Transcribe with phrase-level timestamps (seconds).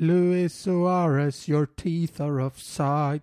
[0.00, 3.22] Luis Suarez, your teeth are offside.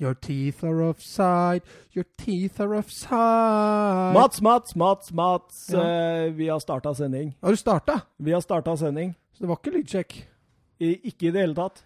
[0.00, 1.60] Your teeth are offside,
[1.92, 4.14] your teeth are offside.
[4.14, 5.70] Mats, Mats, Mats, Mats.
[5.72, 5.80] Ja.
[5.80, 7.36] Uh, vi har starta sending.
[7.42, 8.00] Har du starta?
[8.16, 9.12] Vi har starta sending.
[9.32, 10.16] Så det var ikke lydsjekk?
[10.80, 11.84] I, ikke i det hele tatt.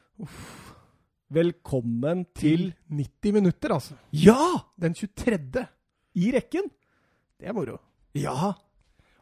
[1.35, 3.99] Velkommen til 90 minutter, altså.
[4.15, 4.63] Ja!
[4.79, 5.67] Den 23.
[6.15, 6.71] I rekken.
[7.35, 7.81] Det er moro.
[8.15, 8.55] Ja.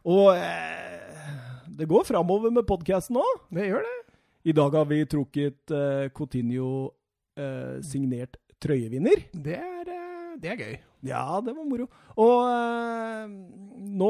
[0.05, 1.33] Og uh,
[1.65, 3.45] det går framover med podkasten òg.
[3.49, 4.02] Det gjør det.
[4.43, 6.91] I dag har vi trukket uh, Coutinho
[7.39, 9.21] uh, signert trøyevinner.
[9.31, 10.73] Det er, uh, det er gøy.
[11.07, 11.87] Ja, det var moro.
[12.19, 13.31] Og
[13.83, 14.09] nå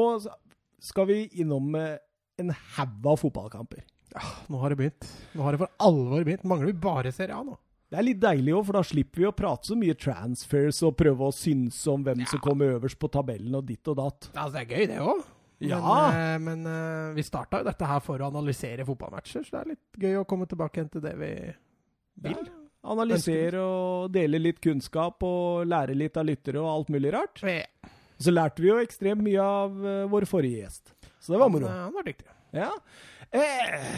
[0.82, 3.82] skal vi innom en haug av fotballkamper.
[4.14, 5.06] Ja, Nå har det begynt.
[5.34, 6.46] Nå har det for alvor begynt.
[6.46, 7.56] Mangler vi bare Serie A nå?
[7.90, 10.96] Det er litt deilig òg, for da slipper vi å prate så mye transfers og
[10.98, 14.30] prøve å synse om hvem som kommer øverst på tabellen og ditt og datt.
[14.34, 15.24] Altså, det er gøy, det òg.
[15.68, 15.80] Ja.
[16.10, 19.60] Men, eh, men eh, vi starta jo dette her for å analysere fotballmatcher, så det
[19.62, 21.32] er litt gøy å komme tilbake igjen til det vi
[22.28, 22.44] vil.
[22.84, 27.40] Analysere og dele litt kunnskap og lære litt av lyttere og alt mulig rart.
[27.42, 27.64] Ja.
[28.20, 30.92] Så lærte vi jo ekstremt mye av eh, vår forrige gjest.
[31.18, 31.66] Så det var moro.
[31.66, 32.28] Han, han var dyktig.
[32.54, 32.70] Ja.
[33.32, 33.88] Eh,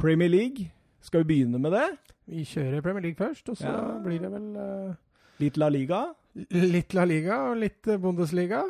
[0.00, 0.70] Premier League,
[1.00, 1.86] skal vi begynne med det?
[2.26, 3.82] Vi kjører Premier League først, og så Ja.
[4.02, 4.94] blir det vel uh,
[5.38, 6.00] Litt La Liga?
[6.50, 8.64] litt La Liga og litt Bundesliga.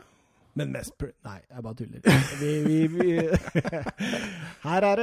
[0.57, 1.11] Men mest pr...
[1.27, 2.01] Nei, jeg bare tuller.
[2.41, 3.09] Vi, vi, vi
[4.67, 5.03] her, er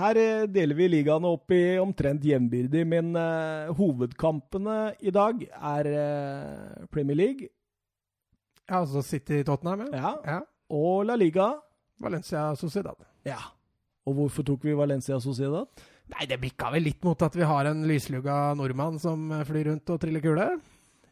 [0.00, 6.88] her deler vi ligaene opp i omtrent jevnbyrdig, men eh, hovedkampene i dag er eh,
[6.92, 7.50] Premier League
[8.70, 10.14] Ja, altså City Tottenham, ja.
[10.24, 10.40] ja,
[10.72, 11.52] og La Liga.
[12.00, 12.96] Valencia Sociedad.
[13.28, 13.40] Ja.
[14.08, 15.68] Og hvorfor tok vi Valencia Sociedad?
[16.10, 19.92] Nei, det bikka vel litt mot at vi har en lyslugga nordmann som flyr rundt
[19.92, 20.46] og triller kule.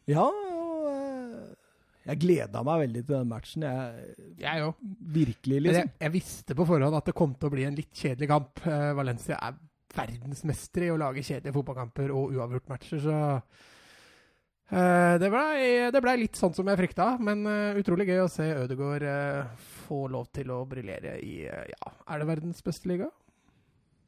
[0.09, 0.25] Ja,
[2.09, 3.65] jeg gleda meg veldig til den matchen.
[3.65, 4.69] Jeg, Jeg
[5.19, 5.89] virkelig, liksom.
[5.89, 8.63] jeg, jeg visste på forhånd at det kom til å bli en litt kjedelig kamp.
[8.65, 9.59] Eh, Valencia er
[9.95, 13.15] verdensmester i å lage kjedelige fotballkamper og uavgjort-matcher, så
[14.69, 18.45] uh, det blei ble litt sånn som jeg frykta, men uh, utrolig gøy å se
[18.53, 23.09] Ødegaard uh, få lov til å briljere i Ja, er det verdens beste liga?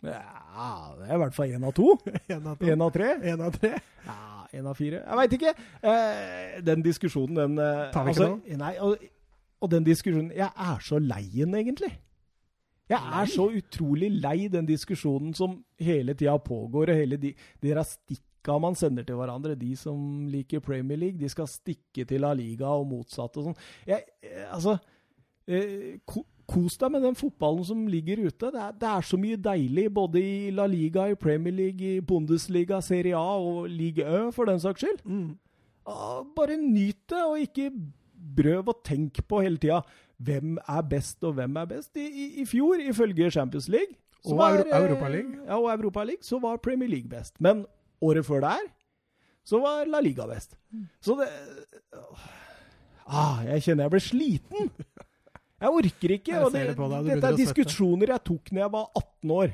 [0.02, 1.94] Ja, det er i hvert fall én av to.
[2.34, 3.10] Én av av tre.
[3.32, 3.76] En av tre.
[4.08, 5.02] Ja, én av fire.
[5.06, 5.52] Jeg veit ikke.
[5.92, 9.04] Eh, den diskusjonen, den eh, Tar vi ikke altså, Nei, og,
[9.62, 11.92] og den diskusjonen Jeg er så lei den, egentlig.
[12.92, 17.32] Jeg er så utrolig lei den diskusjonen som hele tida pågår, og hele de,
[17.64, 19.56] de stikka man sender til hverandre.
[19.56, 23.62] De som liker Premier League, de skal stikke til A-liga og motsatt og sånn.
[23.88, 24.80] Jeg, eh, altså
[26.52, 28.50] Kos deg med den fotballen som ligger ute.
[28.52, 32.04] Det er, det er så mye deilig både i La Liga, i Premier League, i
[32.04, 35.00] Bundesliga, Serie A og Ligue Ø, for den saks skyld.
[35.06, 35.38] Mm.
[36.36, 37.72] Bare nyt det, og ikke
[38.38, 39.82] prøv å tenke på hele tida
[40.22, 41.96] hvem er best og hvem er best.
[41.98, 43.96] I, i, i fjor, ifølge Champions League
[44.26, 45.40] Og var, eh, Europa League.
[45.48, 47.40] Ja, og Europa League, så var Premier League best.
[47.42, 47.66] Men
[48.02, 48.68] året før der
[49.46, 50.54] så var La Liga best.
[50.72, 50.86] Mm.
[51.02, 51.28] Så det
[53.08, 54.70] ah, Jeg kjenner jeg ble sliten.
[55.62, 56.34] Jeg orker ikke.
[56.34, 59.52] Jeg det, det deg, dette er diskusjoner jeg tok når jeg var 18 år.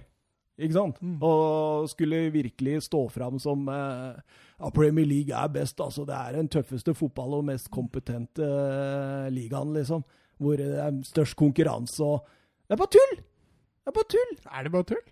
[0.58, 1.02] Ikke sant?
[1.06, 1.18] Mm.
[1.22, 4.16] Og skulle virkelig stå fram som eh,
[4.58, 5.78] ja, Premier League er best.
[5.84, 10.02] altså Det er den tøffeste fotball og mest kompetente eh, ligaen, liksom.
[10.42, 12.26] Hvor det er størst konkurranse og
[12.68, 13.14] Det er bare tull!
[13.18, 14.34] Det er bare tull!
[14.50, 15.06] Er det bare tull?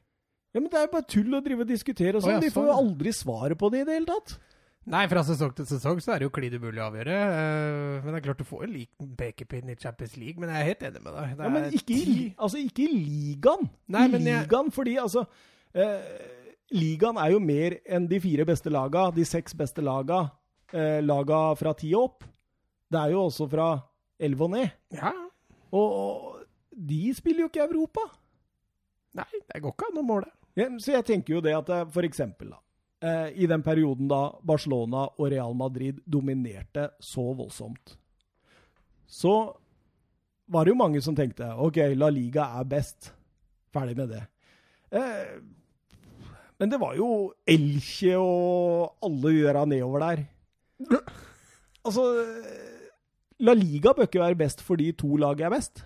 [0.56, 2.32] Ja, men Det er bare tull å drive og diskutere og sånn.
[2.32, 2.84] Oh, ja, Vi får jo sånn.
[2.86, 4.38] aldri svaret på det i det hele tatt.
[4.86, 7.16] Nei, fra sesong til sesong så er det jo klin umulig å avgjøre.
[7.16, 10.62] eh, Men det er klart du får en liten pekepinn i Champions League, men jeg
[10.62, 11.32] er helt enig med deg.
[11.38, 13.70] Det Ja, men ikke i, altså, ikke i ligaen.
[13.88, 15.26] Nei, I men jeg- ligaen, fordi altså
[15.74, 16.32] eh,
[16.74, 20.32] Ligaen er jo mer enn de fire beste laga, de seks beste laga.
[20.74, 22.24] Eh, laga fra ti og opp.
[22.92, 23.68] Det er jo også fra
[24.20, 24.72] elleve og ned.
[24.92, 25.12] Ja.
[25.72, 26.44] Og, og
[26.76, 28.02] de spiller jo ikke i Europa.
[29.16, 30.32] Nei, det går ikke an å måle.
[30.58, 32.58] Ja, så jeg tenker jo det at eh, for eksempel da,
[33.06, 37.94] eh, i den perioden da Barcelona og Real Madrid dominerte så voldsomt,
[39.06, 39.36] så
[40.50, 43.12] var det jo mange som tenkte OK, La Liga er best.
[43.74, 44.24] Ferdig med det.
[44.96, 45.40] Eh,
[46.60, 47.08] men det var jo
[47.52, 50.22] Elche og alle de der nedover der.
[51.86, 52.06] Altså
[53.44, 55.84] La Liga bør ikke være best fordi to lag er best,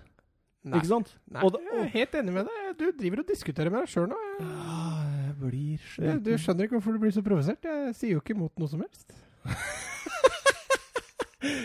[0.62, 0.78] Nei.
[0.78, 1.16] ikke sant?
[1.32, 2.76] Nei, Og da- jeg er helt enig med deg.
[2.78, 4.20] Du driver og diskuterer med deg sjøl nå.
[4.40, 5.09] Ja,
[5.40, 7.64] blir Jeg- Du skjønner ikke hvorfor du blir så provosert.
[7.64, 9.10] Jeg sier jo ikke imot noe som helst.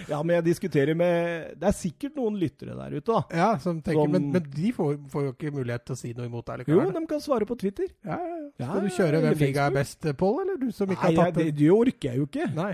[0.07, 3.22] Ja, men jeg diskuterer med Det er sikkert noen lyttere der ute, da.
[3.36, 6.13] Ja, som tenker, Som- Men, men de får, får jo ikke mulighet til å si
[6.16, 7.89] noe imot deg Jo, de kan svare på Twitter.
[8.06, 8.69] Ja, ja, ja.
[8.69, 11.36] Skal du kjøre hvem liga er best, Pål, eller du som ikke Nei, har tatt
[11.42, 11.56] det, det?
[11.60, 12.48] det orker jeg jo ikke.
[12.56, 12.71] Nei.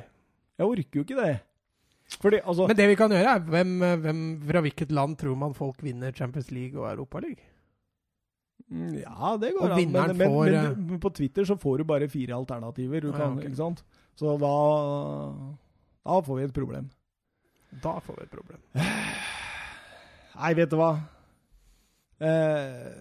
[0.61, 1.39] Jeg orker jo ikke det.
[2.21, 3.73] Fordi, altså Men det vi kan gjøre, er hvem,
[4.03, 4.21] hvem
[4.51, 7.41] fra hvilket land tror man folk vinner Champions League og Europa League?
[8.71, 9.91] Ja, det går an.
[9.91, 13.01] Men, men, får, men, men på Twitter så får du bare fire alternativer.
[13.03, 13.43] Du Ja, kan, ok.
[13.49, 13.83] ikke sant?
[14.15, 14.51] Så da
[16.05, 16.89] Da får vi et problem.
[17.83, 18.61] Da får vi et problem.
[20.41, 20.91] Nei, vet du hva?
[22.21, 22.93] Eh,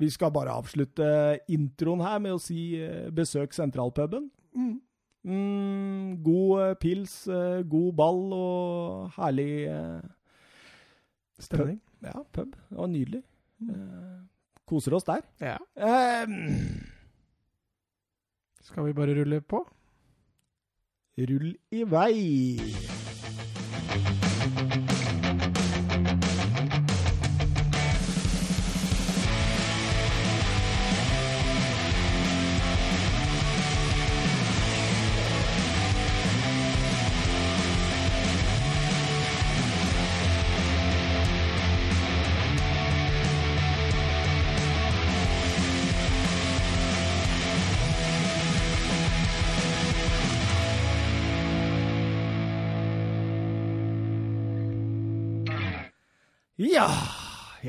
[0.00, 1.06] vi skal bare avslutte
[1.52, 4.30] introen her med å si eh, besøk sentralpuben.
[4.56, 4.78] Mm.
[5.28, 10.00] Mm, god eh, pils, eh, god ball og herlig eh,
[11.40, 11.78] Stemning.
[12.04, 12.54] Ja, pub.
[12.68, 13.22] Det var nydelig.
[13.60, 14.28] Mm.
[14.70, 15.24] Koser oss der.
[15.42, 15.56] Ja.
[15.74, 16.86] Um,
[18.62, 19.64] Skal vi bare rulle på?
[21.20, 22.89] rull i vei.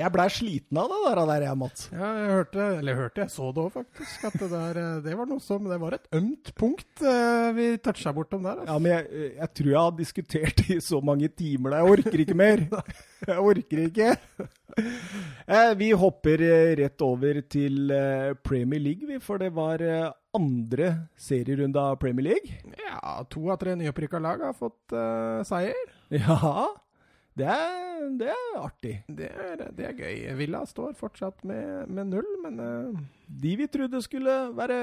[0.01, 1.86] Jeg blei sliten av det der, der jeg, Mats.
[1.94, 5.15] Ja, jeg hørte, eller hørte, jeg så det òg faktisk, at det der eh, Det
[5.19, 8.63] var noe som Det var et ømt punkt eh, vi toucha bortom der.
[8.65, 8.80] Ja, Altså.
[8.81, 11.86] men jeg, jeg tror jeg har diskutert i så mange timer der.
[11.86, 12.65] Jeg orker ikke mer.
[13.21, 14.06] Jeg orker ikke.
[15.45, 20.07] Eh, vi hopper eh, rett over til eh, Premier League, vi, for det var eh,
[20.33, 20.88] andre
[21.21, 22.56] serierunde av Premier League.
[22.81, 25.77] Ja, to av tre nyopprykka lag har fått eh, seier.
[26.18, 26.65] Ja,
[27.39, 28.95] det er, det er artig.
[29.07, 30.24] Det er, det er gøy.
[30.39, 33.04] Villa står fortsatt med, med null, men uh...
[33.42, 34.81] De vi trodde skulle være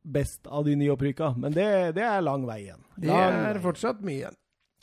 [0.00, 1.66] best av de nyopprykka, men det,
[1.98, 2.80] det er lang vei igjen.
[2.96, 3.64] det er vei.
[3.66, 4.38] fortsatt mye igjen.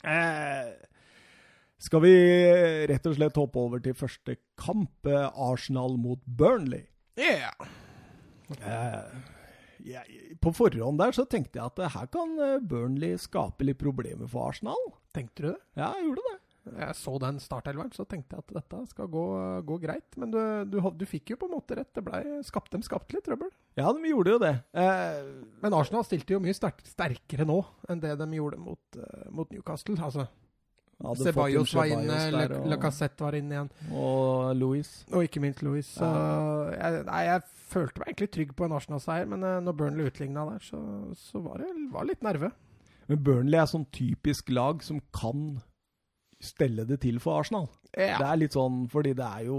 [0.06, 0.68] Eh,
[1.82, 2.12] skal vi
[2.90, 4.94] rett og slett hoppe over til første kamp?
[5.10, 6.86] eh, Arsenal mot Burnley.
[7.18, 7.50] Ja.
[8.62, 9.18] Eh,
[9.88, 10.02] ja,
[10.42, 14.50] på forhånd der så tenkte jeg at her kan eh, Burnley skape litt problemer for
[14.50, 14.90] Arsenal.
[15.14, 15.60] Tenkte du det?
[15.78, 16.36] Ja, jeg gjorde det.
[16.78, 19.24] Jeg så den startelveren, så tenkte jeg at dette skal gå,
[19.68, 20.18] gå greit.
[20.20, 21.90] Men du, du, du fikk jo på en måte rett.
[21.96, 23.50] Det ble, skapt, de skapte litt trøbbel.
[23.78, 24.54] Ja, de gjorde jo det.
[24.74, 25.22] Eh,
[25.62, 29.50] Men Arsenal stilte jo mye sterk, sterkere nå enn det de gjorde mot, eh, mot
[29.54, 29.96] Newcastle.
[30.02, 30.26] Altså,
[31.22, 32.16] Ceballos var inne,
[32.66, 33.68] Lacassette var inne igjen.
[33.94, 34.88] Og Louis.
[35.14, 35.86] Og ikke minst Louis.
[35.86, 36.08] Så
[36.74, 40.46] jeg, nei, jeg følte meg egentlig trygg på en Arsenal-seier, men eh, når Burnley utligna
[40.50, 40.80] der, så,
[41.14, 42.50] så var det var litt nerve.
[43.08, 45.60] Men Burnley er sånn typisk lag som kan
[46.40, 47.68] stelle det til for Arsenal.
[47.92, 49.58] Det er litt sånn fordi det er jo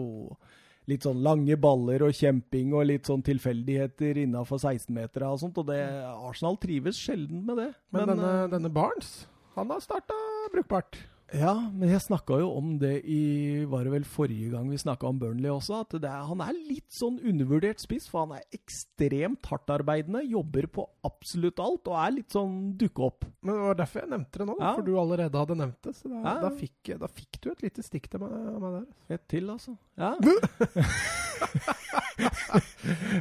[0.89, 5.67] litt sånn lange baller og kjemping og litt sånn tilfeldigheter innafor 16-metera og sånt, og
[5.69, 5.79] det,
[6.25, 7.69] Arsenal trives sjelden med det.
[7.93, 10.17] Men, denne, eh, denne Barnes, han har starta
[10.53, 10.97] brukbart.
[11.35, 15.05] Ja, men jeg snakka jo om det i Var det vel forrige gang vi snakka
[15.09, 15.83] om Burnley også?
[15.83, 20.23] At det er, han er litt sånn undervurdert spiss, for han er ekstremt hardtarbeidende.
[20.31, 23.27] Jobber på absolutt alt og er litt sånn dukke opp.
[23.45, 24.73] Men det var derfor jeg nevnte det nå, Ja.
[24.73, 25.93] for du allerede hadde nevnt det.
[25.99, 26.35] Så da, ja.
[26.47, 28.33] da, fikk, da fikk du et lite stikk til meg,
[28.65, 28.87] meg der.
[29.19, 29.77] Et til, altså.
[29.99, 30.15] Ja.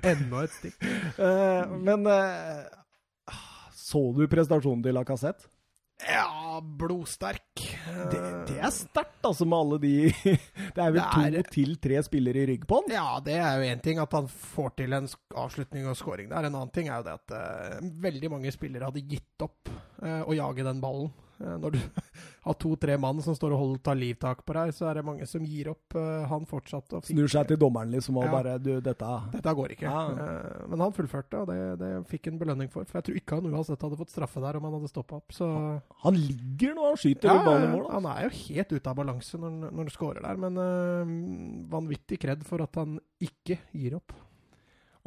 [0.09, 0.81] Enda et stikk.
[1.19, 2.65] Uh, men uh,
[3.77, 5.51] Så du prestasjonen til Lacassette?
[6.07, 7.43] Ja, blodsterk.
[8.13, 9.93] Det, det er sterkt, altså, med alle de
[10.77, 12.93] Det er vel Det er- to til tre spillere i rygg på han?
[12.95, 16.47] Ja, det er jo én ting at han får til en avslutning og scoring der.
[16.47, 20.23] En annen ting er jo det at uh, veldig mange spillere hadde gitt opp uh,
[20.23, 21.11] å jage den ballen.
[21.43, 21.81] Uh, når du
[22.45, 25.27] har to-tre mann som står og holder, tar livtak på deg, så er det mange
[25.29, 25.95] som gir opp.
[25.99, 28.31] Eh, han fortsatte og Snur seg til dommeren liksom og Ja.
[28.33, 29.83] bare Du, dette Dette går ikke.
[29.89, 30.05] Ja.
[30.11, 32.85] Eh, men han fullførte, og det, det fikk en belønning for.
[32.89, 35.33] For jeg tror ikke han uansett hadde fått straffe der om han hadde stoppa opp.
[35.33, 35.49] Så
[36.05, 37.87] Han ligger nå han skyter ja, ballen i mål.
[37.87, 37.95] altså.
[37.99, 41.13] han er jo helt ute av balanse når, når han scorer der, men eh,
[41.75, 44.13] vanvittig kred for at han ikke gir opp.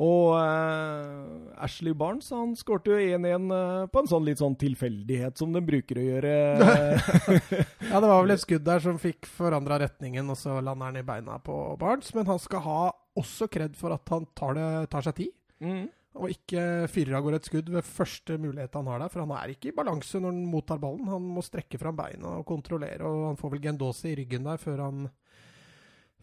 [0.01, 5.37] Og uh, Ashley Barnes han skårte jo 1-1 uh, på en sånn litt sånn tilfeldighet
[5.37, 6.33] som den bruker å gjøre.
[7.91, 11.01] Ja, det var vel et skudd der som fikk forandra retningen, og så lander han
[11.01, 12.09] i beina på Barnes.
[12.17, 12.81] Men han skal ha
[13.19, 15.83] også kred for at han tar, det, tar seg tid, mm.
[16.17, 19.13] og ikke fyrer av gårde et skudd ved første mulighet han har der.
[19.13, 21.11] For han er ikke i balanse når han mottar ballen.
[21.11, 24.61] Han må strekke fram beina og kontrollere, og han får vel Gendosi i ryggen der
[24.61, 25.11] før han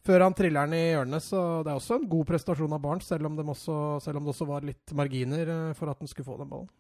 [0.07, 3.09] før han triller den i hjørnet, så det er også en god prestasjon av Barnes,
[3.09, 6.29] selv om, også, selv om det også var litt marginer eh, for at han skulle
[6.29, 6.71] få den ballen.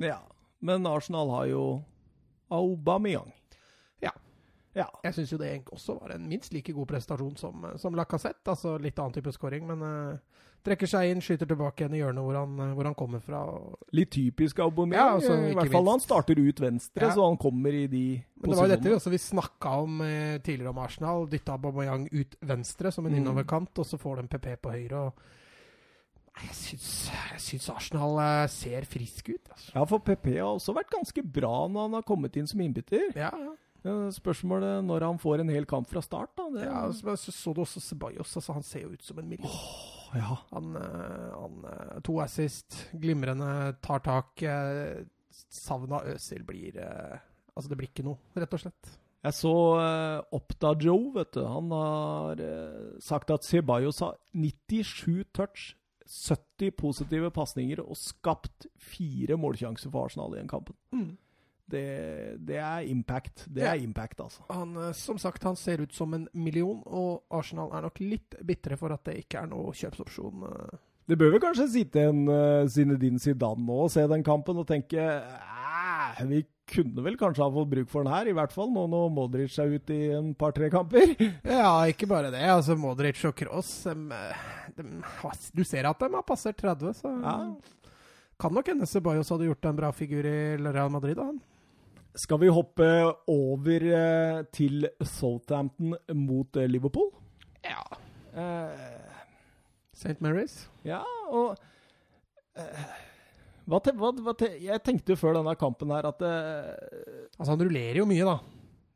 [0.00, 0.20] Ja.
[0.60, 1.64] Men Arsenal har jo
[2.52, 3.32] Aubameyang.
[4.04, 4.12] Ja.
[4.76, 4.88] Ja.
[5.04, 8.44] Jeg syns jo det også var en minst like god prestasjon som, som Lacassette.
[8.50, 12.20] Altså litt annen type scoring, men eh, Trekker seg inn, skyter tilbake igjen i hjørnet
[12.26, 13.38] hvor han, eh, hvor han kommer fra.
[13.96, 15.00] Litt typisk Aubameyang.
[15.00, 17.14] Ja, altså, I hvert fall han starter ut venstre, Ja.
[17.16, 18.02] så han kommer i de
[18.42, 19.00] Men det var jo dette vi posisjonene.
[19.00, 21.26] også vi snakka om eh, tidligere om Arsenal.
[21.32, 23.18] Dytta Aubameyang ut venstre som en Mm.
[23.24, 24.92] innoverkant, og så får de PP på høyre.
[25.06, 25.12] og
[26.40, 29.48] Jeg syns, jeg syns Arsenal eh, ser frisk ut.
[29.50, 29.72] Altså.
[29.74, 33.12] Ja, for PP har også vært ganske bra når han har kommet inn som innbytter.
[33.16, 33.56] Ja, ja.
[34.12, 36.50] Spørsmålet når han får en hel kamp fra start, da.
[36.52, 38.36] Det, ja altså, så, så du også Ceballos.
[38.36, 39.50] Altså, han ser jo ut som en million.
[40.18, 40.36] Ja.
[40.50, 44.42] Han, eh, han eh, To assist, glimrende, tar tak.
[44.42, 48.90] eh, Savna Øsil blir Altså, det blir ikke noe, rett og slett.
[49.20, 51.42] Jeg så uh, Oppda Joe, vet du.
[51.44, 52.40] Han har
[53.04, 55.74] sagt at Ceballos har 97 touch,
[56.06, 60.78] 70 positive pasninger og skapt fire målsjanser for Arsenal i den kampen.
[61.70, 61.84] Det,
[62.46, 63.46] det er impact.
[63.48, 63.72] Det Ja.
[63.74, 64.42] er impact, altså.
[64.50, 68.34] Han, eh, som sagt, han ser ut som en million, og Arsenal er nok litt
[68.44, 70.42] bitre for at det ikke er noe kjøpsopsjon.
[70.50, 70.78] eh.
[71.10, 74.66] Det bør vel kanskje sitte en uh, Zinedine Zidane nå og se den kampen og
[74.68, 74.94] tenke
[76.28, 79.08] Vi kunne vel kanskje ha fått bruk for den her, i hvert fall nå når
[79.16, 81.16] Modric er ute i en par-tre kamper.
[81.44, 82.44] Ja, ikke bare det.
[82.46, 84.46] altså Modric og eh,
[84.76, 85.02] dem,
[85.56, 87.34] Du ser at de har passert 30, så Ja.
[88.38, 91.16] kan nok hende Ceballos hadde gjort en bra figur i Real Madrid.
[91.16, 91.24] da.
[91.24, 91.40] han.
[92.18, 92.86] Skal vi hoppe
[93.30, 97.10] over eh, til Southampton mot eh, Liverpool?
[97.62, 97.84] Ja.
[98.34, 99.10] Uh,
[99.94, 100.16] St.
[100.22, 100.54] Mary's.
[100.86, 101.56] ja, og
[102.56, 102.84] uh,
[103.70, 106.70] hva te, hva, hva te, Jeg tenkte jo før denne kampen her at uh,
[107.36, 108.38] Altså, han rullerer jo mye, da.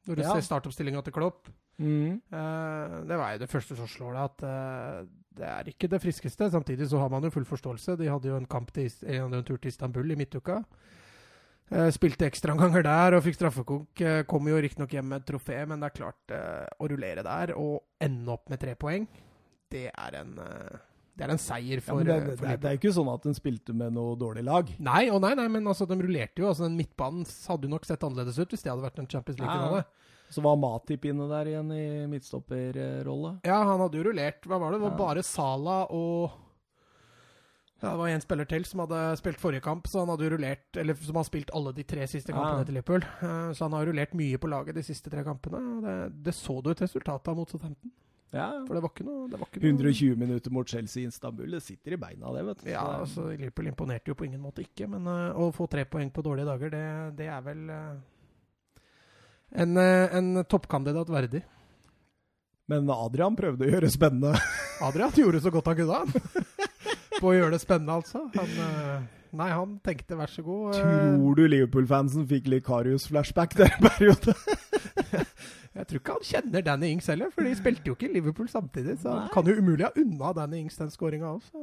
[0.09, 0.33] Når du Ja.
[0.35, 1.49] ser startoppstillinga til Klopp.
[1.79, 5.07] mm, Eh, det var jo det første som slår deg, at eh,
[5.39, 6.51] det er ikke det friskeste.
[6.53, 7.97] Samtidig så har man jo full forståelse.
[7.99, 10.59] De hadde jo en kamp til, eh, en tur til Istanbul i midtuka.
[11.73, 14.01] Eh, spilte ekstraomganger der og fikk straffekonk.
[14.05, 17.25] Eh, kom jo riktignok hjem med et trofé, men det er klart eh, å rullere
[17.25, 19.07] der og ende opp med tre poeng,
[19.73, 22.79] det er en, det er en seier for, ja, det, det, for det, det, er
[22.79, 24.69] ikke sånn at den spilte med noe dårlig lag.
[24.79, 26.51] Nei, og nei, nei, men altså, de rullerte jo.
[26.53, 29.41] altså Den midtbanen hadde jo nok sett annerledes ut hvis det hadde vært en Champions
[29.41, 29.83] League-finale.
[30.35, 33.37] Så var Matip inne der igjen i midtstopperrolle.
[33.47, 34.47] Ja, han hadde jo rullert.
[34.47, 34.81] Hva var det?
[34.81, 35.01] Det var Ja.
[35.01, 36.39] bare Sala og
[37.83, 40.77] ja, Det var en spiller til som hadde spilt forrige kamp, så han hadde rullert
[40.81, 42.65] Eller som har spilt alle de tre siste kampene Ja.
[42.65, 43.03] til Liverpool.
[43.23, 45.61] Eh, Så han har rullert mye på laget de siste tre kampene.
[45.83, 47.91] Det, det så du et resultat av mot Southampton.
[48.35, 48.49] Ja.
[48.67, 51.51] For det var ikke noe, det var ikke noe 120 minutter mot Chelsea i Istanbul.
[51.55, 52.71] Det sitter i beina, det, vet du.
[52.71, 55.85] Ja, Så- altså Liverpool imponerte jo på ingen måte ikke, men eh, å få tre
[55.85, 57.95] poeng på dårlige dager, det, det er vel eh,
[59.63, 61.43] en, en toppkandidat verdig.
[62.67, 64.33] Men Adrian prøvde å gjøre spennende.
[64.83, 66.23] Adrian gjorde så godt han kunne.
[67.25, 68.27] På å gjøre det spennende, altså.
[68.37, 69.05] Han, eh,
[69.41, 70.75] nei, han tenkte vær så god.
[70.77, 74.35] eh, Tror du Liverpool-fansen fikk Likarius-flashback der en periode?
[75.75, 78.95] Jeg tror ikke han kjenner Danny Ings heller, for de spilte jo ikke Liverpool samtidig.
[79.03, 81.63] Så han kan jo umulig ha unna Danny Ings den skåringa også.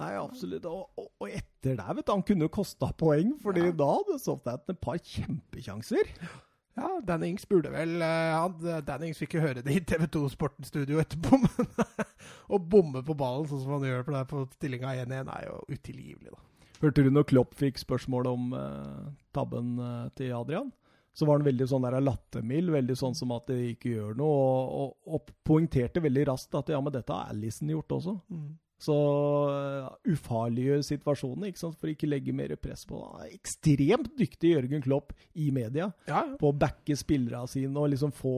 [0.00, 0.64] Nei, absolutt.
[0.70, 3.74] Og, og, og etter det, vet du, han kunne kosta poeng, fordi Ja.
[3.82, 6.14] da hadde Southampton et par kjempekjanser.
[6.78, 11.36] Ja, Dannings burde vel eh, Dannings Ings fikk jo høre det i TV2 Sporten-studio etterpå,
[11.44, 12.06] men
[12.48, 16.32] å bomme på ballen sånn som han gjør på, på stillinga 1-1, er jo utilgivelig,
[16.32, 16.40] da.
[16.82, 19.02] Hørte du når Klopp fikk spørsmål om eh,
[19.36, 20.72] tabben eh, til Adrian?
[21.12, 24.32] Så var han veldig sånn der lattermild, veldig sånn som at det ikke gjør noe,
[24.32, 28.16] og, og, og poengterte veldig raskt at ja, men dette har Alison gjort også.
[28.82, 28.94] Så
[30.10, 32.98] ufarliggjør situasjonen, ikke sant, for ikke legge mer press på.
[33.14, 36.36] Han ekstremt dyktig, Jørgen Klopp, i media, Ja, ja.
[36.40, 38.34] på å backe spillerne sine og liksom få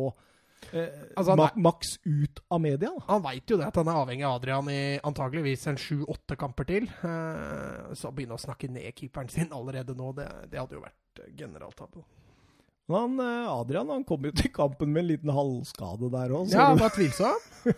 [0.72, 2.90] eh, Altså, ma maks ut av media.
[2.92, 3.04] Da.
[3.08, 6.68] Han veit jo det, at han er avhengig av Adrian i antageligvis en sju-åtte kamper
[6.68, 6.90] til.
[7.04, 10.84] Eh, Så å begynne å snakke ned keeperen sin allerede nå, det, det hadde jo
[10.84, 12.04] vært generaltabbe.
[12.04, 12.23] Men
[12.92, 16.50] han, eh, Adrian han kom jo til kampen med en liten halvskade der òg.
[16.52, 17.38] Ja, han var tvilsom.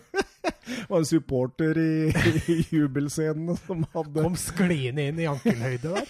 [0.87, 2.09] Var en supporter i,
[2.51, 6.09] i jubelscenen som hadde Kom skliende inn i ankelhøyde der.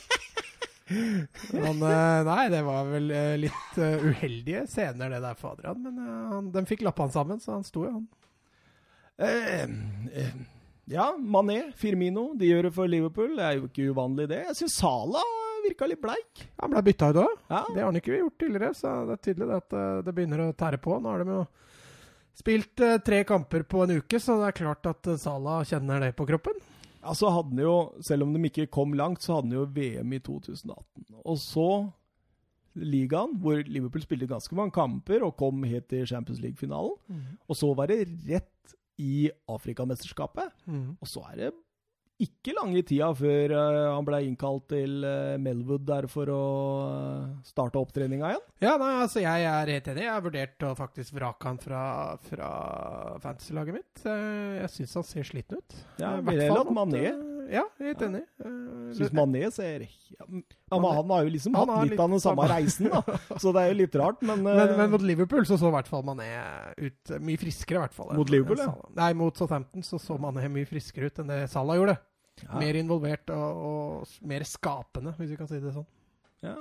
[1.54, 5.82] Men eh, nei, det var vel eh, litt uheldige scener det der for Adrian.
[5.84, 5.98] Men
[6.32, 8.08] han, de fikk lappene sammen, så han sto jo, han.
[9.18, 9.66] eh,
[10.24, 10.38] eh,
[10.90, 13.34] Ja, Mané, Firmino, de gjør det for Liverpool.
[13.38, 14.44] Det er jo ikke uvanlig, det.
[14.52, 15.22] Jeg syns Sala
[15.68, 16.46] virka litt bleik.
[16.62, 17.36] Han ble bytta ut òg.
[17.52, 17.62] Ja.
[17.68, 20.56] Det har han ikke gjort tidligere, så det er tydelig at eh, det begynner å
[20.58, 20.98] tære på.
[21.02, 21.44] Nå har de jo
[22.38, 26.04] spilt eh, tre kamper på en uke, så det er klart at eh, Salah kjenner
[26.06, 26.58] det på kroppen.
[27.08, 30.18] Altså hadde han jo, Selv om de ikke kom langt, så hadde han jo VM
[30.18, 31.08] i 2018.
[31.24, 31.70] Og så
[32.78, 37.24] ligaen, hvor Liverpool spilte ganske mange kamper og kom helt til Champions League-finalen.
[37.48, 40.52] Og så var det rett i Afrikamesterskapet.
[40.66, 40.98] Mm.
[41.02, 41.50] Og så er det
[42.24, 46.42] ikke lange tida før uh, han ble innkalt til uh, Melwood der for å
[46.90, 48.46] uh, starte opptreninga igjen.
[48.64, 50.06] Ja, nei, altså jeg er helt enig.
[50.08, 51.84] Jeg har vurdert å faktisk vrake han fra,
[52.26, 52.52] fra
[53.22, 54.06] fantasy-laget mitt.
[54.08, 55.82] Jeg syns han ser sliten ut.
[56.02, 57.06] Ja, i heller hatt Mané.
[57.48, 58.22] Ja, helt enig.
[58.98, 62.48] Syns Mané ser ja, men Han har jo liksom hatt litt, litt, av den samme
[62.50, 63.18] reisen, da.
[63.42, 65.90] Så det er jo litt rart, men Men, men mot Liverpool så så i hvert
[65.90, 66.28] fall Mané
[66.78, 68.12] ut mye friskere, i hvert fall.
[68.18, 68.74] Mot Liverpool, ja?
[69.00, 71.98] Nei, mot Southampton så så Mané mye friskere ut enn det Salah gjorde.
[72.44, 72.60] Ja.
[72.60, 75.88] Mer involvert og, og, mer skapende, hvis vi kan si det sånn.
[76.46, 76.58] Ja.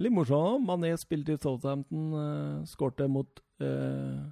[0.00, 0.64] Litt morsomt.
[0.66, 4.22] Mané spilte i Southampton, uh, skårte mot uh,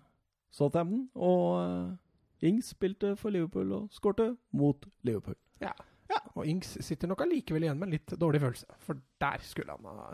[0.55, 1.05] Southampton.
[1.19, 5.37] Og uh, Ings spilte for Liverpool og skårte mot Liverpool.
[5.61, 5.73] Ja.
[6.11, 6.21] ja.
[6.35, 9.91] Og Ings sitter nok allikevel igjen med en litt dårlig følelse, for der skulle han
[9.91, 10.13] ha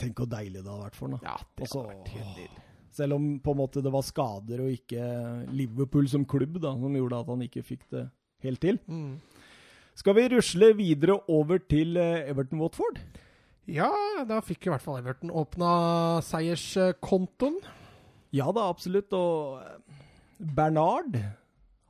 [0.00, 1.20] Tenk hvor deilig det har vært for ham.
[1.20, 2.60] Ja, det Også, har vært helt.
[2.96, 5.08] Selv om på en måte det var skader og ikke
[5.52, 8.06] Liverpool som klubb da, som gjorde at han ikke fikk det
[8.46, 8.80] helt til.
[8.88, 9.18] Mm.
[9.96, 13.00] Skal vi rusle videre over til eh, Everton-Watford?
[13.66, 13.90] Ja,
[14.28, 15.70] da fikk i hvert fall Everton åpna
[16.24, 17.56] seierskontoen.
[18.36, 19.12] Ja da, absolutt.
[19.16, 20.04] Og eh,
[20.56, 21.16] Bernard,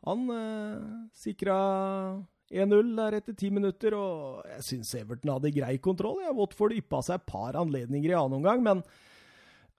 [0.06, 0.86] han eh,
[1.18, 1.58] sikra
[2.52, 6.20] 1-0 der etter ti minutter, og jeg syns Everton hadde grei kontroll.
[6.22, 8.84] Ja, Watford yppa seg et par anledninger i annen omgang, men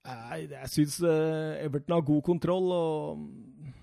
[0.07, 3.73] jeg, jeg syns eh, Everton har god kontroll, og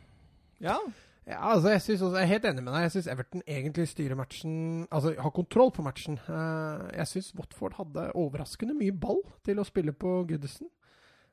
[0.64, 0.76] ja.
[1.25, 2.83] Ja, altså jeg, synes også, jeg er helt enig med deg.
[2.85, 4.57] Jeg syns Everton egentlig styrer matchen
[4.93, 6.19] Altså har kontroll på matchen.
[6.29, 10.69] Uh, jeg syns Watford hadde overraskende mye ball til å spille på Goodison.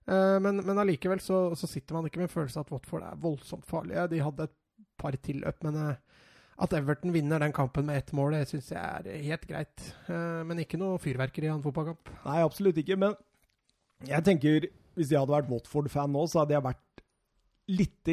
[0.07, 3.03] Uh, men, men allikevel så, så, sitter man ikke med en følelse av at Watford
[3.03, 4.07] er voldsomt farlige.
[4.13, 4.55] De hadde et
[5.01, 5.81] par tilløp, men
[6.61, 9.87] at Everton vinner den kampen med ett mål, det syns jeg er helt greit.
[10.07, 12.11] men ikke noe fyrverkeri i en fotballkamp.
[12.27, 12.99] Nei, absolutt ikke.
[13.01, 13.15] Men
[14.05, 17.03] jeg tenker, hvis jeg hadde vært Watford-fan nå, så hadde jeg vært
[17.71, 18.11] litt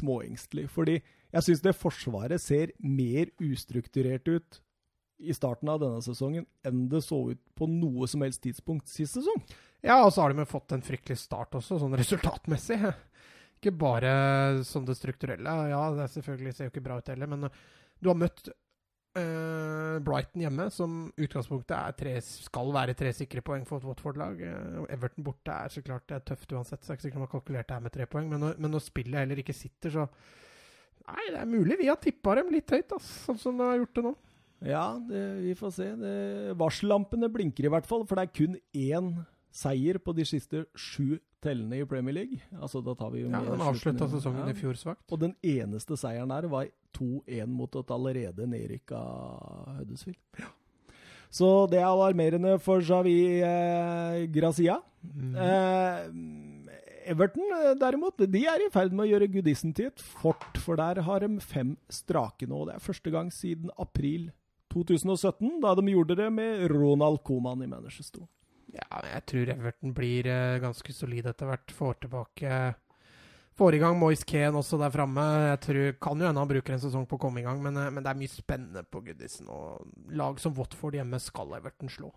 [0.00, 0.68] småengstelig.
[0.72, 4.60] Fordi jeg syns det Forsvaret ser mer ustrukturert ut
[5.20, 9.18] i starten av denne sesongen enn det så ut på noe som helst tidspunkt sist
[9.18, 9.42] sesong.
[9.84, 12.80] Ja, og så har de fått en fryktelig start også, sånn resultatmessig.
[13.60, 14.12] Ikke bare
[14.64, 15.52] som det strukturelle.
[15.68, 17.50] Ja, det selvfølgelig ser jo ikke bra ut heller, men
[18.00, 18.50] du har møtt
[19.18, 24.40] uh, Brighton hjemme, som utgangspunktet tre, skal være tre sikre poeng for et Watford-lag.
[24.40, 27.22] Uh, Everton borte er så klart det er tøft uansett, så jeg er ikke sikkert
[27.22, 29.56] man har kalkulert det her med tre poeng, men når, men når spillet heller ikke
[29.56, 30.08] sitter, så
[31.10, 33.78] Nei, det er mulig vi har tippa dem litt høyt, ass, sånn som de har
[33.80, 34.10] gjort det nå.
[34.68, 35.86] Ja, det, vi får se.
[35.98, 36.12] Det,
[36.60, 39.08] varsellampene blinker i hvert fall, for det er kun én
[39.50, 42.40] seier på de siste sju tellende i Premier League.
[42.60, 44.52] Altså, da tar vi ja, Han avslutta sesongen ja.
[44.52, 45.04] i fjor svakt.
[45.10, 49.00] Og den eneste seieren der var 2-1 mot et allerede nedrykka
[49.80, 50.20] Huddersfield.
[50.38, 50.50] Ja.
[51.30, 54.80] Så det er alarmerende for Javi eh, Gracia.
[55.00, 55.36] Mm.
[55.38, 60.58] Eh, Everton eh, derimot, de er i ferd med å gjøre gudissen til et fort,
[60.60, 62.64] for der har de fem strake nå.
[62.66, 64.28] Det er første gang siden april
[64.74, 68.28] 2017, da de gjorde det med Ronald Coman i managerstolen.
[68.76, 71.74] Ja, jeg tror Everton blir uh, ganske solid etter hvert.
[71.74, 72.62] Får tilbake
[73.58, 75.24] Får i gang Moise Kane også der framme.
[75.50, 77.76] Jeg tror, Kan jo hende han bruker en sesong på å komme i gang, men,
[77.76, 79.50] uh, men det er mye spennende på Goodison.
[79.52, 82.12] Og lag som Watford hjemme skal Everton slå.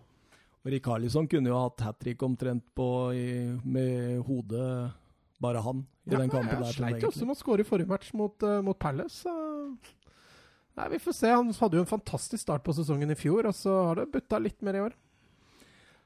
[0.64, 3.26] Rikarlisson kunne jo hatt hat trick omtrent på, i,
[3.68, 4.94] med hodet
[5.44, 6.62] bare han i ja, den kampen.
[6.62, 9.28] Ja, sleit jo også med å skåre i forrige match mot, uh, mot Palace.
[10.74, 11.30] Nei, Vi får se.
[11.30, 14.40] Han hadde jo en fantastisk start på sesongen i fjor, og så har det butta
[14.40, 14.96] litt mer i år.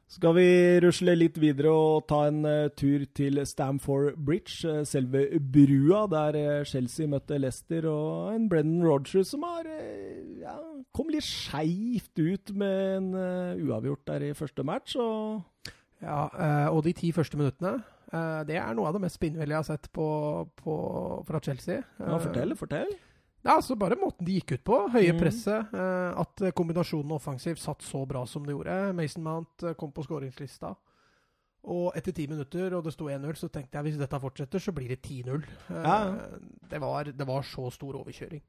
[0.08, 0.48] Skal vi
[0.80, 6.38] rusle litt videre og ta en uh, tur til Stamford Bridge, uh, selve brua der
[6.38, 9.68] uh, Chelsea møtte Leicester, og en Brennan Rodgers som har
[10.40, 10.54] ja,
[10.96, 13.10] kom litt skeivt ut med en
[13.66, 14.96] uavgjort der i første match.
[14.96, 15.44] Og
[16.00, 16.24] ja,
[16.70, 17.76] og de ti første minuttene
[18.48, 20.06] det er noe av det mest spinnville jeg har sett på,
[20.56, 20.74] på,
[21.28, 21.82] fra Chelsea.
[22.00, 22.94] Ja, fortell, fortell.
[23.44, 24.80] Ja, altså Bare måten de gikk ut på.
[24.92, 25.20] Høye mm.
[25.20, 25.72] presset.
[25.74, 28.76] Eh, at kombinasjonen offensiv satt så bra som det gjorde.
[28.98, 30.74] Mason Mount eh, kom på skåringslista.
[31.68, 34.72] Og etter ti minutter, og det sto 1-0, så tenkte jeg hvis dette fortsetter, så
[34.72, 35.42] blir det 10-0.
[35.68, 35.98] Eh, ja.
[36.70, 38.42] det, var, det, var, så stor overkjøring.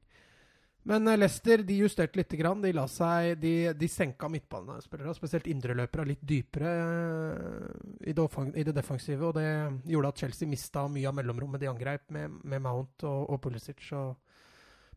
[0.90, 2.32] Men Leicester de justerte litt.
[2.40, 2.62] Grann.
[2.64, 6.72] De, la seg, de, de senka midtbanespillere, spesielt indreløpere, litt dypere
[8.00, 8.26] i det,
[8.56, 9.28] i det, defensive.
[9.28, 9.50] Og det
[9.92, 13.84] gjorde at Chelsea mista mye av mellomrommet de angrep, med, med Mount og, og Pulisic.
[14.00, 14.16] Og,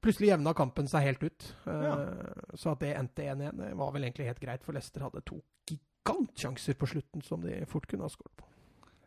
[0.03, 1.45] Plutselig jevna kampen seg helt ut.
[1.67, 1.93] Ja.
[1.95, 5.39] Uh, så at det endte 1-1, var vel egentlig helt greit, for Leicester hadde to
[5.69, 8.49] gigantsjanser på slutten som de fort kunne ha skåret på.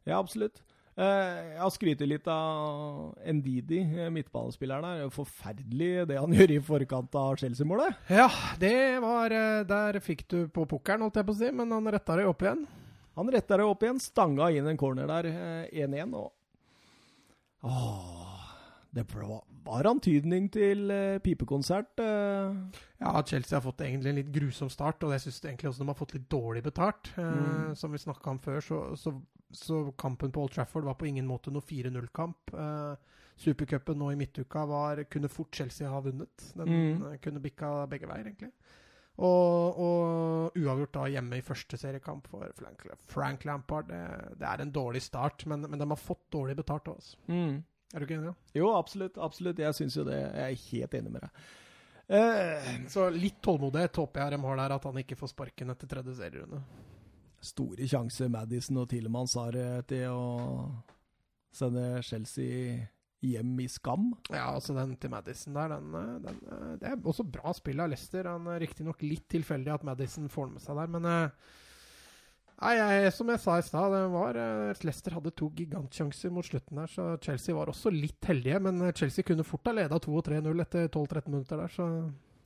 [0.06, 0.62] Ja, absolutt.
[0.96, 5.10] Uh, jeg har skrytt litt av Ndidi, eh, midtbanespilleren her.
[5.12, 8.00] Forferdelig det han gjør i forkant av Chelsea-målet.
[8.08, 8.30] Ja,
[8.62, 9.34] det var
[9.68, 12.46] Der fikk du på pukkelen, holdt jeg på å si, men han retta det opp
[12.46, 12.64] igjen.
[13.20, 15.28] Han retta det opp igjen, stanga inn en corner der,
[15.68, 16.32] 1-1, og
[17.66, 18.42] Åh,
[18.94, 21.98] det var var antydning til eh, pipekonsert.
[21.98, 22.54] Eh.
[23.02, 25.88] Ja, Chelsea har fått egentlig en litt grusom start, og jeg syns egentlig også de
[25.90, 27.12] har fått litt dårlig betalt.
[27.18, 27.74] Eh, Mm.
[27.76, 29.12] Som vi snakka om før, så, så,
[29.52, 32.54] så kampen på Old Trafford var på ingen måte noe 4-0-kamp.
[32.54, 36.52] Eh, Supercupen nå i midtuka var, kunne fort Chelsea ha vunnet.
[36.56, 37.18] Den Mm.
[37.20, 38.52] kunne bikka begge veier, egentlig.
[39.18, 43.88] Og, og uavgjort da hjemme i første seriekamp for Frank, Frank Lampard.
[43.88, 44.00] Det,
[44.40, 47.06] det er en dårlig start, men, men de har fått dårlig betalt òg.
[47.28, 47.62] Mm.
[47.94, 48.34] Er du ikke enig?
[48.56, 49.16] Jo, absolutt.
[49.18, 49.58] absolutt.
[49.62, 50.16] Jeg syns jo det.
[50.18, 51.46] Jeg er helt enig med deg.
[52.08, 55.90] Eh, Så litt tålmodighet håper jeg de har der, at han ikke får sparken etter
[55.90, 56.60] tredje serierunde.
[57.46, 60.82] store sjanser Madison og Tillemann, har til å
[61.54, 62.86] sende Chelsea
[63.22, 64.10] hjem i skam.
[64.30, 67.80] Ja, altså den til Madison der, den, eh, den eh, Det er også bra spill
[67.80, 68.24] av Leicester.
[68.28, 71.30] Han er Riktignok litt tilfeldig at Madison får den med seg der, men eh,
[72.56, 76.46] Nei, jeg, som jeg sa i stad, det var eh, Leicester hadde to gigantsjanser mot
[76.46, 78.60] slutten der, så Chelsea var også litt heldige.
[78.64, 81.88] Men eh, Chelsea kunne fort ha leda 2 3-0 etter 12-13 minutter der, så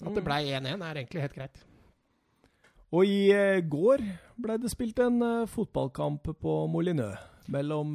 [0.01, 0.27] at det Mm.
[0.27, 1.62] ble 1-1 er egentlig helt greit.
[2.90, 4.03] Og i eh, går
[4.40, 7.14] ble det spilt en fotballkamp på Molineux
[7.46, 7.94] mellom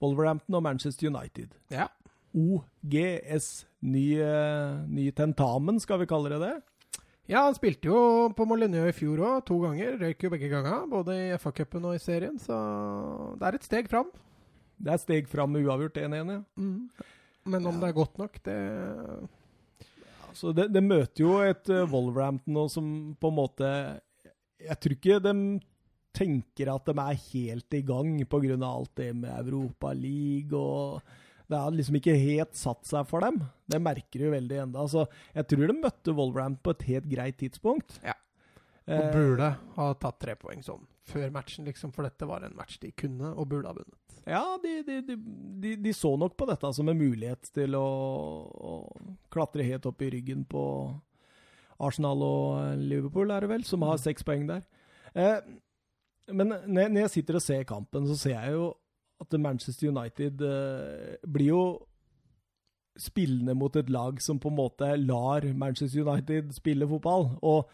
[0.00, 1.56] Wolverhampton og Manchester United.
[1.74, 1.88] Ja.
[2.30, 4.20] OGS, ny,
[4.86, 6.54] ny tentamen, skal vi kalle det det?
[7.30, 7.98] Ja, han spilte jo
[8.34, 9.94] på Molyneux i fjor òg, to ganger.
[10.00, 12.56] Røyk jo begge ganger, både i FA-cupen og i serien, så
[13.38, 14.08] det er et steg fram.
[14.80, 16.40] Det er steg fram med uavgjort 1-1, ja.
[17.46, 17.80] Men om Ja.
[17.84, 18.56] det er godt nok, det
[20.34, 22.86] Så det, det møter jo et uh, Wolverhampton nå som
[23.20, 23.70] på en måte
[24.60, 25.32] Jeg tror ikke de
[26.14, 28.58] tenker at de er helt i gang pga.
[28.66, 31.02] alt det med Europa League og
[31.50, 33.40] Det har liksom ikke helt satt seg for dem.
[33.66, 34.84] Det merker du veldig enda.
[34.90, 35.02] Så
[35.34, 37.96] jeg tror de møtte Wolverhampton på et helt greit tidspunkt.
[38.06, 38.14] Ja.
[38.86, 42.54] Eh, Og burde ha tatt tre poeng sånn før matchen, liksom, for dette var en
[42.54, 44.20] match de kunne og burde ha vunnet.
[44.30, 45.16] Ja, de, de, de,
[45.64, 47.82] de, de så nok på dette som en mulighet til å,
[48.54, 48.74] å
[49.34, 50.62] klatre helt opp i ryggen på
[51.82, 54.62] Arsenal og Liverpool, er det vel, som har seks poeng der.
[55.18, 55.40] Eh,
[56.30, 58.68] men når når jeg sitter og ser kampen, så ser jeg jo
[59.20, 61.62] at Manchester United eh, blir jo
[63.00, 67.30] spillende mot et lag som på en måte lar Manchester United spille fotball.
[67.40, 67.68] Og,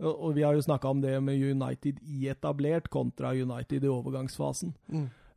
[0.00, 4.74] og, vi har jo snakka om det med United i etablert kontra United i overgangsfasen.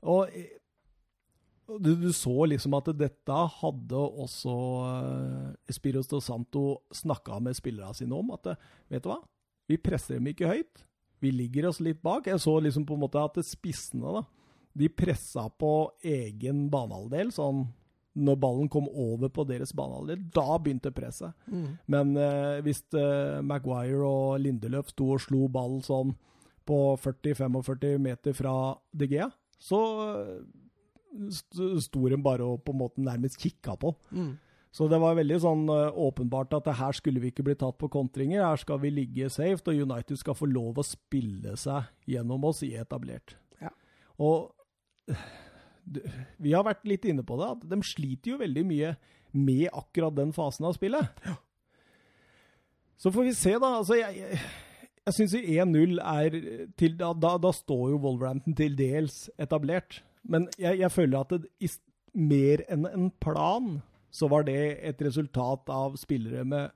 [0.02, 0.54] Og eh,
[1.66, 7.58] og du, du så liksom at dette hadde også uh, Espiros do Santo snakka med
[7.58, 8.30] spillerne sine om.
[8.36, 9.18] At eh, vet du hva,
[9.70, 10.84] vi presser dem ikke høyt.
[11.24, 12.30] Vi ligger oss litt bak.
[12.30, 14.22] Jeg så liksom på en måte at spissene da,
[14.76, 15.72] de pressa på
[16.04, 17.32] egen banehalvdel.
[17.36, 17.66] Sånn
[18.16, 21.34] når ballen kom over på deres banehalvdel, da begynte presset.
[21.92, 26.14] Men eh, hvis eh, Maguire og Lindeløf sto og slo ball sånn
[26.66, 28.54] på 40-45 meter fra
[28.96, 29.28] De Gea,
[29.60, 29.82] så
[30.14, 30.40] eh,
[31.28, 33.92] st- sto de bare og på en måte nærmest kikka på.
[34.16, 34.34] Mm.
[34.76, 37.92] Så det var veldig sånn eh, åpenbart at her skulle vi ikke bli tatt på
[37.92, 38.44] kontringer.
[38.48, 42.64] Her skal vi ligge safe, og United skal få lov å spille seg gjennom oss
[42.68, 43.36] i etablert.
[43.64, 43.72] Ja.
[44.24, 44.54] Og
[46.44, 48.94] vi har vært litt inne på det, at de sliter jo veldig mye
[49.36, 51.26] med akkurat den fasen av spillet.
[52.98, 53.74] Så får vi se, da.
[53.82, 54.40] Altså, jeg, jeg,
[55.06, 56.38] jeg syns 1-0 er
[56.80, 60.00] til da, da, da står jo Wolverhampton til dels etablert.
[60.24, 61.70] Men jeg, jeg føler at det, i,
[62.16, 63.76] mer enn en plan,
[64.16, 66.72] så var det et resultat av spillere med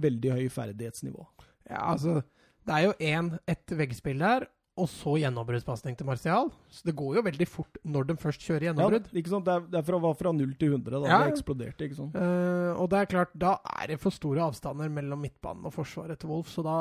[0.00, 1.26] veldig høy ferdighetsnivå.
[1.66, 2.20] Ja, altså
[2.66, 6.50] Det er jo én ett veggspill der, og så gjennombruddspasning til Martial.
[6.68, 9.06] Så det går jo veldig fort når de først kjører Ja, gjennombrudd.
[9.16, 9.46] ikke sant?
[9.46, 11.20] Det, er, det er fra, var fra 0 til 100 da Ja.
[11.24, 11.86] det eksploderte.
[11.88, 12.18] ikke sant?
[12.20, 16.20] Uh, og det er klart, da er det for store avstander mellom midtbanen og forsvaret
[16.20, 16.76] til Wolf, så da,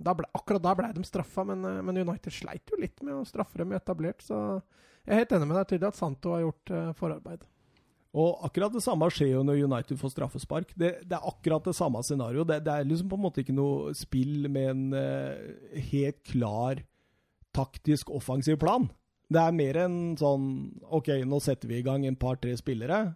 [0.00, 1.44] da ble, akkurat da ble de straffa.
[1.44, 4.62] Men, eh, men United sleit jo litt med å straffe dem etablert, så
[5.04, 5.68] jeg er helt enig med deg.
[5.74, 7.44] Tydelig at Santo har gjort uh, forarbeid.
[8.10, 10.72] Og akkurat det samme skjer jo når United får straffespark.
[10.74, 12.42] Det, det er akkurat det samme scenario.
[12.48, 16.80] Det, det er liksom på en måte ikke noe spill med en uh, helt klar
[17.56, 18.88] taktisk offensiv plan.
[19.30, 20.44] Det er mer enn sånn
[20.90, 23.14] OK, nå setter vi i gang en par-tre spillere,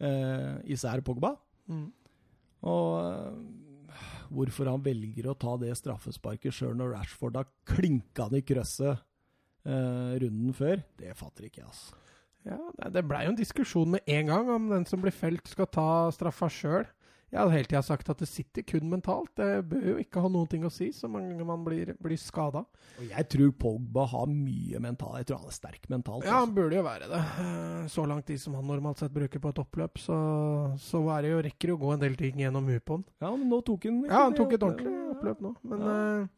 [0.00, 1.36] eh, især Pogba.
[2.64, 3.98] Og eh,
[4.34, 8.96] hvorfor han velger å ta det straffesparket sjøl når Rashford har klinka han i krøsset
[9.66, 12.00] eh, runden før, det fatter ikke jeg, altså.
[12.44, 15.46] Ja, det- Det blei jo en diskusjon med en gang om den som blir felt,
[15.48, 16.84] skal ta straffa sjøl.
[17.32, 19.32] Jeg har hele tida sagt at det sitter kun mentalt.
[19.34, 22.20] Det bør jo ikke ha noen ting å si så mange ganger man blir, blir
[22.20, 22.62] skada.
[23.00, 25.16] Og jeg tror Pogba har mye mental.
[25.18, 26.28] Jeg tror han er sterk mentalt.
[26.28, 27.22] Ja, han burde jo være det.
[27.42, 30.18] Eh, Så lang tid som han normalt sett bruker på et oppløp, så,
[30.78, 33.04] så er det jo, rekker det å gå en del ting gjennom huet på han.
[33.08, 33.26] altså.
[33.26, 35.96] ja, men nå tok han Ja, han tok et ordentlig oppløp nå, men Ja.
[36.22, 36.28] eh,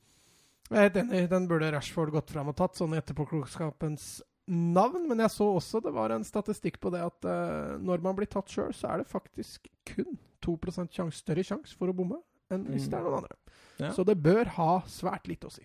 [0.66, 1.28] jeg er helt enig.
[1.30, 4.08] Den burde Rashford gått fram og tatt, sånn i etterpåklokskapens
[4.48, 8.14] navn, men jeg så også det var en statistikk på det at uh, når man
[8.18, 10.56] blir tatt sjøl, så er det faktisk kun 2
[10.92, 12.18] sjans, større sjanse for å bomme
[12.50, 12.90] enn hvis Mm.
[12.90, 13.36] det er noen andre.
[13.78, 13.90] Ja.
[13.92, 15.62] Så det bør ha svært lite å si.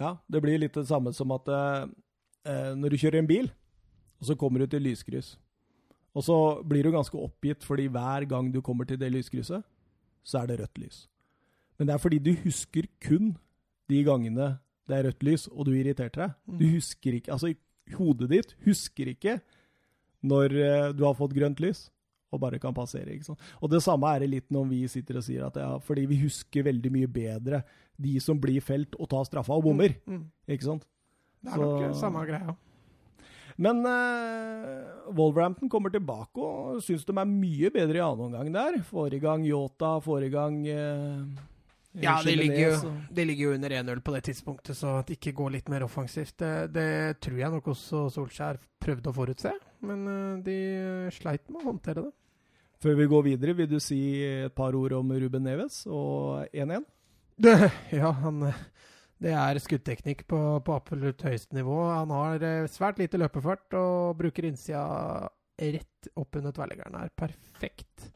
[0.00, 1.86] Ja, det blir litt det samme som at eh,
[2.46, 3.50] eh, når du kjører en bil,
[4.20, 5.36] og så kommer du til lyskryss,
[6.14, 6.36] og så
[6.68, 9.62] blir du ganske oppgitt fordi hver gang du kommer til det lyskrysset,
[10.24, 11.08] så er det rødt lys.
[11.78, 13.36] Men det er fordi du husker kun
[13.88, 14.58] de gangene
[14.88, 16.34] det er rødt lys, og du irriterte deg.
[16.46, 16.72] Du Mm.
[16.74, 17.54] husker ikke, altså
[17.96, 19.40] hodet ditt husker ikke
[20.22, 21.90] når eh, du har fått grønt lys,
[22.32, 23.12] og bare kan passere.
[23.14, 23.38] ikke sant?
[23.62, 26.20] Og det samme er det litt når vi sitter og sier at ja, fordi vi
[26.24, 27.62] husker veldig mye bedre
[28.02, 29.94] de som blir felt og tar straffa og bommer.
[30.08, 30.24] Mm.
[30.48, 30.86] Ikke sant?
[31.42, 32.56] Det er Så- nok samme greia.
[33.58, 38.78] Men eh, Wolverhampton kommer tilbake og syns de er mye bedre i annen omgang der.
[38.88, 41.24] Forrige gang Yota, forrige gang eh,
[42.00, 45.18] Ja, de ligger, jo, de ligger jo under 1-0 på det tidspunktet, så at det
[45.20, 49.52] ikke går litt mer offensivt, det, det tror jeg nok også Solskjær prøvde å forutse.
[49.84, 50.56] Men eh, de
[51.12, 52.12] sleit med å håndtere det.
[52.82, 56.88] Før vi går videre, vil du si et par ord om Ruben Neves og 1-1?
[58.00, 58.64] Ja, han eh,
[59.22, 61.76] Det er skuddteknikk på, på absolutt høyeste nivå.
[61.92, 64.82] Han har eh, svært lite løpefart og bruker innsida
[65.62, 66.98] rett opp under tverrleggeren.
[66.98, 68.10] Er perfekt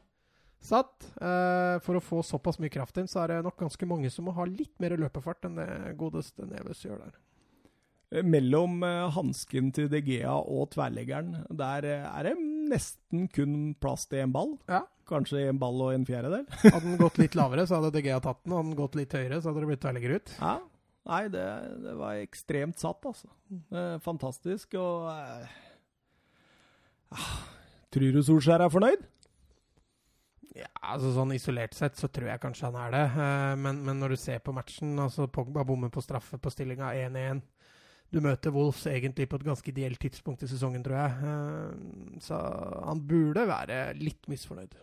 [0.67, 1.07] satt.
[1.21, 4.27] Eh, for å få såpass mye kraft inn, så er det nok ganske mange som
[4.27, 7.15] må ha litt mer løpefart enn det godeste Neves gjør der.
[8.11, 12.35] Eh, Mellom uh, hansken til De Gea og tverrleggeren, der eh, er det
[12.71, 14.55] nesten kun plass til en ball.
[14.69, 14.83] Ja.
[15.07, 16.47] Kanskje en ball og en fjerdedel.
[16.63, 18.55] Hadde den gått litt lavere, så hadde DG tatt den.
[18.55, 20.33] Hadde den gått litt høyere, så hadde det blitt tverrlegger ut.
[20.41, 20.55] Ja.
[21.07, 21.43] Nei, det,
[21.85, 23.29] det var ekstremt satt, altså.
[24.03, 24.75] Fantastisk.
[24.75, 25.53] Og eh,
[27.15, 27.37] ah,
[27.95, 29.05] Tror du Solskjær er fornøyd?
[30.57, 33.03] Ja, altså Sånn isolert sett så tror jeg kanskje han er det.
[33.13, 36.91] Eh, men, men når du ser på matchen, altså Pogba bommer på straffe på stillinga
[36.97, 37.43] 1-1.
[38.13, 41.11] Du møter Wolves egentlig på et ganske ideelt tidspunkt i sesongen, tror jeg.
[41.27, 42.39] Eh, så
[42.87, 44.77] han burde være litt misfornøyd.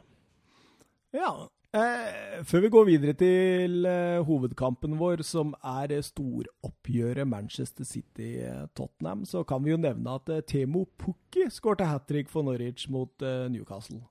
[1.17, 1.31] Ja.
[1.75, 9.25] Eh, før vi går videre til eh, hovedkampen vår, som er eh, storoppgjøret Manchester City-Tottenham,
[9.27, 13.25] så kan vi jo nevne at eh, Temo Pukki skårte hat trick for Norwich mot
[13.27, 14.05] eh, Newcastle.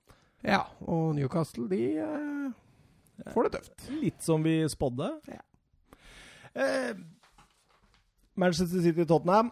[0.44, 3.90] Ja, og Newcastle, de eh, får det tøft.
[4.02, 5.14] Litt som vi spådde.
[5.32, 5.44] Ja.
[8.36, 9.52] Manchester City-Tottenham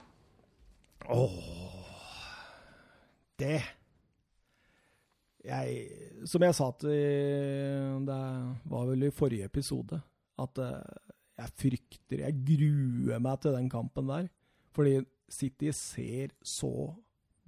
[3.40, 3.60] Det
[5.42, 5.78] jeg,
[6.30, 8.22] Som jeg sa til Det
[8.74, 10.02] var vel i forrige episode
[10.42, 11.10] at eh,
[11.42, 14.30] jeg frykter Jeg gruer meg til den kampen der.
[14.74, 16.94] Fordi City ser så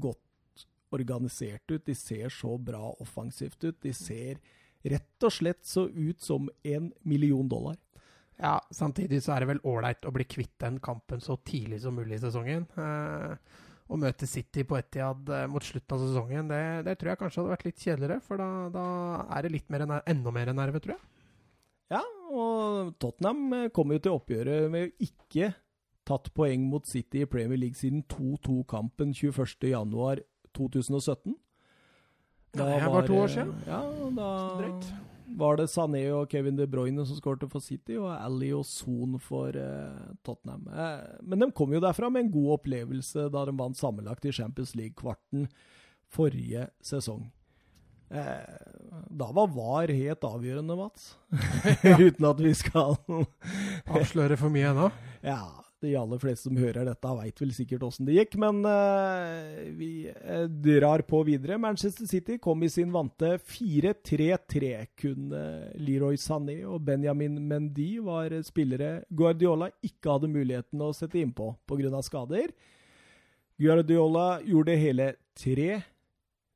[0.02, 1.86] godt organisert ut.
[1.86, 3.80] De ser så bra offensivt ut.
[3.84, 4.42] De ser
[4.84, 7.78] rett og slett så ut som en million dollar.
[8.44, 11.96] Ja, samtidig så er det vel ålreit å bli kvitt den kampen så tidlig som
[11.96, 12.66] mulig i sesongen.
[12.76, 13.32] Eh,
[13.88, 17.40] å møte City på Etihad eh, mot slutten av sesongen, det, det tror jeg kanskje
[17.40, 18.18] hadde vært litt kjedeligere.
[18.26, 18.86] For da, da
[19.38, 21.04] er det litt mer, enda mer nerve, tror jeg.
[21.94, 22.04] Ja,
[22.34, 25.46] og Tottenham eh, kom jo til oppgjøret med ikke
[26.04, 31.32] tatt poeng mot City i Premier League siden 2-2-kampen 21.1.2017.
[32.54, 33.56] Ja, det er bare to år siden.
[33.66, 33.80] Ja,
[34.20, 34.28] da
[34.60, 35.13] Drøyt.
[35.38, 39.18] Var det Sané og Kevin De Bruyne som skårte for City, og Ally og Son
[39.22, 40.68] for eh, Tottenham.
[40.70, 44.36] Eh, men de kom jo derfra med en god opplevelse da de vant sammenlagt i
[44.36, 45.48] Champions League-kvarten
[46.14, 47.26] forrige sesong.
[48.14, 51.16] Eh, da var VAR helt avgjørende, Mats.
[52.06, 52.98] Uten at vi skal
[53.90, 54.90] Avsløre for mye ennå.
[55.26, 59.70] Ja, de aller fleste som hører dette, veit vel sikkert åssen det gikk, men uh,
[59.78, 61.60] vi eh, drar på videre.
[61.62, 64.72] Manchester City kom i sin vante 4-3-3.
[65.00, 71.20] Kun eh, Leroy Sané og Benjamin Mendy var spillere Guardiola ikke hadde muligheten å sette
[71.22, 72.02] innpå pga.
[72.04, 72.54] skader.
[73.60, 75.84] Guardiola gjorde hele tre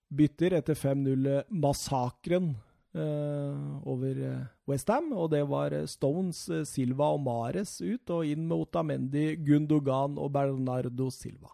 [0.08, 2.67] bytter etter 5-0-massakren eh,
[2.98, 5.12] over uh, Westham.
[5.14, 10.18] Og det var eh, Stones, eh, Silva og Mares ut, og inn med Otamendi, Gundogan
[10.20, 11.54] og Bernardo Silva.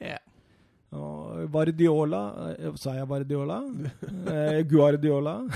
[0.00, 0.18] Ja.
[0.96, 2.22] Og Guardiola
[2.56, 3.60] eh, Sa jeg Guardiola?
[4.34, 5.36] eh, Guardiola.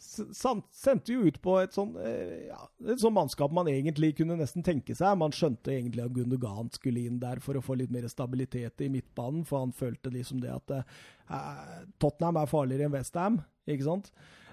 [0.00, 4.64] Sendte jo ut på et sånn eh, ja, et sånn mannskap man egentlig kunne nesten
[4.66, 5.18] tenke seg.
[5.20, 8.90] Man skjønte egentlig at Gundogan skulle inn der for å få litt mer stabilitet i
[8.92, 14.12] midtbanen, for han følte liksom det at eh, Tottenham er farligere enn Westham, ikke sant?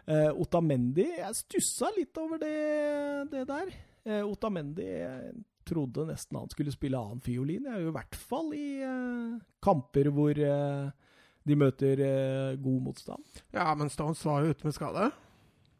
[0.10, 2.58] Eh, Otamendi Jeg stussa litt over det,
[3.32, 3.74] det der.
[4.04, 4.90] Eh, Otamendi
[5.68, 7.68] trodde nesten han skulle spille annen fiolin.
[7.70, 10.90] Jo i hvert fall i eh, kamper hvor eh,
[11.48, 13.44] de møter eh, god motstand.
[13.54, 15.12] ja, men Stones var jo ute med skade.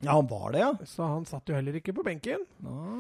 [0.03, 0.75] Ja, han var det, ja.
[0.85, 2.41] Så han satt jo heller ikke på benken.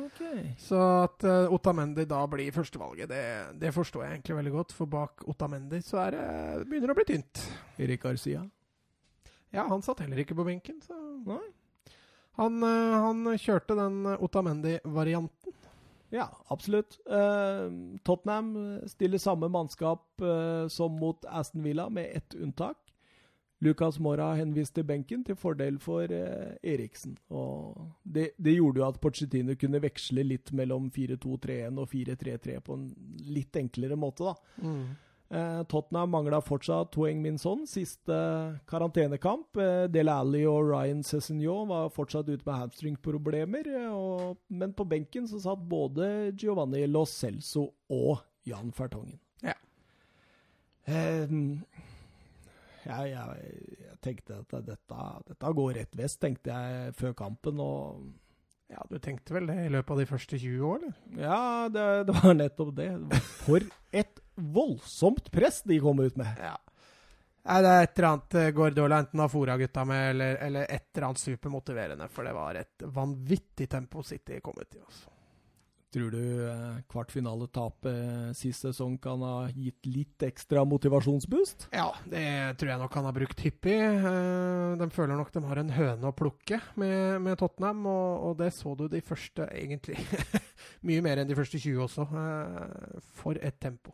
[0.05, 0.51] Okay.
[0.61, 3.23] Så at uh, Otamendi da blir førstevalget, det,
[3.61, 4.75] det forstår jeg egentlig veldig godt.
[4.77, 6.25] For bak Otamendi så er det,
[6.61, 7.41] det begynner å bli tynt.
[7.81, 8.43] Erik Arcia?
[9.51, 11.41] Ja, han satt heller ikke på benken, så Nei.
[12.39, 15.57] Han, uh, han kjørte den Otamendi-varianten.
[16.13, 16.99] Ja, absolutt.
[17.09, 18.53] Uh, Tottenham
[18.91, 20.05] stiller samme mannskap
[20.69, 22.90] som mot Aston Villa, med ett unntak.
[23.61, 27.13] Lucas Mora henviste benken til fordel for eh, Eriksen.
[27.29, 32.77] Og det, det, gjorde jo at Pochettino kunne veksle litt mellom 4-2-3-1 og 4-3-3 på
[32.77, 32.89] en
[33.29, 34.65] litt enklere måte, da.
[34.65, 34.83] Mm.
[35.31, 38.15] Eh, Tottenham mangla fortsatt Toeng Minson, siste
[38.67, 39.55] karantenekamp.
[39.55, 43.69] Eh, Dele Alli og Ryan Cézinho var fortsatt ute med hamstringproblemer.
[43.77, 49.21] Eh, men på benken så satt både Giovanni Lo Celso og Jan Fertongen.
[49.45, 49.55] Ja.
[50.89, 51.29] Eh,
[52.85, 53.53] jeg, jeg,
[53.85, 57.61] jeg, tenkte at dette, dette, går rett vest, tenkte jeg før kampen.
[57.61, 58.09] og
[58.71, 60.97] ja, Du tenkte vel det i løpet av de første 20 år, eller?
[61.21, 62.89] Ja, det, det var nettopp det.
[63.43, 66.41] For et voldsomt press de kom ut med.
[66.41, 66.57] Ja.
[67.41, 70.67] Nei, det er et eller annet eh, Guardiola enten har fora gutta med, eller, eller,
[70.69, 72.09] et eller annet supermotiverende.
[72.13, 74.81] For det var et vanvittig tempo City kom ut i.
[74.81, 75.09] Altså.
[75.91, 81.67] Tror du eh, kvartfinaletapet eh, sist sesong kan ha gitt litt ekstra motivasjonsboost?
[81.75, 82.23] Ja, det
[82.61, 83.75] tror jeg nok han har brukt hyppig.
[83.75, 88.37] Eh, de føler nok de har en høne å plukke med, med Tottenham, og, og,
[88.39, 89.99] det så du de første, egentlig.
[90.87, 92.07] Mye mer enn de første 20 også.
[93.19, 93.91] For et tempo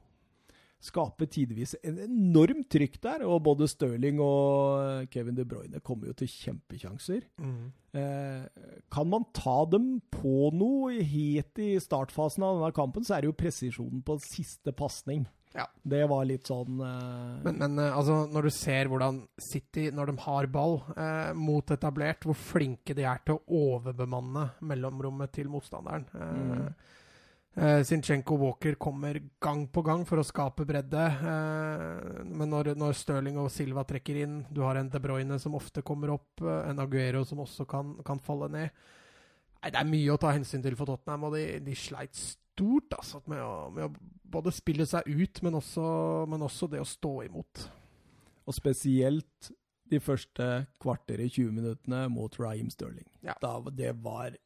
[0.84, 3.26] skaper tidvis en enorm trykk der.
[3.28, 7.26] Og både Stirling og Kevin De Bruyne kommer jo til kjempekjanser.
[7.42, 7.72] Mm.
[7.98, 13.26] Eh, kan man ta dem på noe helt i startfasen av denne kampen, så er
[13.26, 15.26] det jo presisjonen på siste pasning.
[15.56, 15.66] Ja.
[15.82, 17.38] Det var litt sånn eh...
[17.46, 21.74] Men, men eh, altså, når du ser hvordan City, når de har ball eh, mot
[21.74, 26.06] etablert, hvor flinke de er til å overbemanne mellomrommet til motstanderen.
[26.13, 26.96] Eh, mm.
[27.58, 31.06] Uh, Zinchenko Walker kommer gang på gang for å skape bredde.
[31.24, 35.58] Uh, men når, når Stirling og Silva trekker inn, du har en De Bruyne som
[35.58, 38.70] ofte kommer opp, uh, en Aguero som også kan, kan falle ned
[39.58, 42.93] Nei, Det er mye å ta hensyn til for Tottenham, og de, de sleit stort
[42.93, 45.86] altså, med, å, med, å, både spille seg ut, men også,
[46.30, 47.63] men også det å stå imot.
[48.46, 49.50] Og spesielt
[49.89, 50.46] de første
[50.84, 53.08] kvarter i 20 minuttene mot Raheem Stirling.
[53.26, 53.34] Ja.
[53.41, 54.38] Da, det var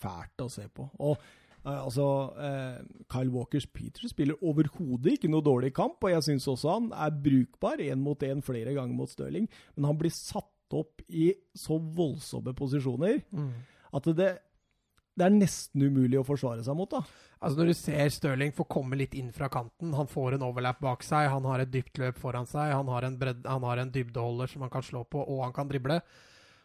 [0.00, 0.88] fælt å se på.
[0.98, 1.20] Og
[1.68, 2.78] altså, uh,
[3.12, 7.18] Kyle Walkers Peter spiller overhodet ikke noe dårlig kamp, og jeg syns også han er
[7.26, 11.76] brukbar én mot én flere ganger mot Stirling, men han blir satt opp i så
[11.76, 13.50] voldsomme posisjoner mm.
[13.98, 14.28] at det,
[15.18, 16.90] det er nesten umulig å forsvare seg mot.
[16.92, 17.02] da.
[17.40, 20.80] Altså Når du ser Stirling få komme litt inn fra kanten, han får en overlap
[20.84, 23.82] bak seg, han har et dypt løp foran seg, han har en, bredde, han har
[23.82, 26.00] en dybdeholder som han kan slå på, og han kan drible.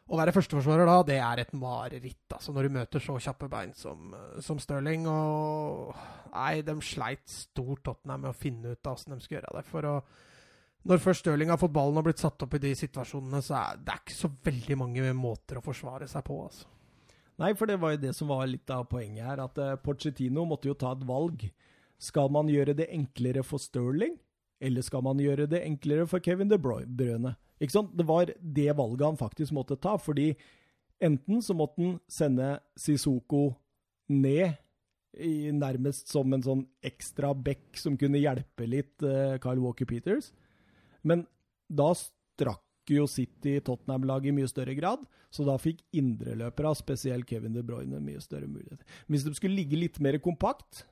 [0.06, 3.72] Å være førsteforsvarer da, det er et mareritt, altså, når du møter så kjappe bein
[3.74, 4.12] som,
[4.44, 5.08] som Stirling.
[5.10, 5.96] Og
[6.36, 9.64] nei, de sleit stort Tottenham med å finne ut av åssen de skal gjøre det.
[9.72, 9.96] For å,
[10.86, 13.82] når først Stirling har fått ballen og blitt satt opp i de situasjonene, så er
[13.82, 16.70] det ikke så veldig mange måter å forsvare seg på, altså.
[17.42, 20.46] Nei, for det var jo det som var litt av poenget her, at uh, Pochettino
[20.48, 21.42] måtte jo ta et valg.
[22.00, 24.14] Skal man gjøre det enklere for Stirling,
[24.64, 27.34] eller skal man gjøre det enklere for Kevin De Bruyne?
[27.60, 27.94] Ikke sant?
[27.96, 30.34] Det var det valget han faktisk måtte ta, fordi
[31.04, 33.50] enten så måtte han sende Sissoko
[34.12, 34.58] ned,
[35.16, 40.34] i, nærmest som en sånn ekstra back som kunne hjelpe litt uh, Kyle Walker Peters,
[41.08, 41.24] men
[41.72, 47.56] da strakk jo City Tottenham-laget i mye større grad, så da fikk indreløpere, spesielt Kevin
[47.56, 48.84] De Bruyne, mye større muligheter.
[49.08, 50.84] Hvis de skulle ligge litt mer kompakt,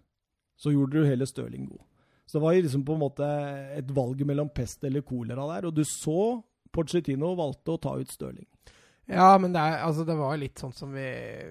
[0.59, 1.83] så gjorde du hele Stirling god.
[2.25, 3.27] Så det var liksom på en måte
[3.75, 6.39] et valg mellom pest eller kolera der, og du så
[6.73, 8.47] Pochettino valgte å ta ut Stirling.
[9.11, 11.05] Ja, men det, er, altså, det var litt sånn som vi,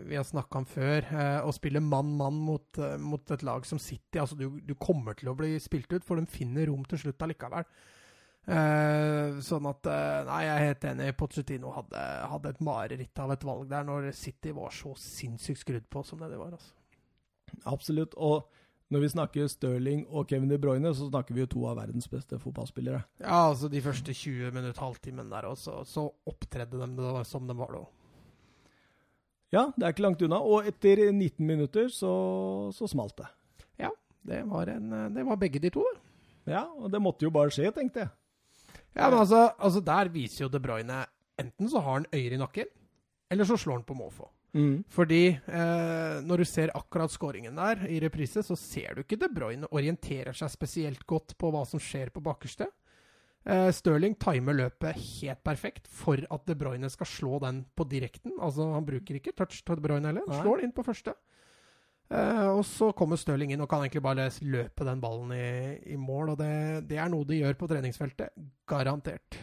[0.08, 1.04] vi har snakka om før.
[1.04, 5.18] Eh, å spille mann-mann mot, uh, mot, et lag som City altså du, du, kommer
[5.18, 7.68] til å bli spilt ut, for de finner rom til slutt allikevel.
[8.42, 11.11] Eh, sånn at eh, Nei, jeg er helt enig.
[11.18, 15.87] Pochettino hadde, hadde, et mareritt av et valg der når City var så sinnssykt skrudd
[15.92, 16.56] på som det de var.
[16.56, 16.72] altså.
[17.70, 18.16] Absolutt.
[18.16, 18.48] og
[18.92, 22.09] når vi snakker Stirling og Kevin De Bruyne, så snakker vi jo to av verdens
[22.12, 23.00] beste fotballspillere.
[23.22, 27.72] Ja, altså de første 20 minutter, halvtimen der også, så opptredde de som de var
[27.72, 27.83] da.
[29.52, 30.40] Ja, det er ikke langt unna.
[30.40, 32.12] Og etter 19 minutter så,
[32.72, 33.28] så smalt det.
[33.85, 33.92] Ja,
[34.28, 35.85] det var, en, det var begge de to.
[36.48, 38.12] Ja, og det måtte jo bare skje, tenkte jeg.
[38.92, 41.05] Ja, men altså, altså der viser jo De Bruyne
[41.40, 42.68] Enten så har han øyer i nakken,
[43.33, 44.26] eller så slår han på måfå.
[44.53, 44.83] Mm.
[44.93, 49.31] Fordi eh, når du ser akkurat skåringen der i reprise, så ser du ikke De
[49.33, 52.69] Bruyne orienterer seg spesielt godt på hva som skjer på bakerste.
[53.49, 58.37] Eh, Stirling timer løpet helt perfekt for at De Bruyne skal slå den på direkten.
[58.38, 60.29] Altså, han bruker ikke touch til De Bruyne heller.
[60.29, 61.17] Han Slår den inn på første.
[62.13, 65.96] Eh, og så kommer Stirling inn og kan egentlig bare løpe den ballen i, i
[65.96, 66.35] mål.
[66.35, 66.53] Og det,
[66.90, 68.37] det er noe de gjør på treningsfeltet.
[68.69, 69.40] Garantert.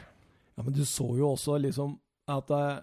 [0.53, 1.97] Ja, Men du så jo også liksom
[2.29, 2.79] at eh,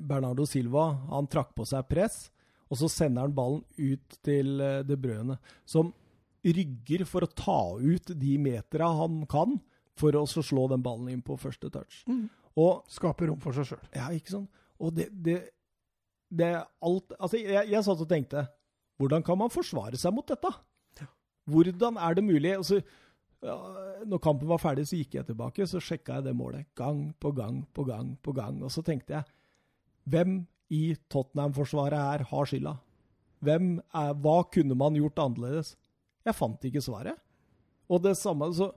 [0.00, 2.28] Bernardo Silva han trakk på seg press,
[2.70, 5.38] og så sender han ballen ut til eh, De Bruyne,
[5.68, 5.92] som
[6.44, 9.56] rygger for å ta ut de metera han kan,
[9.96, 12.02] for å slå den ballen inn på første touch.
[12.60, 13.84] Og Skaper rom for seg sjøl.
[13.94, 14.62] Ja, ikke sant?
[14.82, 15.38] Og det, det,
[16.28, 18.42] det alt Altså, jeg, jeg satt og tenkte
[18.98, 20.50] Hvordan kan man forsvare seg mot dette?
[21.50, 22.52] Hvordan er det mulig?
[22.56, 22.80] Altså,
[23.44, 23.56] ja,
[24.08, 26.68] når kampen var ferdig, så gikk jeg tilbake så sjekka jeg det målet.
[26.78, 28.62] Gang på gang på gang på gang.
[28.64, 29.34] Og så tenkte jeg
[30.10, 30.42] Hvem
[30.74, 32.76] i Tottenham-forsvaret her har skylda?
[33.44, 35.74] Hvem er, hva kunne man gjort annerledes?
[36.24, 37.20] Jeg fant ikke svaret.
[37.92, 38.70] Og det samme så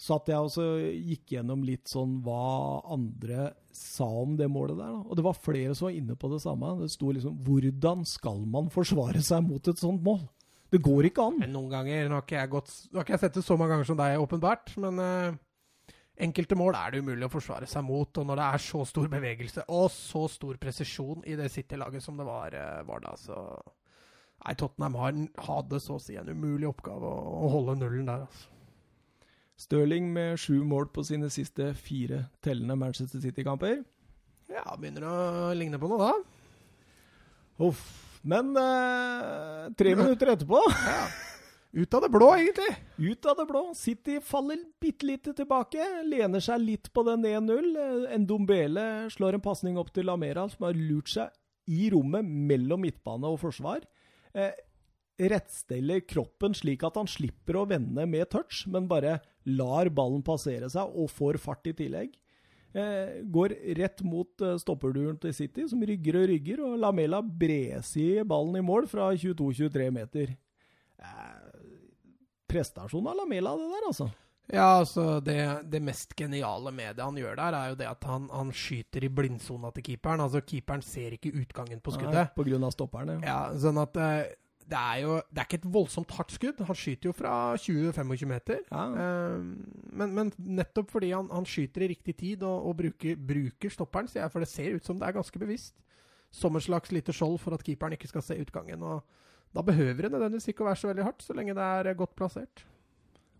[0.00, 4.90] satt jeg og gikk gjennom litt sånn hva andre sa om det målet der.
[4.90, 5.02] Da.
[5.06, 6.72] Og det var flere som var inne på det samme.
[6.82, 10.24] Det sto liksom Hvordan skal man forsvare seg mot et sånt mål?
[10.74, 11.38] Det går ikke an.
[11.38, 13.56] Men noen ganger Nå har ikke jeg, gått, nå har ikke jeg sett det så
[13.58, 14.74] mange ganger som deg, åpenbart.
[14.82, 15.36] Men eh,
[16.20, 18.10] enkelte mål er det umulig å forsvare seg mot.
[18.20, 22.18] Og når det er så stor bevegelse og så stor presisjon i det City-laget som
[22.20, 23.40] det var, eh, var da, så
[24.44, 25.14] Nei, Tottenham har,
[25.46, 28.50] hadde så å si en umulig oppgave å, å holde nullen der, altså.
[29.56, 33.78] Stirling med sju mål på sine siste fire tellende Manchester City-kamper.
[34.50, 35.14] Ja, begynner å
[35.56, 36.12] ligne på noe, da.
[37.64, 37.84] Uff.
[38.24, 40.60] Men eh, tre minutter etterpå,
[41.74, 42.70] Ut av det blå, egentlig.
[43.02, 45.82] ut av det blå, City faller bitte lite tilbake.
[46.06, 47.72] Lener seg litt på den 1-0.
[48.14, 51.34] En Ndombele slår en pasning opp til Lamera, som har lurt seg
[51.66, 53.82] i rommet mellom midtbane og forsvar.
[54.38, 54.54] Eh,
[55.18, 60.70] rettsteller kroppen slik at han slipper å vende med touch, men bare lar ballen passere
[60.70, 62.14] seg og får fart i tillegg.
[62.74, 68.26] Eh, går rett mot eh, stopperduren til City, som rygger og rygger, og Lamela bresier
[68.26, 70.34] ballen i mål fra 22-23 meter.
[70.98, 71.43] Eh,
[72.54, 74.08] prestasjon av Lamela, det der, altså.
[74.52, 75.38] Ja, altså det,
[75.72, 79.06] det mest geniale med det han gjør der, er jo det at han, han skyter
[79.06, 80.20] i blindsona til keeperen.
[80.20, 82.18] Altså, keeperen ser ikke utgangen på skuddet.
[82.18, 84.34] Nei, På grunn av stopperen, Ja, sånn at eh,
[84.64, 86.60] det er jo Det er ikke et voldsomt hardt skudd.
[86.68, 88.60] Han skyter jo fra 20-25 meter.
[88.68, 88.84] Ja.
[89.06, 89.40] Eh,
[89.96, 94.12] men, men nettopp fordi han, han skyter i riktig tid og, og bruker, bruker stopperen,
[94.12, 95.76] sier jeg, for det ser ut som det er ganske bevisst,
[96.34, 98.84] som et slags lite skjold for at keeperen ikke skal se utgangen.
[98.84, 99.04] og
[99.54, 102.14] Da behøver det nødvendigvis ikke å være så veldig hardt, så lenge det er godt
[102.18, 102.64] plassert.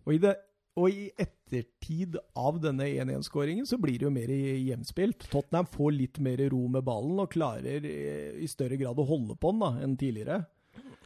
[0.05, 0.35] Og i, det,
[0.79, 5.27] og i ettertid av denne 1-1-skåringen så blir det jo mer jevnspilt.
[5.33, 9.39] Tottenham får litt mer ro med ballen og klarer eh, i større grad å holde
[9.41, 10.43] på den da, enn tidligere.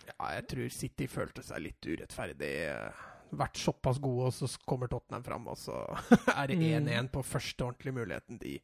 [0.09, 2.53] Ja, jeg tror City følte seg litt urettferdig.
[3.39, 5.79] Vært såpass gode, og så kommer Tottenham fram, og så
[6.35, 8.59] er det 1-1 på første ordentlige muligheten de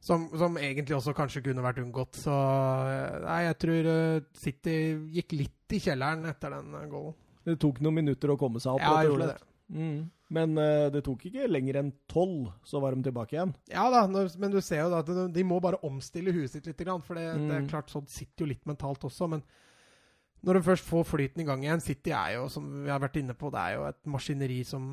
[0.00, 2.16] som, som egentlig også kanskje kunne vært unngått.
[2.22, 4.76] Så eh, nei, jeg tror eh, City
[5.18, 7.18] gikk litt i kjelleren etter den eh, goalen.
[7.44, 8.84] Det tok noen minutter å komme seg opp.
[8.84, 9.38] Ja, jeg gjorde det.
[9.70, 10.00] Mm.
[10.30, 13.52] Men uh, det tok ikke lenger enn tolv, så var de tilbake igjen.
[13.72, 16.84] Ja da, men du ser jo da at de, må bare omstille huet sitt litt.
[17.06, 17.70] For det, det er Mm.
[17.72, 19.26] klart sånn sitter jo litt mentalt også.
[19.32, 19.42] Men
[20.46, 23.18] når de først får flyten i gang igjen City er jo, som vi har vært
[23.22, 24.84] inne på, det er jo et maskineri som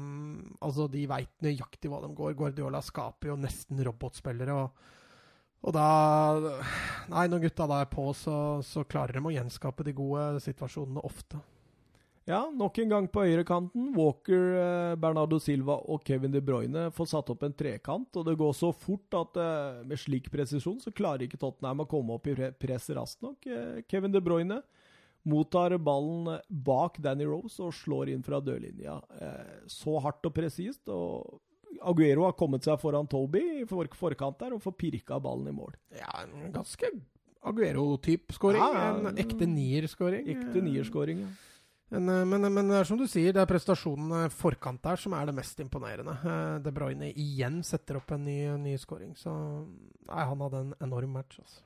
[0.62, 2.34] Altså, de veit nøyaktig hva de går.
[2.40, 4.56] Guardiola skaper jo nesten robotspillere.
[4.58, 4.97] og
[5.66, 5.88] og da
[7.12, 11.04] Nei, når gutta da er på, så, så klarer de å gjenskape de gode situasjonene
[11.08, 11.40] ofte.
[12.28, 13.94] Ja, nok en gang på høyrekanten.
[13.96, 18.36] Walker, eh, Bernardo Silva og Kevin De Bruyne får satt opp en trekant, og det
[18.36, 22.28] går så fort at eh, med slik presisjon så klarer ikke Tottenham å komme opp
[22.28, 23.48] i press raskt nok.
[23.48, 24.60] Eh, Kevin De Bruyne
[25.24, 29.00] mottar ballen bak Danny Rose og slår inn fra dørlinja.
[29.72, 31.40] Så hardt og presist, og
[31.82, 35.56] Aguero har kommet seg foran Toby i for forkant der og får pirka ballen i
[35.56, 35.76] mål.
[35.96, 36.90] Ja, en ganske
[37.48, 38.60] Aguero-type scoring.
[38.62, 39.10] Ja, ja.
[39.12, 40.26] En ekte nier-scoring.
[40.34, 41.30] Ekte nierskåring, ja.
[41.90, 45.14] Men, eh, men, men det er som du sier, det er prestasjonen forkant der som
[45.16, 46.18] er det mest imponerende.
[46.20, 49.32] Eh, De Bruyne igjen setter opp en ny, ny scoring, så
[50.10, 51.40] nei, han hadde en enorm match.
[51.40, 51.64] Altså.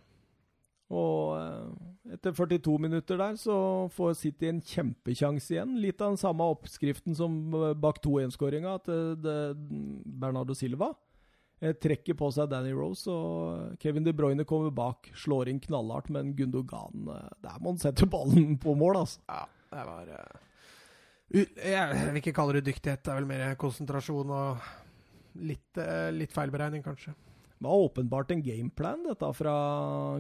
[0.92, 3.56] Og eh, etter 42 minutter der så
[3.96, 5.78] får City en kjempekjanse igjen.
[5.84, 9.32] Litt av den samme oppskriften som eh, bak 2-1-skåringa til
[10.22, 10.92] Bernardo Silva.
[11.62, 15.12] Eh, Trekker på seg Danny Rose, og Kevin De Bruyne kommer bak.
[15.18, 19.22] Slår inn knallhardt, men Gundogan eh, Der må han sette ballen på mål, altså.
[19.30, 20.40] Ja, det var eh,
[21.70, 24.72] Jeg vil ikke kalle det dyktighet, det er vel mer konsentrasjon og
[25.40, 27.14] litt, eh, litt feilberegning, kanskje.
[27.62, 29.56] Det var åpenbart en gameplan, dette fra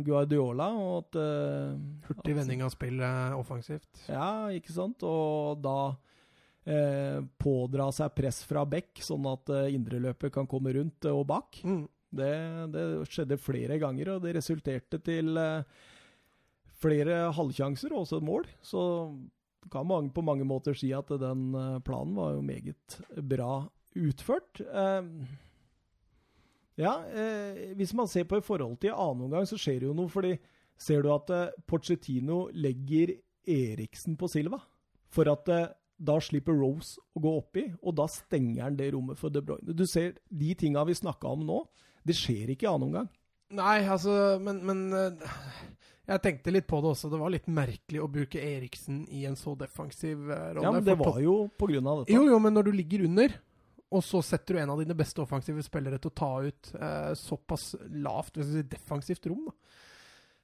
[0.06, 0.68] Guardiola.
[0.78, 4.04] Og at, Uh, Hurtig vending av spillet offensivt.
[4.06, 5.02] Ja, ikke sant?
[5.02, 11.10] Og da uh, pådra seg press fra bekk, sånn at uh, indreløpet kan komme rundt
[11.10, 11.64] eh, og bak.
[11.66, 11.88] Mm.
[12.12, 12.32] Det,
[12.76, 15.64] det skjedde flere ganger, og det resulterte til eh,
[16.82, 18.50] flere halvsjanser og også et mål.
[18.62, 18.82] Så
[19.72, 23.00] kan man på mange måter si at den eh, planen var jo meget
[23.32, 23.54] bra
[23.96, 24.60] utført.
[24.62, 25.08] Eh,
[26.82, 29.98] ja, eh, hvis man ser på i forhold til annen omgang, så skjer det jo
[29.98, 30.12] noe.
[30.12, 30.36] fordi
[30.82, 33.16] ser du at eh, Pochettino legger
[33.46, 34.62] Eriksen på Silva
[35.12, 35.70] for at eh,
[36.02, 39.76] da slipper Rose å gå oppi, og da stenger han det rommet for De Bruyne.
[39.78, 41.60] Du ser de tinga vi snakka om nå,
[42.08, 43.12] det skjer ikke i annen omgang.
[43.52, 45.36] Nei, altså, men, men eh,
[46.10, 47.12] jeg tenkte litt på det også.
[47.12, 50.66] Det var litt merkelig å bruke Eriksen i en så defensiv eh, rolle.
[50.66, 52.16] Ja, men det var jo på grunn av dette.
[52.16, 53.36] Jo, jo, men når du ligger under,
[53.92, 57.14] og så setter du en av dine beste offensive spillere til å ta ut eh,
[57.20, 59.50] såpass lavt hvis si, defensivt rom.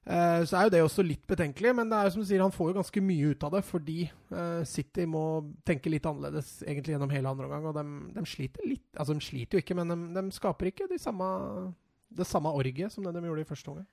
[0.08, 2.44] Eh, så er jo det også litt betenkelig, men det er jo som du sier,
[2.44, 5.24] han får jo ganske mye ut av det, fordi eh, City må
[5.68, 8.88] tenke litt annerledes egentlig gjennom hele andre omgang, og de, sliter litt.
[8.96, 11.28] Altså, de sliter jo ikke, men de skaper ikke de samme,
[12.20, 13.88] det samme orget som det de gjorde i første omgang.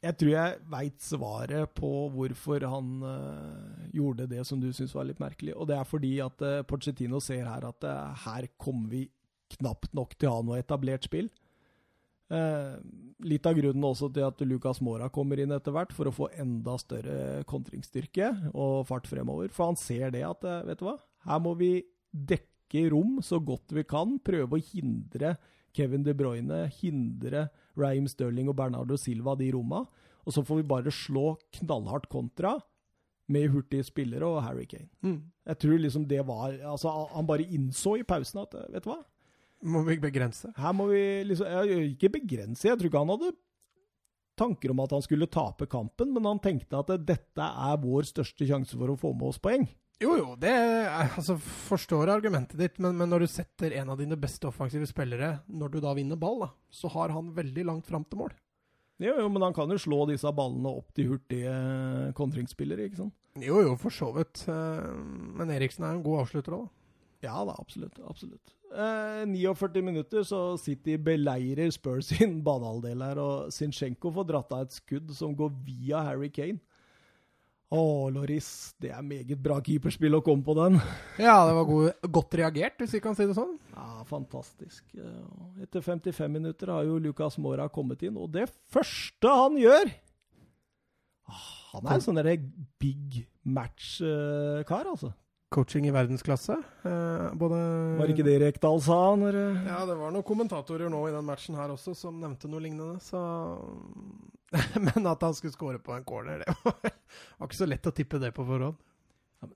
[0.00, 5.04] Jeg tror jeg veit svaret på hvorfor han uh, gjorde det som du syns var
[5.04, 5.52] litt merkelig.
[5.52, 9.02] Og det er fordi at uh, Pochettino ser her at uh, her kommer vi
[9.58, 11.28] knapt nok til å ha noe etablert spill.
[12.30, 16.28] Litt av grunnen også til at Lucas Mora kommer inn etter hvert, for å få
[16.38, 19.50] enda større kontringsstyrke og fart fremover.
[19.50, 20.94] For han ser det at, vet du hva,
[21.26, 21.72] her må vi
[22.14, 24.14] dekke rom så godt vi kan.
[24.22, 25.34] Prøve å hindre
[25.74, 27.48] Kevin De Bruyne, hindre
[27.80, 29.84] Raheem Sterling og Bernardo Silva de romma.
[30.26, 32.58] Og så får vi bare slå knallhardt kontra
[33.30, 34.88] med hurtige spillere og Harry Kane.
[35.46, 38.98] Jeg tror liksom det var Altså, han bare innså i pausen at, vet du hva,
[39.62, 40.50] Må vi begrense?
[40.56, 43.32] her må vi liksom jeg, Ikke begrense, jeg tror ikke han hadde
[44.40, 48.46] tanker om at han skulle tape kampen, men han tenkte at dette er vår største
[48.48, 49.66] sjanse for å få med oss poeng.
[50.00, 51.34] Jo, jo, det er, altså,
[51.68, 55.74] forstår argumentet ditt, men, men når du setter en av dine beste offensive spillere, når
[55.74, 58.32] du da vinner ball, da, så har han veldig langt fram til mål.
[59.00, 61.52] Jo, jo, men han kan jo slå disse ballene opp til hurtige
[62.16, 63.14] kontringsspillere, ikke sant?
[63.40, 64.42] Jo, jo, for så vidt.
[64.50, 64.88] Eh,
[65.38, 66.76] Men Eriksen er en god avslutter òg, da.
[67.20, 68.00] Ja da, absolutt.
[68.08, 68.54] absolutt.
[68.72, 74.64] Eh, 49 minutter, så City beleirer Spurs sin banehalvdel her, og Zinchenko får dratt av
[74.64, 76.60] et skudd som går via Harry Kane.
[77.70, 80.80] Å, Loris, det er meget bra keeperspill å komme på den.
[81.22, 83.52] Ja, det var god, godt reagert, hvis vi kan si det sånn.
[83.76, 84.82] Ja, fantastisk.
[85.62, 89.86] Etter 55 minutter har jo Lucas Mora kommet inn, og det første han gjør
[91.30, 91.46] ah,
[91.76, 92.34] Han er en sånn derre
[92.82, 95.12] big match-kar, altså.
[95.50, 96.58] Coaching i verdensklasse.
[96.86, 97.56] Eh, både
[97.98, 98.98] Var ikke det Rekdal sa?
[99.18, 102.50] Når, eh, Ja, det var noen kommentatorer nå i den matchen her også som nevnte
[102.50, 103.18] noe lignende, så
[104.86, 106.94] Men at han skulle score på en corner, det var,
[107.38, 108.80] var ikke så lett å tippe det på forhånd.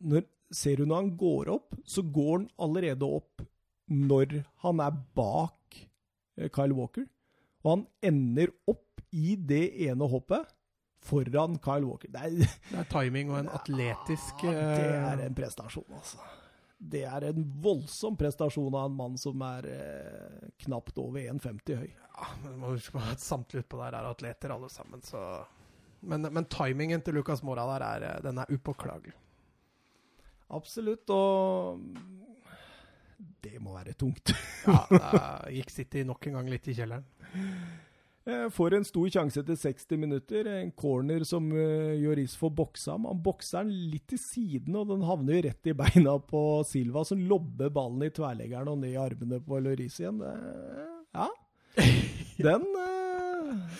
[0.00, 3.44] når, ser du når han går opp, så går han allerede opp
[3.90, 5.80] når han er bak
[6.38, 7.06] eh, Kyle Walker.
[7.64, 10.52] Og han ender opp i det ene hoppet
[11.04, 12.08] foran Kyle Walker.
[12.12, 16.22] Det er, Det er timing og en atletisk Ja, det eh, er en prestasjon, altså.
[16.84, 21.88] Det er en voldsom prestasjon av en mann som er eh, knapt over 1,50 høy.
[21.88, 25.22] ja, men må huske på at Samtlige utpå der er atleter, alle sammen, så
[26.04, 29.14] men, men timingen til Lucas Mora der, er, eh, den er upåklagelig.
[30.54, 31.80] Absolutt, og
[33.44, 34.34] det må være tungt.
[34.68, 34.84] Ja,
[35.56, 37.06] gikk City nok en gang litt i kjelleren.
[38.24, 40.48] Eh, Får en stor sjanse etter 60 minutter.
[40.48, 41.50] En corner som
[42.00, 43.08] Joris får boksa ham.
[43.10, 47.04] Han bokser den litt til siden, og den havner jo rett i beina på Silva,
[47.04, 50.22] som lobber ballen i tverleggeren og ned i armene på Lloris igjen.
[51.14, 51.28] Ja.
[52.38, 53.24] Den uh,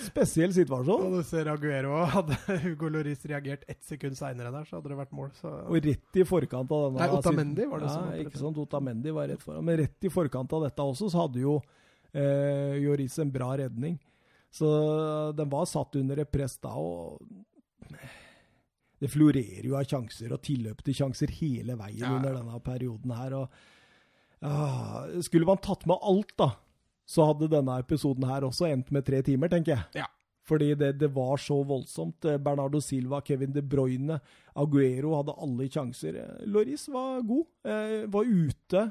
[0.05, 1.07] Spesiell situasjon.
[1.09, 4.99] Og du ser Aguero Hadde Hugo Lloris reagert ett sekund seinere der, så hadde det
[4.99, 5.31] vært mål.
[5.39, 5.53] Så.
[5.67, 8.61] Og rett i forkant av denne Nei, Otamendi var det ja, som var ikke sant,
[8.63, 9.65] Otamendi var rett foran.
[9.67, 11.57] Men rett i forkant av dette også, så hadde jo
[12.13, 13.99] eh, Joris en bra redning.
[14.55, 14.69] Så
[15.35, 17.19] den var satt under et press da, og
[19.03, 23.15] det florerer jo av sjanser og tilløp til sjanser hele veien Ja, under denne perioden
[23.19, 23.35] her.
[23.35, 23.49] og
[24.45, 26.53] ja, Skulle man tatt med alt, da,
[27.05, 30.05] så hadde denne episoden her også endt med tre timer, tenker jeg.
[30.05, 30.07] Ja.
[30.45, 32.21] Fordi det, det var så voldsomt.
[32.45, 34.19] Bernardo Silva, Kevin De Bruyne,
[34.61, 36.19] Aguero hadde alle sjanser.
[36.45, 37.47] Loris var god.
[37.65, 38.83] Eh, var ute.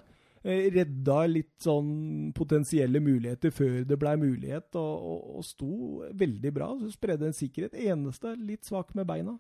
[0.44, 5.72] Eh, redda litt sånn potensielle muligheter før det blei mulighet, og, og, og sto
[6.20, 6.68] veldig bra.
[6.82, 7.78] Så spredde en sikkerhet.
[7.80, 9.38] Eneste litt svak med beina.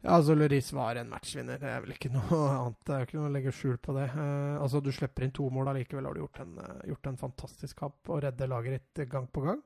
[0.00, 1.58] Ja, altså Lloris var en matchvinner.
[1.60, 2.80] Det er vel ikke noe annet.
[2.86, 4.06] Det er jo ikke noe å legge skjul på det.
[4.12, 7.20] Eh, altså Du slipper inn to mål, allikevel har du gjort en, eh, gjort en
[7.26, 9.60] fantastisk kamp og redder laget ditt gang på gang.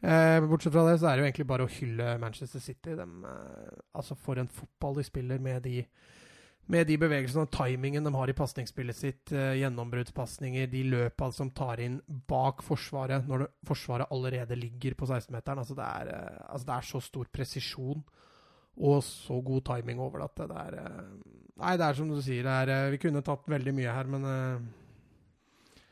[0.00, 2.94] Eh, bortsett fra det, så er det jo egentlig bare å hylle Manchester City.
[2.94, 5.84] De, eh, altså For en fotball de spiller med de
[6.72, 11.50] med de bevegelsene og timingen de har i pasningsspillet sitt, eh, gjennombruddspasninger, de løpa som
[11.50, 16.76] tar inn bak Forsvaret når det, Forsvaret allerede ligger på 16-meteren altså, eh, altså det
[16.76, 18.02] er så stor presisjon
[18.78, 21.14] og så god timing over det at det er eh,
[21.58, 24.26] Nei, det er som du sier, det er, vi kunne tatt veldig mye her, men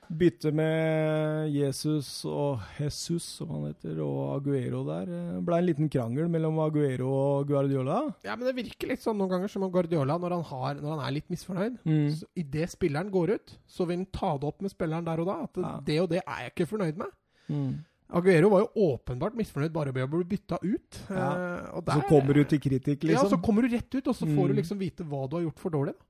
[0.09, 5.09] Bytte med Jesus og Jesus, som han heter, og Aguero der.
[5.11, 7.99] Det ble en liten krangel mellom Aguero og Guardiola.
[8.27, 10.95] Ja, men det virker litt sånn noen ganger som om Guardiola, når han, har, når
[10.97, 12.15] han er litt misfornøyd Mm.
[12.39, 15.37] Idet spilleren går ut, så vil han ta det opp med spilleren der og da.
[15.45, 15.81] At Ja.
[15.85, 17.11] det og det er jeg ikke fornøyd med.
[17.51, 17.75] Mm.
[18.15, 20.99] Aguero var jo åpenbart misfornøyd bare ved å bli bytta ut.
[21.11, 21.31] Ja.
[21.35, 23.27] Eh, og Så kommer du til kritikk, liksom?
[23.27, 24.49] Ja, så kommer du rett ut, og så får Mm.
[24.49, 25.95] du liksom vite hva du har gjort for dårlig.
[25.99, 26.05] Da.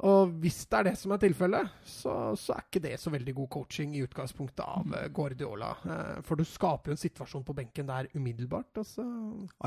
[0.00, 3.34] Og hvis det er det som er tilfellet, så, så er ikke det så veldig
[3.36, 4.94] god coaching i utgangspunktet av Mm.
[4.96, 5.68] eh, Guardiola.
[5.84, 8.70] Eh, for du skaper jo en situasjon på benken der umiddelbart.
[8.80, 9.04] Altså.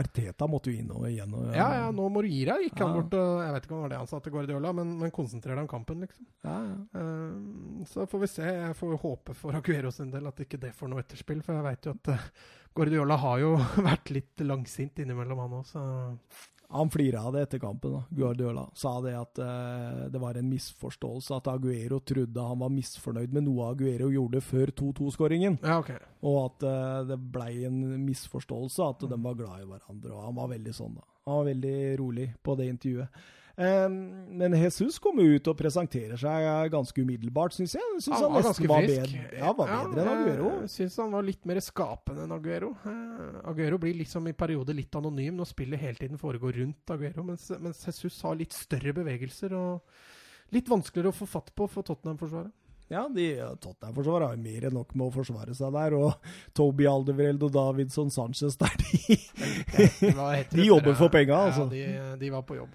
[0.02, 1.36] Arteta måtte jo inn og igjen.
[1.38, 2.64] Og, Ja, ja, nå må du gi deg.
[2.66, 4.74] Gikk han bort og Jeg vet ikke om det var det han sa til Guardiola,
[4.74, 6.26] men, men konsentrer deg om kampen, liksom.
[6.44, 6.76] Ja, ja.
[6.98, 8.50] Eh, så får vi se.
[8.50, 11.68] Jeg får håpe for Aguero sin del at ikke det får noe etterspill, for jeg
[11.70, 12.14] veit jo at
[12.74, 13.54] Guardiola har jo
[13.90, 15.84] vært litt langsint innimellom, han òg, så
[16.74, 18.04] Han flira av det etter kampen, da.
[18.10, 18.64] Guardiola.
[18.74, 23.46] Sa det at eh, det var en misforståelse, at Aguero trodde han var misfornøyd med
[23.46, 25.60] noe Aguero gjorde før 2-2-skåringen.
[25.62, 26.02] Ja, okay.
[26.26, 30.16] Og at eh, det blei en misforståelse, at de var glad i hverandre.
[30.16, 31.08] Og han var veldig sånn, da.
[31.30, 33.24] Han var veldig rolig på det intervjuet.
[33.56, 33.90] Eh,
[34.34, 38.00] men Jesus kom ut og presenterer seg ganske umiddelbart, syns jeg.
[38.02, 39.14] Synes han, var ganske var frisk.
[39.14, 40.54] bedre, ja, var bedre enn Aguero.
[40.64, 42.72] Jeg syns han var litt mer skapende enn Aguero.
[42.90, 47.28] Eh, Aguero blir liksom i perioder litt anonym når spillet hele tiden foregår rundt Aguero,
[47.30, 51.86] mens, mens Jesus har litt større bevegelser og litt vanskeligere å få fatt på for
[51.86, 52.54] Tottenham-forsvaret.
[52.92, 55.96] Ja, de Tottenham-forsvaret har mer enn nok med å forsvare seg der.
[55.98, 59.18] Og Toby Aldevreld og Davidson Sanchez der, de,
[60.52, 61.70] De jobber for penga, altså.
[61.70, 62.74] Ja, de, de var på jobb.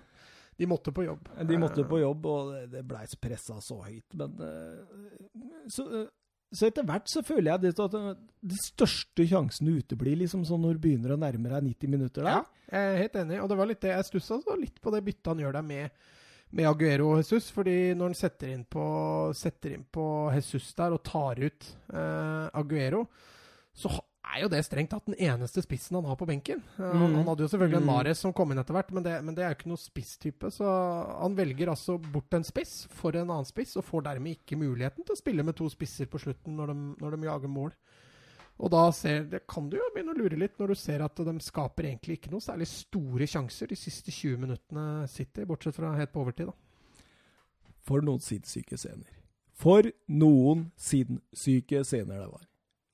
[0.59, 1.29] De måtte på jobb.
[1.47, 4.15] de måtte på jobb, og det- blei pressa så høyt.
[4.19, 6.09] Men eh, så, eh,
[6.53, 10.61] så etter hvert så føler jeg det at eh, de største sjansene uteblir, liksom sånn
[10.65, 12.41] når du begynner å nærme deg 90 minutter der.
[12.41, 13.41] Ja, jeg er helt enig.
[13.43, 15.65] Og det var litt det jeg stussa så litt på det byttet han gjør deg
[15.65, 15.91] med,
[16.51, 17.51] med Aguero og Jesus.
[17.55, 18.85] fordi når han setter inn på,
[19.39, 23.07] setter inn på Jesus der og tar ut eh, Aguero,
[23.79, 23.93] så
[24.35, 26.63] er jo det strengt tatt den eneste spissen han har på benken.
[26.79, 27.15] Eh, han, Mm.
[27.17, 27.93] han hadde jo selvfølgelig en Mm.
[27.93, 30.51] Mares som kom inn etter hvert, men det, men det er jo ikke noe spisstype.
[30.53, 30.65] Så
[31.21, 35.05] han velger altså bort en spiss for en annen spiss, og får dermed ikke muligheten
[35.05, 37.73] til å spille med to spisser på slutten når de, når de jager mål.
[38.61, 41.15] Og da ser, det kan du jo begynne å lure litt når du ser at
[41.15, 45.93] de skaper egentlig ikke noe særlig store sjanser de siste 20 minuttene City, bortsett fra
[45.95, 46.47] helt på overtid.
[46.47, 46.53] da.
[47.87, 49.07] For noen sinnssyke scener.
[49.55, 52.45] For noen sinnssyke scener det var.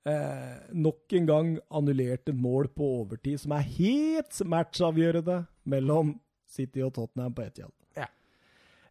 [0.04, 6.18] Eh, nok en gang annullert et mål på overtid som er helt matchavgjørende mellom
[6.54, 7.72] City og Tottenham på Etiad.
[7.96, 8.10] Ja.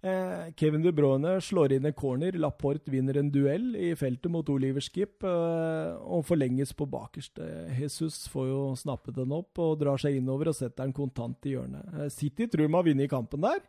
[0.02, 2.34] Eh, Kevin De Bruyne slår inn en corner.
[2.42, 7.46] Laporte vinner en duell i feltet mot Oliver Skip eh, og forlenges på bakerste.
[7.78, 11.54] Jesus får jo snappet den opp og drar seg innover og setter den kontant i
[11.54, 11.94] hjørnet.
[11.94, 13.62] Eh, City tror de har vunnet kampen der.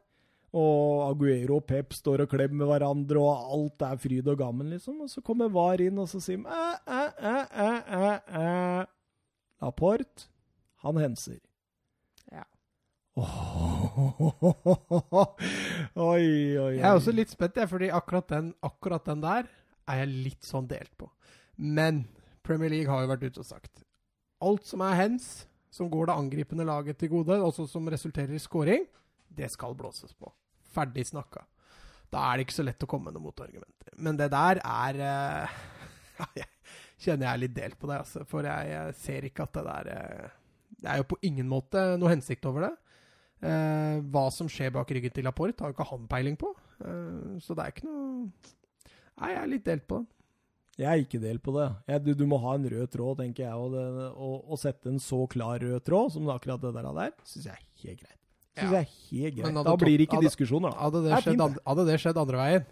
[0.55, 5.00] Og Aguero og Pep står og klemmer hverandre, og alt er fryd og gammen, liksom.
[5.02, 8.84] Og så kommer VAR inn, og så sier de æ, æ, æ, æ, æ.
[9.64, 10.28] Laporte,
[10.84, 11.40] han henser.
[12.30, 12.44] Ja.
[15.96, 16.74] oi, oi, oi.
[16.76, 19.50] Jeg er også litt spent, jeg, fordi akkurat den, akkurat den der
[19.90, 21.11] er jeg litt sånn delt på.
[21.57, 22.05] Men
[22.46, 23.84] Premier League har jo vært ute og sagt
[24.44, 25.26] alt som er hens,
[25.72, 28.84] som går det angripende laget til gode, også som resulterer i scoring,
[29.34, 30.30] det skal blåses på.
[30.75, 31.45] Ferdig snakka.
[32.14, 33.95] Da er det ikke så lett å komme med noen motargumenter.
[34.05, 35.59] Men det der er eh,
[36.41, 36.51] Jeg
[37.03, 38.25] kjenner jeg er litt delt på det, altså.
[38.31, 40.41] For jeg, ser ikke at det der eh,
[40.79, 42.75] Det er jo på ingen måte noe hensikt over det.
[43.45, 46.55] Eh, hva som skjer bak ryggen til Laporte, har jo ikke han peiling på.
[46.81, 48.29] Eh, så det er ikke noe
[49.14, 50.07] Nei, jeg er litt delt på den.
[50.75, 51.68] Jeg er ikke delt på det.
[51.87, 53.55] Jeg, du, du må ha en rød tråd, tenker jeg.
[53.55, 57.12] Og det, og, og sette en så klar rød tråd som akkurat det der, der
[57.22, 58.24] syns jeg er helt greit.
[58.55, 58.80] Synes Ja.
[58.80, 59.64] jeg er helt greit.
[59.64, 60.78] Da blir det ikke hadde- diskusjoner, da.
[60.78, 62.66] Hadde det, Det skjedd, andre, hadde det skjedd andre veien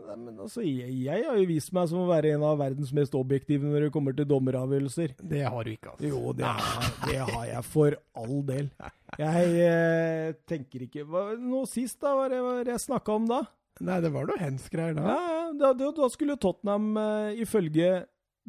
[0.00, 2.92] Nei, men altså, jeg, jeg har jo vist meg som å være en av verdens
[2.94, 5.14] mest objektive når det kommer til dommeravgjørelser.
[5.18, 6.08] Det har du ikke, altså.
[6.08, 8.70] Jo, det, er, det har jeg for all del.
[9.18, 13.40] Jeg eh, tenker ikke hva, Nå sist, da, hva var det jeg snakka om da?
[13.80, 15.02] Nei, det var noe hens-greier da.
[15.10, 17.90] Ja, da, da skulle Tottenham, eh, ifølge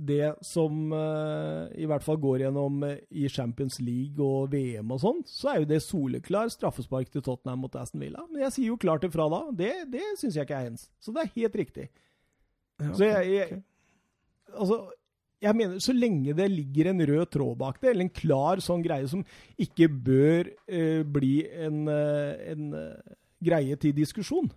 [0.01, 5.01] det som uh, i hvert fall går gjennom uh, i Champions League og VM og
[5.03, 8.23] sånn, så er jo det soleklar straffespark til Tottenham mot Aston Villa.
[8.31, 9.43] Men jeg sier jo klart ifra da.
[9.57, 10.87] Det, det syns jeg ikke er hens.
[11.01, 11.87] Så det er helt riktig.
[12.81, 13.61] Ja, Så jeg, jeg
[14.51, 14.81] Altså,
[15.39, 18.81] jeg mener, så lenge det ligger en rød tråd bak det, eller en klar sånn
[18.83, 19.21] greie som
[19.63, 22.65] ikke bør uh, bli en, en
[23.41, 24.51] greie til diskusjon,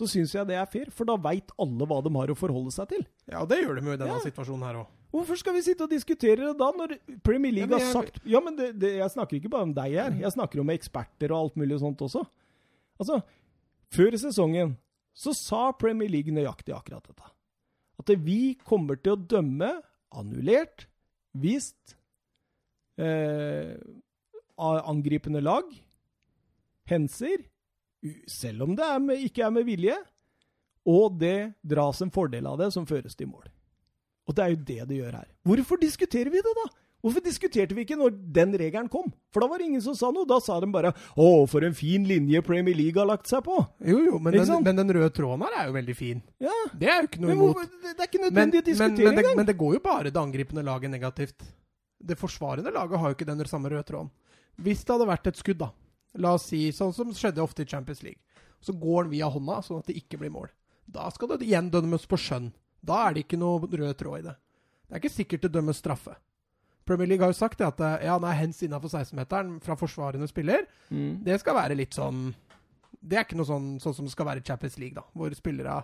[0.00, 0.88] så syns jeg det er fair.
[0.96, 3.04] For da veit alle hva de har å forholde seg til.
[3.28, 4.22] Ja, og det gjør de jo i denne Ja.
[4.24, 4.96] situasjonen her òg.
[5.10, 6.94] Hvorfor skal vi sitte og diskutere det da, når
[7.26, 7.86] Premier League Ja, jeg...
[7.90, 10.14] har sagt Ja, men det, det, jeg snakker ikke bare om deg her.
[10.22, 12.22] Jeg snakker om eksperter og alt mulig sånt også.
[13.00, 13.18] Altså,
[13.90, 14.76] før sesongen
[15.12, 17.26] så sa Premier League nøyaktig akkurat dette.
[18.00, 19.72] At vi kommer til å dømme
[20.14, 20.86] annullert
[21.36, 21.72] hvis
[22.98, 23.74] eh,
[24.60, 25.66] angripende lag
[26.90, 27.42] henser,
[28.30, 29.96] selv om det er med, ikke er med vilje,
[30.88, 33.48] og det dras en fordel av det som føres til mål.
[34.28, 35.28] Og det er jo det det gjør her.
[35.44, 36.68] Hvorfor diskuterer vi det, da?
[37.00, 39.06] Hvorfor diskuterte vi ikke når den regelen kom?
[39.32, 40.26] For da var det ingen som sa noe.
[40.28, 43.68] Da sa de bare 'Å, for en fin linje Premier League har lagt seg på'.
[43.80, 46.22] Jo, jo, men den, men den røde tråden her er jo veldig fin.
[46.38, 47.54] Ja, Det er jo ikke noe imot.
[47.56, 49.36] hvorfor, det er ikke Men, nødvendig å men, diskutere men, det, engang.
[49.36, 51.42] men det går jo bare det angripende laget negativt.
[52.04, 54.10] Det forsvarende laget har jo ikke den samme røde tråden.
[54.60, 55.70] Hvis det hadde vært et skudd, da,
[56.18, 58.20] la oss si sånn som skjedde ofte i Champions League,
[58.60, 60.50] så går den via hånda sånn at det ikke blir mål.
[60.90, 62.50] Da skal det igjen dømmes på skjønn.
[62.82, 64.34] Da er det ikke noe rød tråd i det.
[64.88, 66.16] Det er ikke sikkert det dømmes straffe.
[66.88, 70.26] Premier League har jo sagt at eh, ja, han er hens innafor 16-meteren fra forsvarende
[70.30, 70.64] spiller.
[70.90, 71.20] Mm.
[71.26, 72.30] Det skal være litt sånn
[73.00, 75.04] Det er ikke noe sånn, sånn som det skal være i Champions League, da.
[75.14, 75.76] Hvor spillere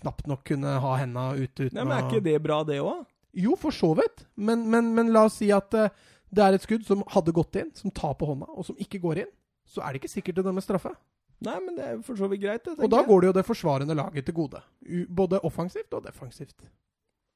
[0.00, 3.04] knapt nok kunne ha henda ute uten å men Er ikke det bra, det òg?
[3.36, 4.24] Jo, for så vidt.
[4.34, 5.92] Men, men, men la oss si at eh,
[6.30, 9.02] det er et skudd som hadde gått inn, som tar på hånda, og som ikke
[9.02, 9.30] går inn.
[9.70, 10.92] Så er det ikke sikkert det dømmes straffe.
[11.40, 12.74] Nei, men det er for så vidt greit, det.
[12.84, 14.60] Og da går det jo det forsvarende laget til gode.
[15.08, 16.66] Både offensivt og defensivt.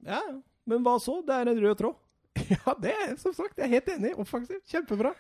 [0.05, 0.19] Ja.
[0.69, 1.21] Men hva så?
[1.25, 2.01] Det er en rød tråd.
[2.51, 4.11] Ja, det er som sagt, jeg er helt enig.
[4.21, 4.65] Offensivt.
[4.69, 5.15] Kjempebra.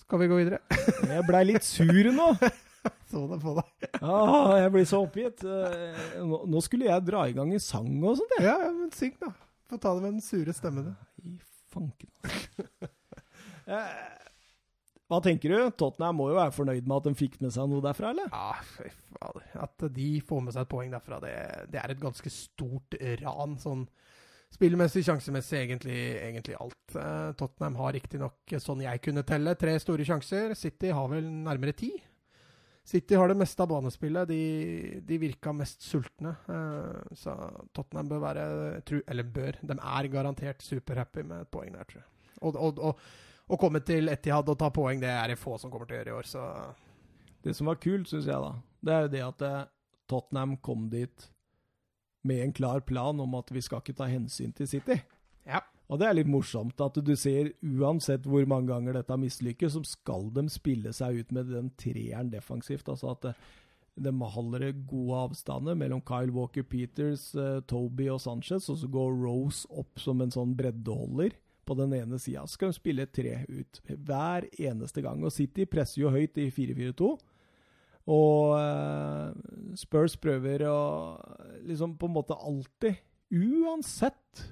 [0.00, 0.60] Skal vi gå videre?
[1.10, 2.28] Jeg blei litt sur nå.
[3.10, 3.86] Så det på deg.
[3.98, 5.42] Ah, jeg blir så oppgitt.
[5.42, 8.34] Eh, Nå, skulle jeg dra i gang en sang og sånt.
[8.38, 8.44] jeg.
[8.46, 9.32] Ja, ja, men syng, da.
[9.66, 10.92] Få ta det med den sure stemmen.
[11.26, 11.34] I
[11.74, 12.10] fanken.
[15.06, 15.70] Eh, Hva tenker du?
[15.78, 18.32] Tottenham må jo være fornøyd med at de fikk med seg noe derfra, eller?
[18.32, 19.46] Ja, fy fader.
[19.66, 21.36] At de får med seg et poeng derfra, det,
[21.70, 23.54] det er et ganske stort ran.
[23.62, 23.86] Sånn
[24.56, 26.96] spillmessig, sjansemessig, egentlig, egentlig alt.
[26.96, 30.54] Eh, Tottenham har riktignok, sånn jeg kunne telle, tre store sjanser.
[30.58, 31.92] City har vel nærmere ti.
[32.86, 34.28] City har det meste av banespillet.
[34.30, 36.36] De, de virka mest sultne.
[36.50, 37.34] Eh, så
[37.74, 38.44] Tottenham bør være
[38.86, 39.58] tru, Eller bør.
[39.62, 42.10] De er garantert superhappy med et poeng der, tror jeg.
[42.46, 43.00] Og, og, og,
[43.46, 46.00] å komme til Etihad og ta poeng, det er det få som kommer til å
[46.00, 46.74] gjøre i år, så
[47.46, 49.66] Det som var kult, syns jeg, da, det er jo det at eh,
[50.10, 51.28] Tottenham kom dit
[52.26, 54.96] med en klar plan om at vi skal ikke ta hensyn til City.
[55.46, 55.62] ja.
[55.86, 59.84] Og det er litt morsomt at du ser, uansett hvor mange ganger dette mislykkes, så
[59.86, 62.88] skal de spille seg ut med den treeren defensivt.
[62.90, 63.38] Altså at eh,
[63.94, 69.14] de holder gode avstander mellom Kyle Walker Peters, eh, Toby og Sanchez, og så går
[69.22, 72.44] Rose opp som en sånn breddeholder på den ene sida.
[72.46, 75.22] Så skal de spille tre ut hver eneste gang.
[75.24, 77.10] Og City presser jo høyt i 4-4-2.
[78.06, 79.30] Og eh,
[79.78, 80.78] Spurs prøver å
[81.66, 83.00] liksom på en måte alltid,
[83.34, 84.44] uansett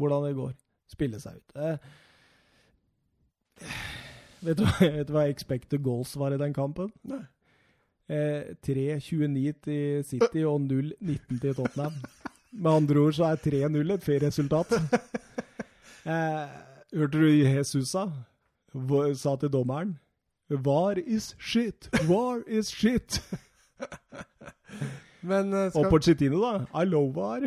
[0.00, 0.54] hvordan det går,
[0.88, 1.58] spille seg ut.
[1.60, 1.76] Eh,
[4.48, 6.88] vet, du, vet du hva expected goals var i den kampen?
[7.04, 7.20] Nei.
[8.10, 12.00] Eh, 3-29 til City og 0-19 til Tottenham.
[12.50, 14.72] Med andre ord så er 3-0 et fair resultat.
[16.06, 16.48] Eh,
[16.96, 18.06] hørte du Jesus sa?
[19.18, 19.96] Sa til dommeren
[20.50, 23.20] Var is shit, var is shit.
[25.22, 25.84] Men skal...
[25.84, 26.64] Og Porcettino, da.
[26.80, 27.44] I love var.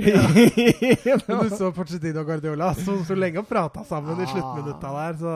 [1.28, 4.30] Men du så Porcettino og Guardiola så, så lenge og prata sammen i Ah.
[4.32, 5.34] sluttminutta der, så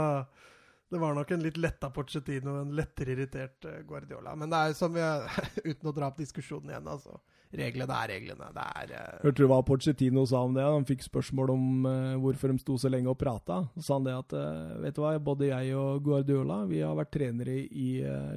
[0.90, 4.36] det var nok en litt letta Pochettino og en lettere irritert eh, Guardiola.
[4.40, 5.04] Men det er som vi
[5.72, 7.20] Uten å dra opp diskusjonen igjen, altså.
[7.58, 8.48] Reglene er reglene.
[8.56, 9.20] Det er uh...
[9.24, 10.64] Hørte du hva Pochettino sa om det?
[10.64, 13.62] Han fikk spørsmål om uh, hvorfor de sto så lenge og prata.
[13.76, 16.96] Så sa han det at uh, vet du hva, både jeg og Guardiola vi har
[17.00, 17.90] vært trenere i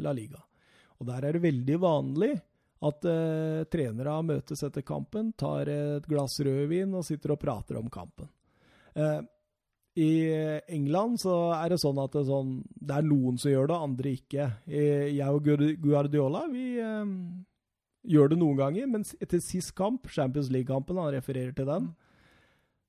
[0.03, 0.43] La Liga.
[1.01, 2.35] Og der er det veldig vanlig
[2.85, 3.05] at
[3.69, 8.29] trenere møtes etter kampen, tar et glass rødvin og sitter og prater om kampen.
[8.95, 9.21] Eh,
[10.01, 10.13] I
[10.73, 13.79] England så er det sånn at det er, sånn, det er noen som gjør det,
[13.87, 14.51] andre ikke.
[14.71, 15.49] Jeg og
[15.83, 17.17] Guardiola vi eh,
[18.15, 21.91] gjør det noen ganger, men etter sist kamp, Champions League-kampen, han refererer til den,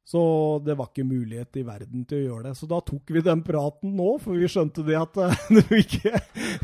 [0.08, 0.22] så
[0.66, 2.56] det var ikke mulighet i verden til å gjøre det.
[2.58, 6.16] Så da tok vi den praten nå, for vi skjønte det at eh, du ikke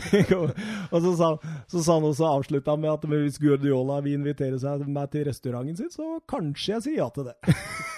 [0.42, 1.30] Og så sa,
[1.70, 5.78] så sa han også, avslutta med at hvis Guardiola vil invitere seg meg til restauranten
[5.80, 7.38] sin, så kanskje jeg sier ja til det.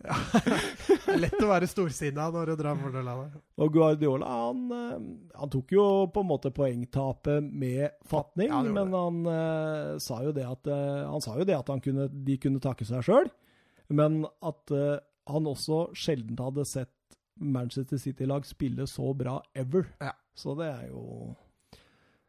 [1.04, 3.42] det er lett å være storsinna når du drar fordel av det.
[3.60, 4.94] Og Guardiola han, eh,
[5.36, 5.84] han tok jo
[6.14, 11.10] på en måte poengtapet med fatning, Ja, men han uh, sa jo det at uh,
[11.10, 13.28] Han sa jo det at han kunne, de kunne takke seg sjøl,
[13.92, 14.96] men at uh,
[15.30, 16.96] han også sjelden hadde sett
[17.40, 19.86] Manchester City-lag spille så bra ever.
[20.00, 20.14] Ja.
[20.36, 21.34] Så det er jo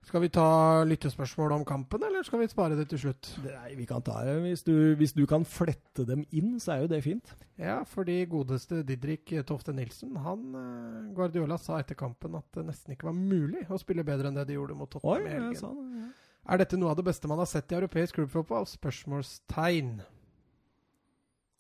[0.02, 3.28] Skal vi ta lyttespørsmål om kampen, eller skal vi spare det til slutt?
[3.46, 4.34] Nei, vi kan ta det.
[4.42, 7.36] Hvis du, hvis du kan flette dem inn, så er jo det fint.
[7.62, 12.96] Ja, fordi godeste Didrik Tofte Nilsen, han eh, Guardiola sa etter kampen at det nesten
[12.96, 15.54] ikke var mulig å spille bedre enn det de gjorde mot Tottenham i helgen.
[15.94, 16.02] det.
[16.02, 16.32] Ja.
[16.50, 18.66] Er dette noe av det beste man har sett i europeisk klubbfotball?
[18.74, 20.00] Spørsmålstegn.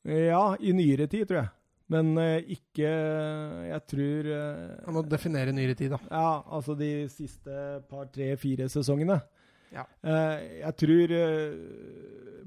[0.09, 1.51] Ja, i nyere tid, tror jeg.
[1.91, 2.89] Men eh, ikke
[3.67, 5.99] Jeg tror eh, Man må definere nyere tid, da.
[6.07, 9.19] Ja, altså de siste par, tre, fire sesongene.
[9.71, 9.85] Ja.
[10.03, 11.15] Eh, jeg tror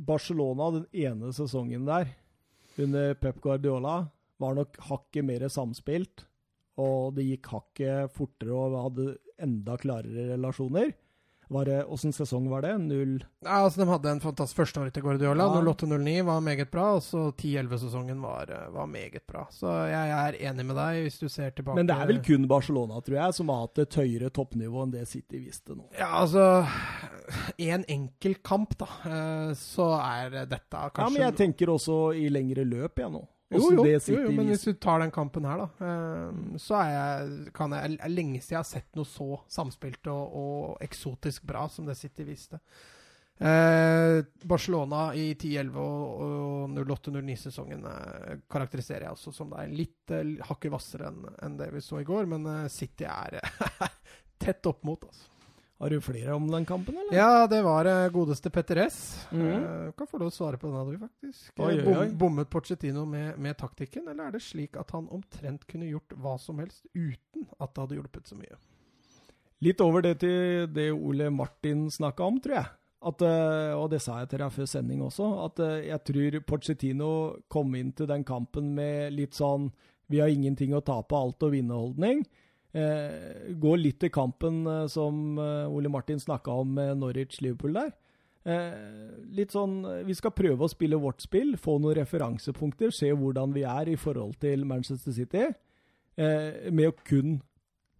[0.04, 2.10] Barcelona, den ene sesongen der,
[2.80, 3.98] under Pep Guardiola,
[4.42, 6.26] var nok hakket mer samspilt.
[6.80, 9.12] Og det gikk hakket fortere og hadde
[9.44, 10.90] enda klarere relasjoner.
[11.48, 12.72] Var det, Åssen sesong var det?
[12.80, 15.44] Null Ja, altså De hadde en fantastisk førsteåret til Guardiola.
[15.44, 15.60] Ja.
[15.66, 19.44] 08-09 var meget bra, og så 10-11-sesongen var, var meget bra.
[19.52, 22.48] Så jeg er enig med deg, hvis du ser tilbake Men det er vel kun
[22.50, 25.86] Barcelona, tror jeg, som har hatt et høyere toppnivå enn det City viste nå.
[25.98, 26.46] Ja, altså
[27.58, 32.28] en enkel kamp, da, eh, så er dette kanskje Ja, men jeg tenker også i
[32.32, 33.24] lengre løp, jeg nå.
[33.52, 36.78] Jo, jo, det jo, jo, men hvis du tar den kampen her, da, eh, så
[36.80, 40.84] er jeg, kan jeg er lenge siden jeg har sett noe så samspilt og, og
[40.84, 42.60] eksotisk bra som det City viste.
[43.38, 50.14] Eh, Barcelona i 10-11 og, og 08-09-sesongen eh, karakteriserer jeg også som det er litt
[50.14, 53.40] eh, hakket hvassere enn en det vi så i går, men eh, City er
[54.44, 55.33] tett opp mot, altså.
[55.84, 57.12] Har du flere om den kampen, eller?
[57.12, 59.26] Ja, det var uh, godeste Petter S.
[59.30, 59.48] Mhm.
[59.64, 61.50] uh, kan få lov å svare på den, du, faktisk.
[61.58, 62.06] Oi, oi, Bom, oi.
[62.22, 66.38] bommet Pochettino med, med taktikken, eller er det slik at han omtrent kunne gjort hva
[66.40, 68.56] som helst uten at det hadde hjulpet så mye?
[69.68, 72.72] Litt over det til det Ole Martin snakka om, tror jeg.
[73.04, 77.10] At, eh, og det sa jeg til deg før sending også, at jeg tror Pochettino
[77.52, 79.68] kom inn til den kampen med litt sånn
[80.08, 82.24] vi har ingenting å tape, alt å vinne-holdning.
[82.74, 87.94] Eh, gå litt til kampen eh, som eh, Ole Martin snakka om med Norwich-Liverpool der.
[89.32, 93.62] Litt sånn Vi skal prøve å spille vårt spill, få noen referansepunkter, se hvordan vi
[93.64, 95.46] er i forhold til Manchester City,
[96.20, 97.38] med å kun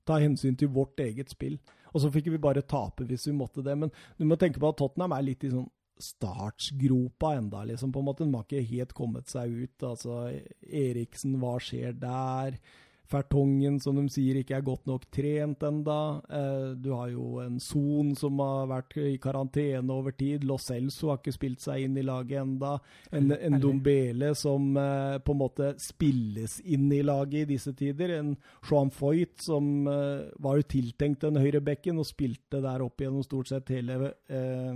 [0.05, 1.57] ta hensyn til vårt eget spill.
[1.95, 3.73] Og så fikk vi bare tape hvis vi måtte det.
[3.73, 7.95] Men du må tenke på at Tottenham er litt i sånn startsgropa enda, liksom.
[7.95, 8.29] på en måte.
[8.29, 9.89] De har ikke helt kommet seg ut.
[9.95, 10.27] Altså,
[10.61, 12.61] Eriksen, hva skjer der?
[13.05, 15.99] Fertongen, som de sier, ikke er godt nok trent enda.
[16.25, 20.47] Eh, du har jo en Son som har vært i karantene over tid.
[20.49, 22.79] Lo Celso har ikke spilt seg inn i laget enda.
[23.13, 28.17] En, en Dombele som eh, på en måte spilles inn i laget i disse tider.
[28.17, 28.33] En
[28.65, 33.27] Joan Foyt som eh, var jo tiltenkt den høyre bekken og spilte der opp gjennom
[33.27, 34.73] stort sett hele eh,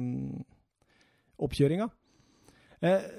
[1.49, 1.89] oppkjøringa.
[2.85, 3.11] Eh,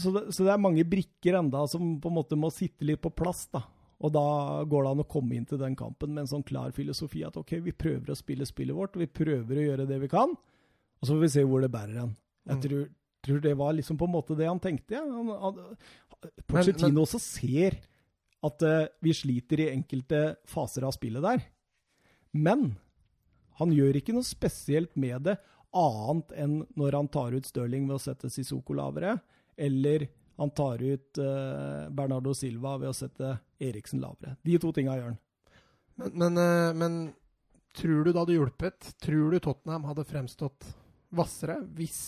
[0.00, 3.04] så, det, så det er mange brikker enda som på en måte må sitte litt
[3.04, 3.46] på plass.
[3.52, 3.66] da.
[4.04, 4.22] Og da
[4.68, 7.36] går det an å komme inn til den kampen med en sånn klar filosofi at
[7.40, 11.02] ok, vi prøver å spille spillet vårt, vi prøver å gjøre det vi kan, og
[11.08, 12.16] så får vi se hvor det bærer hen.
[12.46, 12.62] Jeg Mm.
[12.62, 12.82] tror,
[13.24, 14.94] tror det var liksom på en måte det han tenkte.
[14.94, 15.02] Ja.
[15.02, 17.78] Han, også ser
[18.44, 21.42] at uh, vi sliter i enkelte faser av spillet der.
[22.36, 22.76] Men
[23.58, 25.38] han gjør ikke noe spesielt med det,
[25.76, 29.18] annet enn når han tar ut Stirling ved å sette Sissoko lavere,
[29.56, 30.06] eller
[30.36, 34.36] han tar ut eh, Bernardo Silva ved å sette Eriksen lavere.
[34.44, 35.18] De to tinga gjør han.
[35.96, 36.98] Men, men, eh, men
[37.76, 38.90] tror du det hadde hjulpet?
[39.00, 40.68] Tror du Tottenham hadde fremstått
[41.16, 42.00] hvassere hvis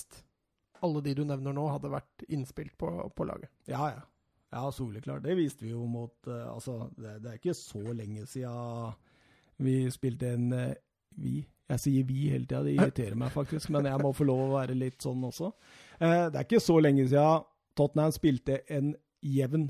[0.85, 3.51] alle de du nevner nå, hadde vært innspilt på, på laget?
[3.71, 4.05] Ja, ja.
[4.53, 5.25] Ja, soleklart.
[5.25, 8.95] Det viste vi jo mot uh, Altså, det, det er ikke så lenge siden
[9.61, 10.71] vi spilte en uh,
[11.19, 11.43] Vi.
[11.69, 14.53] Jeg sier vi hele tida, det irriterer meg faktisk, men jeg må få lov å
[14.55, 15.51] være litt sånn også.
[16.01, 17.45] Uh, det er ikke så lenge siden
[17.79, 19.69] Tottenham spilte en jevn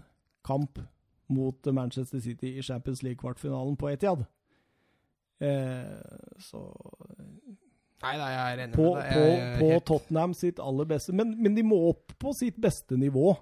[0.49, 0.81] kamp
[1.29, 4.25] mot Manchester City i Champions League-kvartfinalen på Etiad.
[5.41, 5.85] Eh,
[6.41, 6.63] så
[7.99, 9.13] Nei, nei, jeg er enig på, med deg.
[9.59, 11.13] på, helt- Tottenham sitt aller beste.
[11.19, 13.33] Men, men de må opp på sitt beste nivå.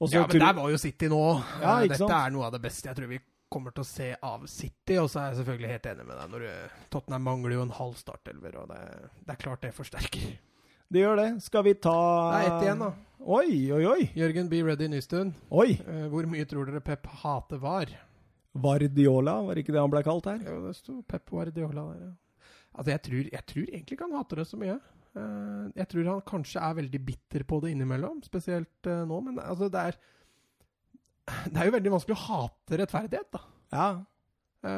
[0.00, 1.20] Også, Ja, men tror- der var jo City nå.
[1.60, 2.10] Ja, Eh, Dette sant?
[2.16, 3.18] er noe av det beste jeg tror vi
[3.52, 4.96] kommer til å se av City.
[4.96, 6.46] Og så er jeg selvfølgelig helt enig med deg når
[6.90, 8.80] Tottenham mangler jo en halv startelver, og det,
[9.26, 10.38] det er klart det forsterker.
[10.92, 11.28] Det gjør det.
[11.42, 11.96] Skal vi ta
[12.30, 12.92] Det er ett igjen, da.
[13.26, 14.02] Oi, oi, oi.
[14.14, 15.32] Jørgen be Ready Nystuen.
[15.50, 15.72] Oi.
[15.82, 17.90] Eh, hvor mye tror dere Pep hater VAR?
[18.56, 20.38] Vardiola, var ikke det han ble kalt her?
[20.46, 22.12] Jo, det sto Pep Vardiola der, ja.
[22.76, 24.76] Altså, jeg tror, jeg tror egentlig ikke han hater det så mye.
[25.16, 29.18] Eh, jeg tror han kanskje er veldig bitter på det innimellom, spesielt eh, nå.
[29.26, 29.98] Men altså, det er
[31.50, 33.40] Det er jo veldig vanskelig å hate rettferdighet, da.
[33.74, 33.88] Ja.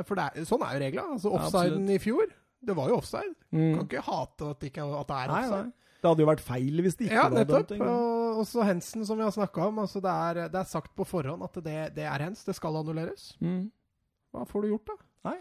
[0.09, 1.19] For det er, sånn er jo reglene.
[1.19, 2.33] Altså, offsiden ja, i fjor,
[2.65, 3.35] det var jo offside.
[3.53, 3.75] Mm.
[3.77, 5.67] Kan ikke hate at det, ikke, at det er Nei, nei.
[5.99, 7.69] Det hadde jo vært feil hvis det ikke Ja, var nettopp.
[7.69, 7.81] dømt.
[7.81, 7.91] ikke?
[7.91, 9.79] Og også Hensen, som vi har snakka om.
[9.83, 12.45] Altså, det, er, det er sagt på forhånd at det, det er hens.
[12.47, 13.33] Det skal annulleres.
[13.43, 13.65] Mm.
[14.33, 14.97] Hva får du gjort, da?
[15.31, 15.39] Nei.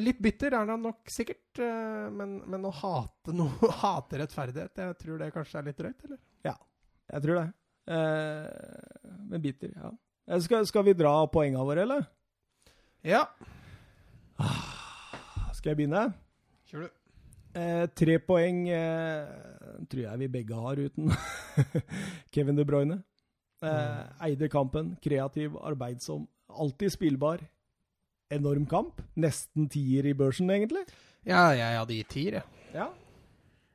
[0.00, 3.50] Litt bitter er han nok sikkert, eh, men, men å hate noe,
[3.82, 6.20] hate rettferdighet, jeg tror det kanskje er litt drøyt, eller?
[6.46, 6.54] Ja,
[7.10, 7.46] Jeg tror det.
[7.90, 9.90] Eh, men bitter, ja.
[10.30, 12.06] Eh, Skal, skal vi dra poengene våre, eller?
[13.02, 13.24] Ja.
[15.58, 16.04] Skal jeg begynne?
[16.70, 16.90] Kjør du.
[17.50, 19.30] Eh, tre poeng eh,
[19.90, 21.10] tror jeg vi begge har uten
[22.34, 23.00] Kevin De Bruyne.
[23.60, 27.42] Eh, eide kampen, kreativ, arbeidsom, alltid spillbar.
[28.30, 29.02] Enorm kamp.
[29.18, 30.84] Nesten tier i børsen, egentlig.
[31.26, 32.44] Ja, jeg hadde gitt tier, jeg.
[32.74, 32.86] Ja.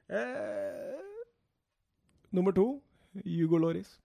[0.07, 0.95] Eh,
[2.32, 2.80] nummer to,
[3.26, 3.97] Hugo Loris.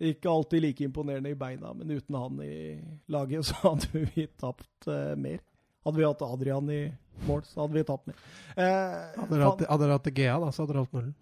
[0.00, 2.80] Ikke alltid like imponerende i beina, men uten han i
[3.12, 5.40] laget så hadde vi tapt eh, mer.
[5.86, 6.82] Hadde vi hatt Adrian i
[7.26, 8.18] mål, så hadde vi tapt den.
[8.56, 9.38] Eh, Hadde
[9.80, 11.14] dere hatt, Gea, da, så hadde dere hatt nullen.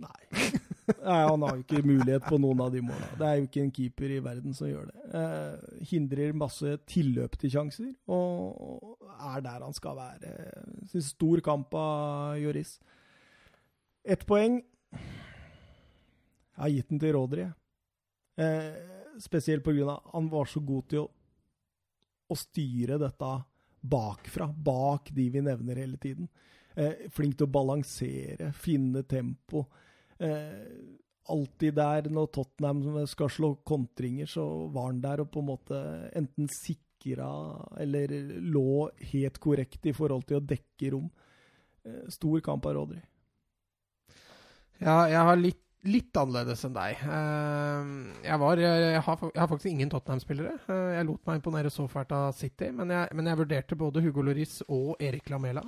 [0.00, 0.50] Nei.
[1.04, 3.10] Nei, han har jo ikke mulighet på noen av de måla.
[3.20, 5.02] Det er jo ikke en keeper i verden som gjør det.
[5.20, 10.32] Eh, hindrer masse tilløp til sjanser, og er der han skal være.
[10.90, 12.74] Sin stor kamp av Joris.
[14.02, 14.58] Ett poeng.
[14.90, 17.46] Jeg har gitt den til Rodri.
[18.40, 18.74] Eh,
[19.22, 20.00] spesielt pga.
[20.12, 21.08] han var så god til å,
[22.30, 23.30] å styre dette
[23.80, 26.28] bakfra, bak de vi nevner hele tiden.
[26.74, 29.64] Eh, flink til å balansere, finne tempo.
[30.18, 30.66] Eh,
[31.30, 35.80] alltid der når Tottenham skal slå kontringer, så var han der og på en måte
[36.16, 37.30] enten sikra
[37.80, 41.08] eller lå helt korrekt i forhold til å dekke rom.
[41.84, 43.00] Eh, stor kamp av Rodri.
[44.80, 47.00] Ja, jeg har litt, litt annerledes enn deg.
[47.00, 47.90] Eh,
[48.26, 50.56] jeg, var, jeg, har, jeg har faktisk ingen Tottenham-spillere.
[50.68, 54.02] Eh, jeg lot meg imponere så fælt av City, men jeg, men jeg vurderte både
[54.04, 55.64] Hugo Lloris og Erik Lamela.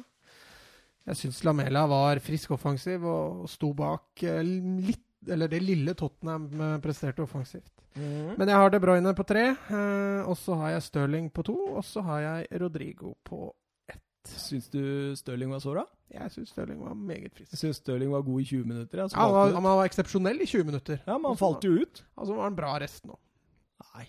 [1.09, 6.81] Jeg syns Lamela var frisk offensiv og sto bak eh, litt, eller det lille Tottenham
[6.83, 7.71] presterte offensivt.
[7.95, 9.43] Men jeg har De Bruyne på tre,
[10.25, 13.53] og så har jeg Stirling på to, og så har jeg Rodrigo på
[14.29, 14.83] Syns du
[15.19, 15.85] Stirling var så bra?
[16.13, 17.51] Jeg syns Stirling var meget frisk.
[17.55, 19.03] Jeg syns Stirling var god i 20 minutter.
[19.03, 20.99] Ja, han, var, han var eksepsjonell i 20 minutter.
[21.07, 22.03] ja, men han falt jo ut.
[22.17, 23.21] Altså var han bra resten òg.
[23.93, 24.07] Nei.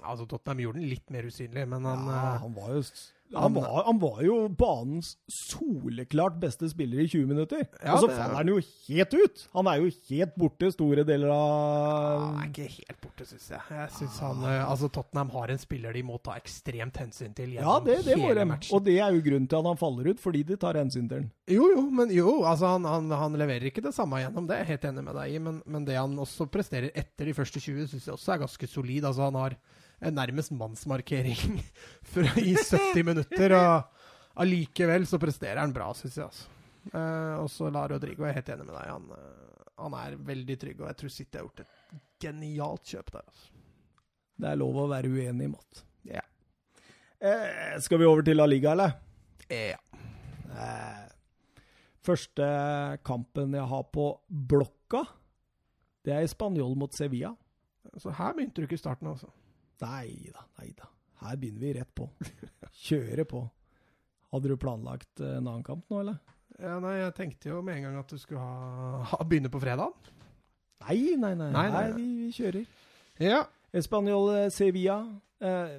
[0.00, 2.82] Altså, Tottenham gjorde den litt mer usynlig, men han ja, eh, han var jo
[3.34, 7.62] han var, han var jo banens soleklart beste spiller i 20 minutter.
[7.82, 8.56] Ja, og så det er- faller han jo
[8.88, 9.42] helt ut!
[9.54, 13.60] Han er jo helt borte store deler av Han er ikke helt borte, syns jeg.
[13.70, 17.52] Jeg synes han, eh, altså Tottenham har en spiller de må ta ekstremt hensyn til
[17.54, 18.74] Ja, gjennom det, det hele matchen.
[18.76, 21.20] Og det er jo grunnen til at han faller ut, fordi de tar hensyn til
[21.20, 21.30] den.
[21.50, 24.66] Jo, jo, men jo, altså han, han, han leverer ikke det samme gjennom det, jeg
[24.66, 25.38] er helt enig med deg i.
[25.38, 28.66] Men, men det han også presterer etter de første 20, syns jeg også er ganske
[28.70, 29.04] solid.
[29.04, 29.56] Altså han har
[30.00, 31.60] nærmest mannsmarkering
[32.12, 36.24] for- i 70 minutter, og allikevel så presterer han bra, syns jeg.
[36.30, 36.48] altså.
[36.94, 40.14] Uh, og så la Rodrigo, jeg er helt enig med deg, han, uh, han er
[40.30, 43.26] veldig trygg, og jeg tror City har gjort et genialt kjøp der.
[43.26, 43.50] altså.
[44.40, 45.82] Det er lov å være uenig i Matt.
[46.08, 46.22] Ja.
[47.20, 48.94] Eh, skal vi over til La Liga, eller?
[49.52, 49.76] Ja.
[50.48, 51.02] Eh,
[52.06, 52.46] første
[53.04, 54.06] kampen jeg har på
[54.48, 55.02] blokka,
[56.08, 57.34] det er Spanjol mot Sevilla.
[58.00, 59.28] Så her begynte du ikke i starten, altså.
[59.80, 60.88] Nei da, nei da.
[61.20, 62.08] Her begynner vi rett på.
[62.86, 63.44] Kjøre på.
[64.30, 66.20] Hadde du planlagt eh, en annen kamp nå, eller?
[66.60, 69.62] Ja, nei, jeg tenkte jo med en gang at du skulle ha, ha begynne på
[69.62, 69.96] fredag.
[70.86, 71.50] Nei, nei, nei.
[71.52, 72.68] Nei, nei, nei, vi, kjører.
[73.20, 73.42] Ja.
[73.76, 75.00] Espanol eh, Sevilla.
[75.40, 75.76] Eh,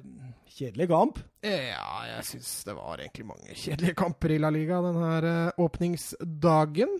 [0.50, 1.18] kjedelig kamp.
[1.46, 6.96] Ja, jeg syns det var egentlig mange kjedelige kamper i La Liga denne eh, åpningsdagen.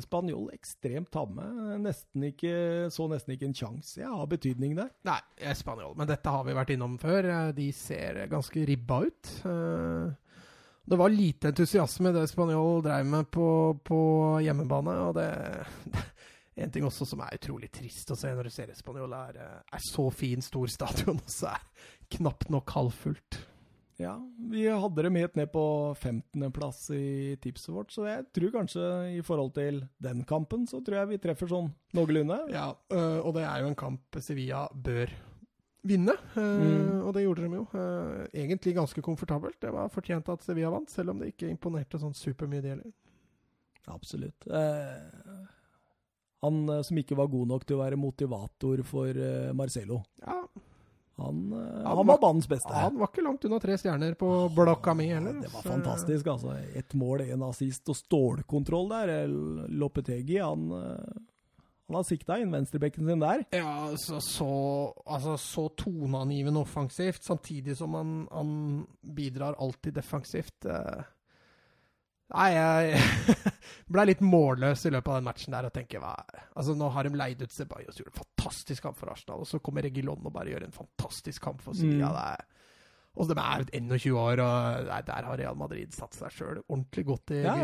[0.00, 1.44] Spanjol ekstremt tamme.
[1.82, 4.00] Nesten ikke, så nesten ikke en sjanse.
[4.00, 4.88] Jeg har betydning der.
[5.04, 5.18] Nei,
[5.58, 5.92] Spanjol.
[5.98, 7.28] Men dette har vi vært innom før.
[7.28, 9.32] Eh, De ser ganske ribba ut.
[9.44, 10.10] Eh,
[10.88, 14.00] Det var lite entusiasme i det Spanjol drev med på, på
[14.42, 15.28] hjemmebane, og det
[16.56, 19.60] En ting også som er utrolig trist å se når du ser Spanjol, er, eh,
[19.72, 21.62] er så fin, stor stadion, og så er
[22.18, 23.38] knapt nok halvfullt.
[24.02, 24.16] Ja,
[24.50, 25.62] vi hadde dem helt ned på
[26.02, 28.86] 15.-plass i tipset vårt, så jeg tror kanskje
[29.16, 32.40] i forhold til den kampen, så tror jeg vi treffer sånn noenlunde.
[32.52, 35.12] Ja, øh, og det er jo en kamp Sevilla bør
[35.86, 37.00] vinne, øh, Mm.
[37.06, 37.66] og det gjorde de jo.
[37.74, 39.60] øh, egentlig ganske komfortabelt.
[39.60, 42.92] Det var fortjent at Sevilla vant, selv om det ikke imponerte sånn supermye, det heller.
[43.90, 44.46] Absolutt.
[44.46, 45.46] Eh,
[46.42, 50.40] han eh, som ikke var god nok til å være motivator for eh, Marcelo, Ja,
[51.16, 52.72] han, eh, Han han var- banens beste.
[52.74, 55.32] han var ikke langt unna tre stjerner på blokka mi heller.
[55.40, 56.56] Det var så- fantastisk, altså.
[56.76, 59.28] Ett mål, én assist og stålkontroll der.
[59.68, 61.22] Lopetegi, han, eh,
[61.88, 63.44] han har sikta inn venstrebekken sin der.
[63.52, 70.64] Ja, altså så, altså, så toneangivende offensivt, samtidig som han, han bidrar alltid defensivt.
[70.64, 71.02] eh.
[72.32, 73.02] Nei, jeg
[73.92, 76.14] ble litt målløs i løpet av den matchen der og tenker hva
[76.56, 79.60] Altså, nå har de leid ut Ceballos, gjorde en fantastisk kamp for Arsenal, og så
[79.60, 82.08] kommer Regilon og bare gjør en fantastisk kamp for Sevilla.
[82.08, 82.16] Mm.
[82.16, 82.48] Det er-
[83.14, 87.04] Og de er 21 år, og nei, der har Real Madrid satt seg sjøl ordentlig
[87.10, 87.56] godt i Ja,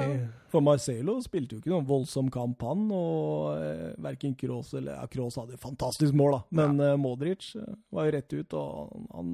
[0.52, 2.82] for Marcelo spilte jo ikke noen voldsom kamp, han.
[2.92, 6.42] Og eh, verken Kroos eller ja, Kroos hadde et fantastisk mål, da.
[6.60, 9.32] Men eh, Modric eh, var jo rett ut, og han,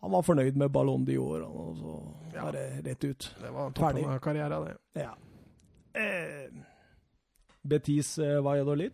[0.00, 1.94] han var fornøyd med Ballon d'Or, og så
[2.34, 2.44] Ja.
[2.44, 3.34] var det rett ut.
[3.40, 4.02] Det var Ferdig.
[4.02, 5.02] toppen av karrieren, det.
[5.02, 5.14] Ja.
[5.94, 6.50] Eh,
[7.64, 8.92] Betis eh, Valladolid.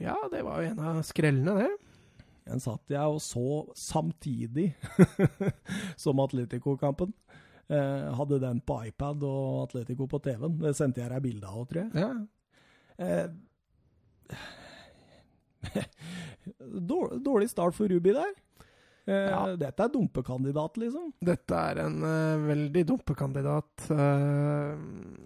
[0.00, 1.70] Ja, det var jo en av skrellene, det.
[2.48, 4.74] Den satt jeg og så samtidig
[5.96, 7.12] som Atletico-kampen.
[7.70, 10.58] Eh, hadde den på iPad og Atletico på TV-en.
[10.58, 11.92] Det sendte jeg deg bilde av, tror jeg.
[11.94, 12.26] Ja.
[12.98, 13.28] Eh,
[17.22, 18.32] dårlig start for Ruby der.
[19.06, 19.56] Eh, Ja.
[19.58, 21.08] Dette er dumpekandidat, liksom.
[21.26, 23.88] Dette er en uh, veldig dumpekandidat.
[23.90, 24.76] Uh,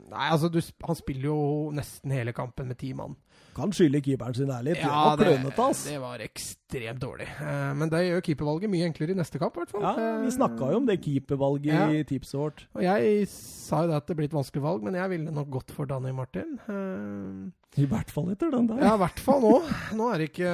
[0.08, 1.38] nei, altså, du, han spiller jo
[1.76, 3.16] nesten hele kampen med ti mann.
[3.56, 4.74] Kan skylde keeperen sin ærlig.
[4.76, 5.84] Ja, det var det, klønete, ass.
[5.88, 7.26] det var ekstremt dårlig.
[7.40, 9.86] Eh, men det gjør keepervalget mye enklere i neste kamp, i hvert fall.
[9.86, 11.86] Ja, Vi snakka jo om det keepervalget Ja.
[11.88, 12.66] i tipset vårt.
[12.76, 15.48] Og jeg sa jo det at det blir et vanskelig valg, men jeg ville nok
[15.56, 16.58] gått for Danny Martin.
[16.68, 18.84] Eh, I hvert fall etter den der.
[18.84, 19.54] ja, i hvert fall nå.
[19.96, 20.52] Nå er det ikke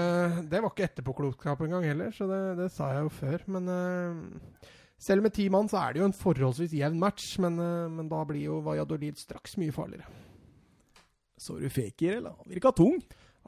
[0.50, 3.44] Det var ikke etterpåklokskap engang heller, så det, det sa jeg jo før.
[3.58, 4.68] Men eh,
[5.02, 7.58] selv med ti mann så er det jo en forholdsvis jevn match, men,
[7.96, 10.06] men da blir jo Valladolid straks mye farligere.
[11.42, 12.36] Så du Fekir, eller?
[12.38, 13.00] Han virka tung.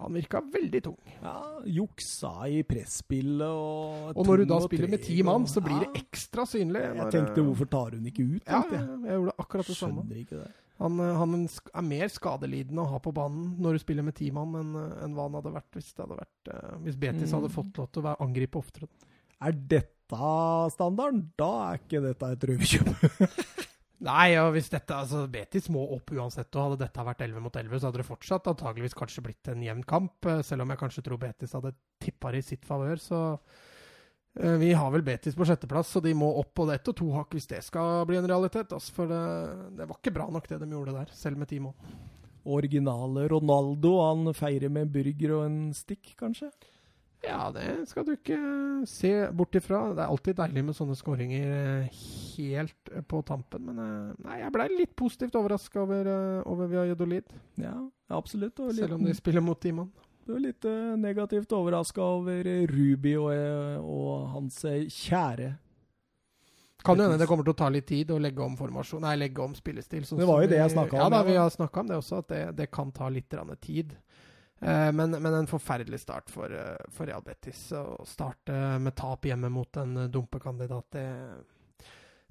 [0.03, 0.97] Han virka veldig tung.
[1.22, 1.36] Ja,
[1.70, 5.84] Juksa i presspillet og Og når du da spiller med ti mann, så blir Ja.
[5.86, 6.82] det ekstra synlig.
[6.99, 8.42] Jeg tenkte eh, hvorfor tar hun ikke ut?
[8.49, 8.88] Tenkte jeg.
[9.07, 10.03] jeg gjorde akkurat det samme.
[10.03, 10.51] Skjønner ikke det.
[10.82, 14.32] Han, eh, han er mer skadelidende å ha på banen når du spiller med ti
[14.34, 17.36] mann, enn eh, enn hva han hadde vært hvis, det hadde vært, hvis Betis Mm.
[17.38, 18.88] hadde fått lov til å angripe oftere.
[19.40, 19.90] Er dette
[20.74, 21.30] standarden?
[21.38, 22.90] Da er ikke dette et røverkjøp.
[24.05, 27.55] Nei, og hvis dette, altså Betis må opp uansett, og hadde dette vært 11 mot
[27.57, 30.80] 11, så hadde det fortsatt antageligvis kanskje blitt en jevn kamp, eh, selv om jeg
[30.82, 31.72] kanskje tror Betis hadde
[32.05, 33.20] tippa det i sitt favør, så
[34.36, 37.09] eh, vi har vel Betis på sjetteplass, så de må opp på ett og to
[37.16, 38.76] hakk hvis det skal bli en realitet.
[38.76, 39.22] Altså, for det,
[39.80, 41.96] det var ikke bra nok det de gjorde der, selv med ti mål.
[42.44, 46.52] Originale Ronaldo, han feirer med en burger og en stikk, kanskje?
[47.24, 48.38] Ja, det skal du ikke
[48.88, 49.80] se bort ifra.
[49.96, 51.98] Det er alltid deilig med sånne skåringer eh,
[52.36, 53.66] helt eh, på tampen.
[53.68, 56.10] Men eh, nei, jeg blei litt positivt overraska over,
[56.50, 57.34] over Valladolid.
[57.60, 57.76] Ja,
[58.12, 58.58] absolutt.
[58.58, 59.90] Litt, Selv om de spiller mot Iman.
[60.24, 60.64] du er litt
[61.00, 63.30] negativt overraska over Ruby og,
[63.84, 65.54] og hans kjære.
[66.84, 69.14] Kan jo hende det kommer til å ta litt tid å legge om formasjon, nei,
[69.16, 70.04] legge om spillestil.
[70.04, 71.88] sånn Det var jo det jeg snakka snakket Ja, om, da, vi har snakka om
[71.88, 73.94] det også, at det, det kan ta litt tid.
[74.64, 77.66] Eh, men, men en forferdelig start for, eh, for Real Betis.
[77.76, 81.08] Å starte med tap hjemme mot en eh, dumpekandidat, det,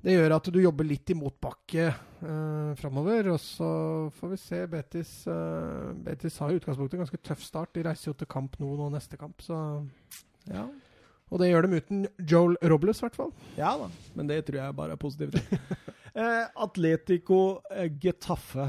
[0.04, 3.30] det gjør at du jobber litt i motbakke eh, framover.
[3.36, 3.70] Og så
[4.18, 4.62] får vi se.
[4.72, 7.76] Betis, eh, Betis har i utgangspunktet en ganske tøff start.
[7.78, 9.60] De reiser jo til kamp nå og neste kamp, så
[10.50, 10.66] Ja.
[11.34, 13.32] Og det gjør dem uten Joel Robles, i hvert fall.
[13.58, 15.38] ja da, men det tror jeg bare er positivt.
[16.14, 17.40] eh, Atletico
[18.04, 18.68] Getafe.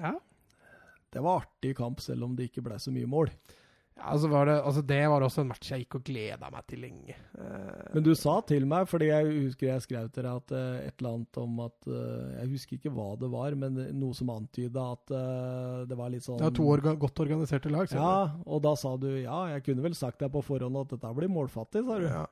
[0.00, 0.16] Ja.
[1.12, 3.32] Det var artig kamp, selv om det ikke ble så mye mål.
[3.98, 6.66] Ja, altså var det, altså det var også en match jeg gikk og gleda meg
[6.70, 7.16] til lenge.
[7.34, 10.76] Uh, Men du sa til meg, fordi jeg husker jeg skrev til deg at uh,
[10.84, 14.30] et eller annet om at uh, Jeg husker ikke hva det var, men noe som
[14.30, 15.14] antyda at
[15.90, 17.90] det var litt sånn det var to orga, godt organiserte lag.
[17.90, 20.94] ser Ja, og da sa du ja, jeg kunne vel sagt deg på forhånd at
[20.94, 22.06] dette blir målfattig, sa du.
[22.06, 22.12] du.
[22.12, 22.26] Ja,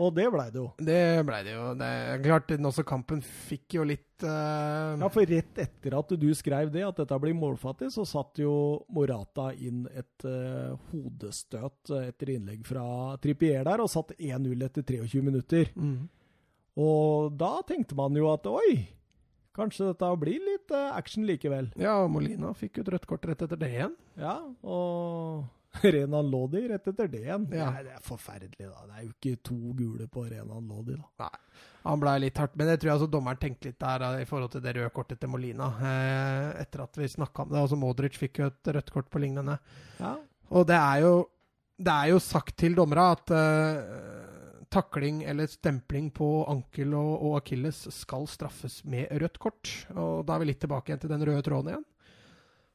[0.00, 0.68] Og det blei det jo.
[0.80, 1.64] det blei det jo.
[1.78, 4.96] Det er klart, den også kampen fikk jo litt uh...
[4.96, 8.52] Ja, for rett etter at du skrev det, at dette blir målfattig, så satt jo
[8.96, 12.86] Morata inn et uh, hodestøt etter innlegg fra
[13.20, 15.74] Trippier der, og satt 1-0 etter 23 minutter.
[15.76, 16.00] mm.
[16.80, 18.86] Og da tenkte man jo at oi,
[19.58, 21.72] kanskje dette blir litt uh, action likevel.
[21.80, 23.96] Ja, Molina fikk jo et rødt kort rett etter det igjen.
[24.16, 25.44] Ja, og
[25.94, 27.46] Renan Lodi rett etter det igjen.
[27.54, 27.68] Ja.
[27.70, 28.86] Nei, det er forferdelig, da.
[28.88, 31.30] Det er jo ikke to gule på Renan Lodi, da.
[31.86, 34.52] Han blei litt hardt, men jeg tror altså dommeren tenkte litt der eh, i forhold
[34.52, 35.70] til det røde kortet til Molina.
[35.90, 37.62] Eh, etter at vi snakka om det.
[37.62, 39.56] Altså Modric fikk jo et rødt kort på lignende.
[40.00, 40.16] Ja.
[40.50, 41.14] Og det er jo,
[41.80, 44.26] det er jo sagt til dommere at eh,
[44.70, 49.72] takling eller stempling på ankel og, og akilles skal straffes med rødt kort.
[49.94, 51.86] Og da er vi litt tilbake igjen til den røde tråden igjen.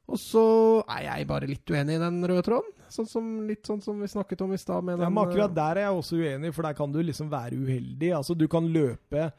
[0.06, 0.46] Og så
[0.96, 2.75] er jeg bare litt uenig i den røde tråden.
[2.92, 4.86] Sånn som, litt sånn som vi snakket om i stad.
[4.92, 8.12] Ja, akkurat eh, der er jeg også uenig, for der kan du liksom være uheldig.
[8.16, 9.30] Altså, du kan løpe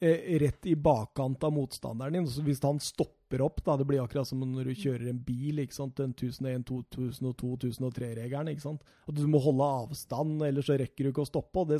[0.00, 2.28] rett i bakkant av motstanderen din.
[2.28, 5.60] Så hvis han stopper opp, da, det blir akkurat som når du kjører en bil,
[5.62, 8.80] ikke sant, den 1001, 2002, 2003-regelen, ikke sant.
[9.06, 11.66] At du må holde avstand, ellers så rekker du ikke å stoppe.
[11.68, 11.78] Det,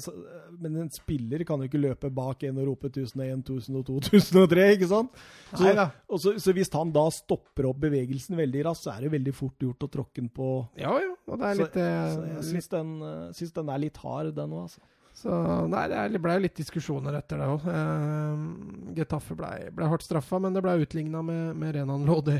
[0.60, 4.92] men en spiller kan jo ikke løpe bak en og rope 1001, 2002, 2003, ikke
[4.92, 5.24] sant.
[5.56, 5.74] Så,
[6.20, 9.66] så, så hvis han da stopper opp bevegelsen veldig raskt, så er det veldig fort
[9.66, 11.16] gjort å tråkke den på Ja, ja.
[11.30, 14.00] Og det er litt, eh, så jeg litt syns den, eh, syns den er litt
[14.04, 14.88] hard, den òg, altså.
[15.20, 15.82] Så nei,
[16.12, 17.66] det ble litt diskusjoner etter det òg.
[17.68, 22.38] Uh, Getafe ble, ble, hardt straffa, men det ble utligna med, med Renan Lodi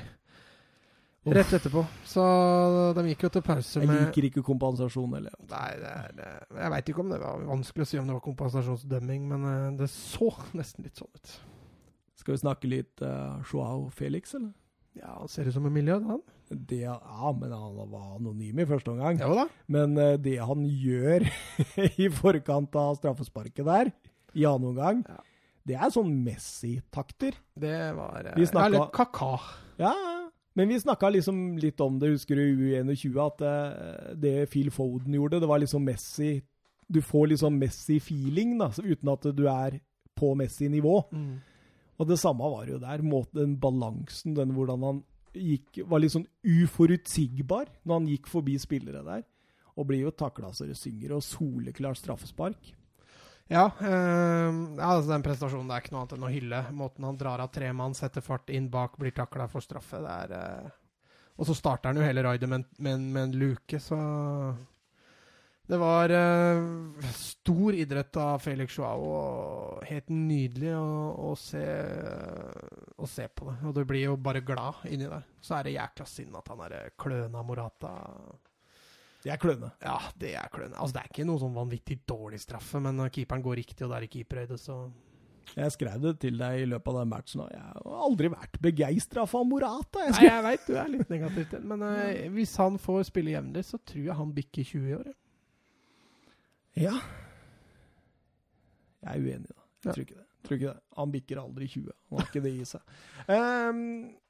[1.22, 1.84] rett etterpå.
[2.08, 2.24] Så
[2.96, 5.36] de gikk jo til pause med Jeg liker ikke kompensasjon, eller?
[5.50, 8.24] Nei, det er, jeg veit ikke om det var vanskelig å si om det var
[8.24, 11.36] kompensasjonsdømming, men uh, det så nesten litt sånn ut.
[12.20, 14.52] Skal vi snakke litt uh, Joao Felix, eller?
[14.98, 16.24] Ja, han ser ut som en milliard, han.
[16.50, 19.20] Det, ja, men han var anonym i første omgang.
[19.22, 19.46] Ja.
[19.70, 21.26] Men uh, det han gjør
[22.02, 23.92] i forkant av straffesparket der,
[24.34, 25.20] i annen omgang, ja.
[25.66, 27.38] det er sånn Messi-takter.
[27.54, 29.36] Det var uh, snakket, Eller kaka.
[29.78, 29.94] Ja,
[30.58, 34.72] men vi snakka liksom litt om det, husker du, i U21, at uh, det Phil
[34.74, 36.40] Foden gjorde, det var liksom Messi
[36.90, 39.78] Du får liksom Messi-feeling, da, uten at du er
[40.18, 40.96] på Messi-nivå.
[41.14, 41.38] Mm.
[42.00, 43.02] Og det samme var jo der.
[43.06, 45.00] Måten, den balansen, den hvordan han
[45.34, 49.24] gikk, var litt sånn uforutsigbar når han gikk forbi spillere der.
[49.78, 52.72] Og blir jo takla så det synger, og soleklart straffespark.
[53.50, 56.60] Ja, øh, altså den prestasjonen det er ikke noe annet enn å hylle.
[56.76, 59.98] Måten han drar av tre mann, setter fart inn bak, blir takla for straffe.
[60.04, 60.68] Det er øh,
[61.40, 63.98] Og så starter han jo hele raidet med, med, med, en luke, så
[65.70, 69.04] det var uh, stor idrett av Felix Joao.
[69.06, 70.86] og Helt nydelig å,
[71.30, 71.62] å, se,
[72.96, 73.54] å, se, på det.
[73.70, 75.28] Og du blir jo bare glad inni der.
[75.38, 77.92] Så er det jækla synd at han er kløna Morata
[79.22, 79.70] Det er kløne.
[79.78, 80.74] Ja, det er kløne.
[80.74, 84.00] Altså, det er ikke noe sånn vanvittig dårlig straffe, men keeperen går riktig, og det
[84.00, 84.80] er i keeperhøyde, så
[85.50, 88.58] jeg skrev det til deg i løpet av den matchen, og jeg har aldri vært
[88.62, 90.04] begeistra for Morata.
[90.06, 93.34] Jeg Nei, jeg veit du er litt negativ til men uh, hvis han får spille
[93.34, 95.10] jevnlig, så tror jeg han bikker 20 i år.
[95.10, 95.19] Ja.
[99.00, 99.60] Jeg er uenig, da.
[99.80, 99.92] Jeg ja.
[99.92, 100.26] tror, ikke det.
[100.46, 100.80] tror ikke det.
[101.00, 101.92] Han bikker aldri 20.
[102.10, 102.98] Han har ikke det i seg.
[103.28, 103.84] Um,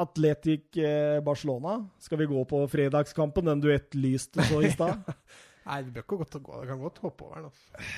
[0.00, 1.76] Atletic eh, Barcelona.
[2.00, 5.02] Skal vi gå på fredagskampen, den du etterlyste så i stad?
[5.66, 6.60] Nei, det bør ikke godt å gå.
[6.62, 7.50] Det kan godt hoppe over den.
[7.50, 7.90] Altså.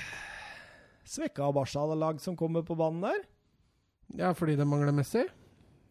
[1.13, 3.23] Svekka Barca-lag som kommer på banen der?
[4.19, 5.25] Ja, fordi det mangler Messi?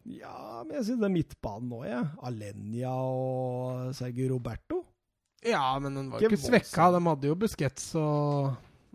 [0.08, 1.94] Ja, men jeg syns det er midtbanen nå, jeg.
[1.94, 2.26] Ja.
[2.26, 4.82] Alenia og Sergio Roberto.
[5.42, 6.88] Ja, men den var ikke, ikke svekka.
[6.94, 8.52] De hadde jo Busquets og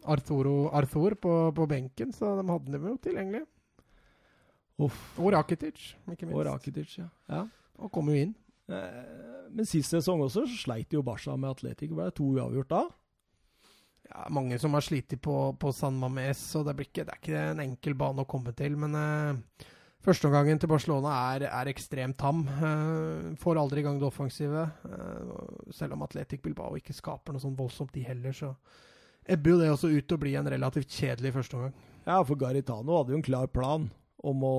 [0.07, 3.43] Arturo, Arthur på, på, benken, så de hadde dem jo tilgjengelig.
[4.87, 4.99] Uff.
[5.19, 6.37] Og Rakitic, ikke minst.
[6.37, 7.07] Og Rakitic, ja.
[7.33, 7.43] ja.
[7.81, 8.35] Og kom jo inn.
[8.67, 11.91] Eh, men sist sesong også så sleit jo Barca med Atletic.
[11.91, 12.83] Ble det to uavgjort da?
[14.07, 17.41] Ja, mange som har slitt på, på San Mames, så det, ikke, det, er ikke
[17.51, 18.77] en enkel bane å komme til.
[18.79, 19.65] Men eh,
[20.07, 22.45] Førsteomgangen til Barcelona er, er ekstremt tam.
[22.47, 24.63] Uh, får aldri i gang det offensive.
[24.87, 28.53] Uh, selv om Atletic Bilbao ikke skaper noe sånn voldsomt, de heller, så
[29.27, 31.75] ebber jo det også ut til å bli en relativt kjedelig førsteomgang.
[32.05, 33.89] Ja, for Garitano hadde jo en klar plan
[34.27, 34.57] om å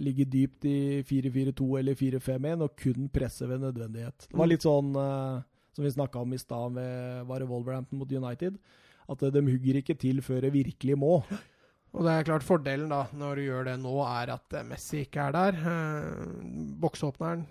[0.00, 0.78] ligge dypt i
[1.10, 4.28] 4-4-2 eller 4-5-1 og kun presse ved nødvendighet.
[4.28, 4.52] Det var mm.
[4.54, 5.42] litt sånn uh,
[5.74, 8.62] som vi snakka om i stad med var det Wolverhampton mot United.
[9.10, 11.18] At de hugger ikke til før det virkelig må.
[11.92, 15.02] Og det er klart Fordelen da, når du gjør det nå, er at eh, Messi
[15.04, 15.58] ikke er der.
[15.72, 16.44] Eh,
[16.80, 17.44] boksåpneren,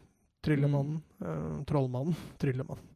[0.46, 1.28] tryllemannen, mm.
[1.28, 2.88] eh, trollmannen, tryllemannen,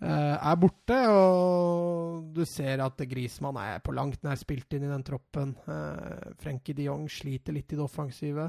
[0.00, 1.00] eh, er borte.
[1.12, 5.52] Og du ser at Grismann er på langt nær spilt inn i den troppen.
[5.68, 8.48] Eh, Frenkie de Jong sliter litt i det offensive.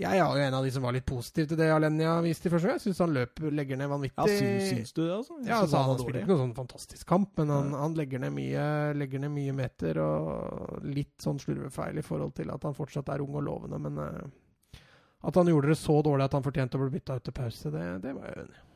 [0.00, 2.52] Jeg er jo en av de som var litt positiv til det Alenia viste i
[2.52, 2.78] første gang.
[2.78, 5.36] Jeg syns han løper, legger ned vanvittig Ja, syns, syns du det, altså?
[5.44, 8.32] ja, altså, han, han spiller ikke noen sånn fantastisk kamp, men han, han legger, ned
[8.36, 8.64] mye,
[8.96, 13.26] legger, ned mye, meter og litt sånn slurvefeil i forhold til at han fortsatt er
[13.26, 13.82] ung og lovende.
[13.82, 14.80] Men uh,
[15.28, 17.72] at han gjorde det så dårlig at han fortjente å bli bytta ut til pause,
[17.74, 18.66] det, det var jeg enig i.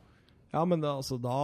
[0.53, 1.37] Ja, men det, altså, da,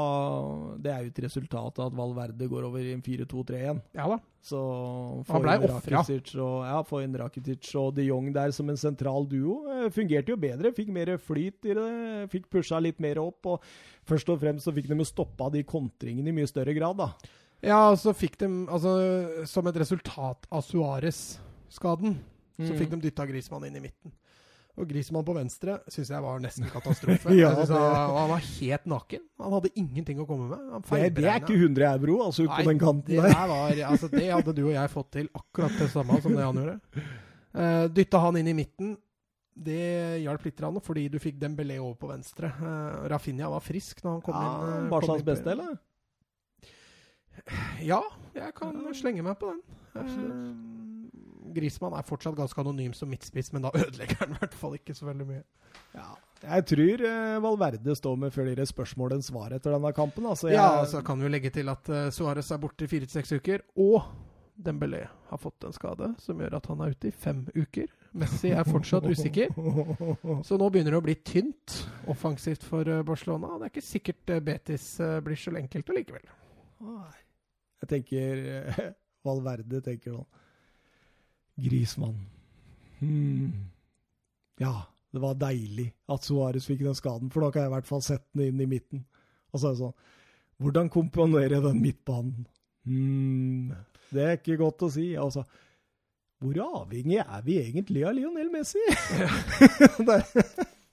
[0.80, 3.82] det er jo et resultat av at Valverde går over i en 4-2-3-1.
[3.98, 4.20] Ja da.
[4.42, 4.60] Så
[5.28, 6.02] Han ble ofra.
[6.02, 9.60] Ja, få inn Rakitic og de Jong der som en sentral duo.
[9.70, 11.90] Eh, fungerte jo bedre, fikk mer flyt i det.
[12.32, 13.52] Fikk pusha litt mer opp.
[13.52, 13.68] Og
[14.10, 17.12] først og fremst så fikk de jo stoppa de kontringene i mye større grad, da.
[17.62, 18.96] Ja, så fikk de Altså,
[19.46, 22.18] som et resultat av Suárez-skaden,
[22.58, 22.66] mm.
[22.66, 24.16] så fikk de dytta Grismann inn i midten.
[24.80, 27.34] Og Grismann på venstre syns jeg var nesten katastrofe.
[27.36, 29.26] ja, han, han, var helt naken.
[29.44, 30.88] Han hadde ingenting å komme med.
[30.88, 33.36] Det, det, er ikke 100 euro altså ut på den kanten det.
[33.52, 36.62] Var, altså, det hadde du og jeg fått til akkurat det samme som det han
[36.62, 37.06] gjorde.
[37.52, 38.96] Uh, dytta han inn i midten.
[39.62, 42.54] Det hjalp litt, fordi du fikk Dembélé over på venstre.
[42.62, 44.86] Uh, Rafinha var frisk når han kom ja, inn.
[44.86, 45.76] Uh, Barsas beste, eller?
[47.84, 48.00] Ja,
[48.38, 49.62] jeg kan slenge meg på den.
[49.92, 50.80] Absolutt.
[51.56, 54.96] Grismann er fortsatt ganske anonym som midtspiss, men da ødelegger han i hvert fall ikke
[54.98, 55.44] så veldig mye.
[55.96, 56.10] Ja,
[56.42, 60.26] jeg tror uh, Valverde står med flere spørsmål enn svar etter denne kampen.
[60.30, 60.58] Altså, jeg...
[60.58, 63.22] Ja, så kan vi jo legge til at uh, Suárez er borte i fire til
[63.22, 64.02] seks uker, og
[64.62, 67.88] Dembélé har fått en skade som gjør at han er ute i fem uker.
[68.18, 69.54] Messi er fortsatt usikker.
[70.46, 71.78] Så nå begynner det å bli tynt
[72.12, 73.56] offensivt for uh, Barcelona.
[73.58, 74.94] Det er ikke sikkert Betis
[75.26, 76.30] blir så enkelt allikevel.
[77.82, 78.86] Jeg tenker eh,
[79.28, 80.30] Valverde tenker sånn
[81.60, 82.18] Grismann.
[83.00, 83.68] Hmm.
[84.62, 87.90] Ja, det var deilig at Suárez fikk den skaden, for da kan jeg i hvert
[87.90, 89.04] fall sette den inn i midten.
[89.52, 90.00] Og så er det sånn
[90.62, 92.46] Hvordan komponere den midtbanen?
[92.86, 93.72] Hmm.
[94.14, 95.08] Det er ikke godt å si.
[95.18, 95.42] Altså,
[96.42, 98.82] hvor avhengig er vi egentlig av Lionel Messi?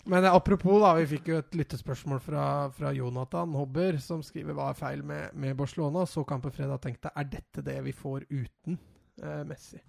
[0.09, 4.57] Men eh, apropos, da, vi fikk jo et lyttespørsmål fra, fra Jonathan Hobber, som skriver
[4.57, 6.07] hva er feil med, med Barcelona.
[6.09, 8.79] Så kampen fredag tenkte er dette det vi får uten
[9.21, 9.81] eh, Messi?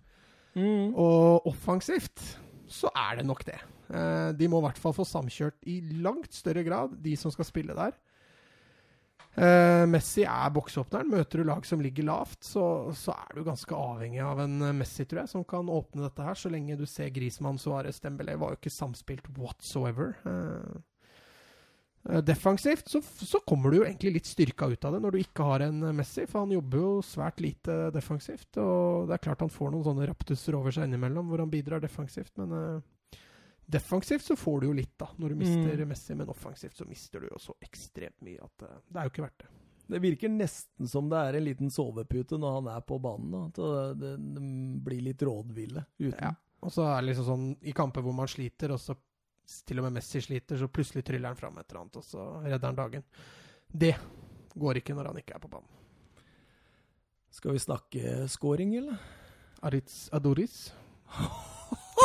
[0.55, 0.95] Mm.
[0.97, 2.23] Og offensivt
[2.69, 3.59] så er det nok det.
[3.89, 7.47] Eh, de må i hvert fall få samkjørt i langt større grad, de som skal
[7.47, 7.97] spille der.
[9.39, 11.09] Eh, Messi er boksåpneren.
[11.09, 12.63] Møter du lag som ligger lavt, så,
[12.97, 16.25] så er du ganske avhengig av en eh, Messi, tror jeg, som kan åpne dette
[16.25, 16.37] her.
[16.37, 20.17] Så lenge du ser Grismann, Suárez, Dembélé var jo ikke samspilt whatsoever.
[22.07, 25.19] Eh, defensivt så, så kommer du jo egentlig litt styrka ut av det når du
[25.19, 28.51] ikke har en eh, Messi, for han jobber jo svært lite defensivt.
[28.61, 31.83] Og det er klart han får noen sånne raptuser over seg innimellom hvor han bidrar
[31.83, 32.95] defensivt, men uh,
[33.69, 35.89] Defensivt så får du jo litt, da, når du mister Mm.
[35.91, 39.11] Messi, men offensivt så mister du jo så ekstremt mye at uh, det er jo
[39.11, 39.49] ikke verdt det.
[39.89, 43.29] Det virker nesten som det er en liten sovepute når han er på banen.
[43.29, 43.43] Da.
[43.45, 44.47] At det, det, det
[44.85, 46.17] blir litt rådville uten.
[46.17, 46.33] Ja.
[46.65, 48.97] Og så er det liksom sånn i kamper hvor man sliter, og så
[49.67, 52.25] til og med Messi sliter, så plutselig tryller han fram et eller annet, og så
[52.45, 53.05] redder han dagen.
[53.69, 53.93] Det
[54.59, 55.75] går ikke når han ikke er på banen.
[57.33, 58.97] Skal vi snakke scoring, eller?
[59.65, 60.69] Aritz Adoris,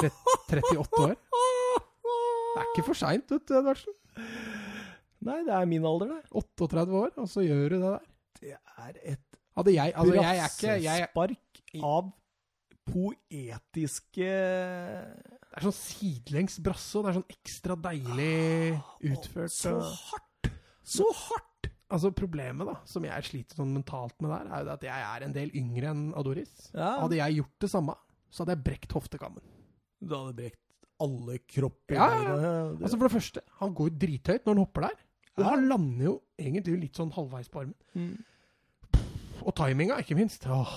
[0.03, 1.15] 38 år.
[1.15, 3.95] Det er ikke for seint, vet du, Edvardsen.
[5.25, 6.27] Nei, det er min alder, det.
[6.43, 8.11] 38 år, og så gjør du det der.
[8.41, 9.23] Det er et
[9.55, 11.09] Hadde jeg Altså, jeg er ikke jeg,
[11.87, 12.09] av
[12.91, 14.31] poetiske
[15.55, 19.53] Det er sånn sidelengs brasse, og det er sånn ekstra deilig utført.
[19.55, 20.49] Så hardt!
[20.83, 21.69] Så hardt!
[21.95, 25.05] Altså Problemet da, som jeg sliter sånn mentalt med der, er jo det at jeg
[25.13, 26.51] er en del yngre enn Adoris.
[26.73, 26.97] Ja.
[27.05, 27.95] Hadde jeg gjort det samme,
[28.35, 29.47] så hadde jeg brekt hoftekammen.
[30.03, 30.59] Du hadde brekt
[31.05, 32.01] alle kropper.
[32.01, 34.99] Ja, ja, Altså For det første, han går drithøyt når han hopper der.
[35.39, 37.79] Og han lander jo egentlig litt sånn halvveis på armen.
[37.95, 39.05] Mm.
[39.45, 40.51] Og timinga, ikke minst.
[40.51, 40.75] Åh.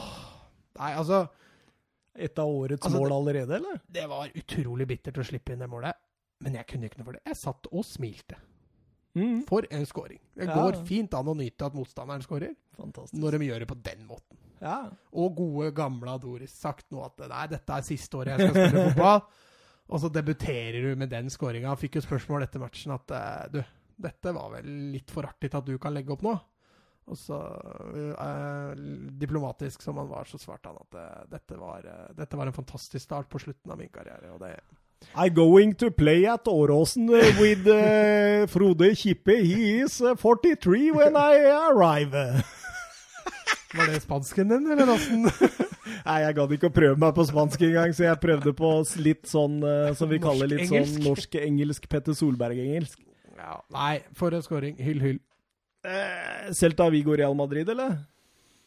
[0.78, 1.26] Nei, altså
[2.18, 3.80] Et av årets Altså, mål allerede, eller?
[3.94, 5.94] Det var utrolig bittert å slippe inn det målet.
[6.41, 7.22] Men jeg kunne ikke noe for det.
[7.30, 8.38] Jeg satt og smilte.
[9.18, 9.39] Mm.
[9.49, 10.19] For en scoring.
[10.38, 10.53] Det Ja.
[10.53, 14.38] går fint an å nyte at motstanderen scorer, når de gjør det på den måten.
[14.61, 14.89] Ja.
[15.14, 18.85] Og gode, gamle Adoris sagt nå at nei, dette er siste året jeg skal spille
[18.91, 19.22] fotball.
[19.89, 21.73] Og så debuterer du med den skåringa.
[21.80, 23.61] Fikk jo spørsmål etter matchen at eh, du,
[24.03, 26.35] dette var vel litt for artig til at du kan legge opp nå.
[27.08, 27.38] Og så,
[27.96, 28.72] eh,
[29.20, 32.58] diplomatisk som han var, så svarte han at eh, dette, var, eh, dette var en
[32.58, 34.34] fantastisk start på slutten av min karriere.
[34.34, 34.58] Og det
[35.16, 39.36] I'm going to play at Åråsen with uh, Frode Kippe.
[39.46, 41.36] He is uh, 43 when I
[41.70, 42.12] arrive.
[43.78, 45.30] Var det spansken din, eller åssen?
[46.08, 48.72] Nei, jeg gadd ikke å prøve meg på spansk engang, så jeg prøvde på
[49.04, 51.08] litt sånn uh, som vi kaller litt sånn Norsk-engelsk.
[51.08, 53.00] norsk-engelsk Petter Solberg-engelsk.
[53.38, 54.80] ja, nei, for en scoring.
[54.82, 55.20] Hyll, hyll.
[55.88, 57.98] Eh, Celta Vigo Real Madrid, eller?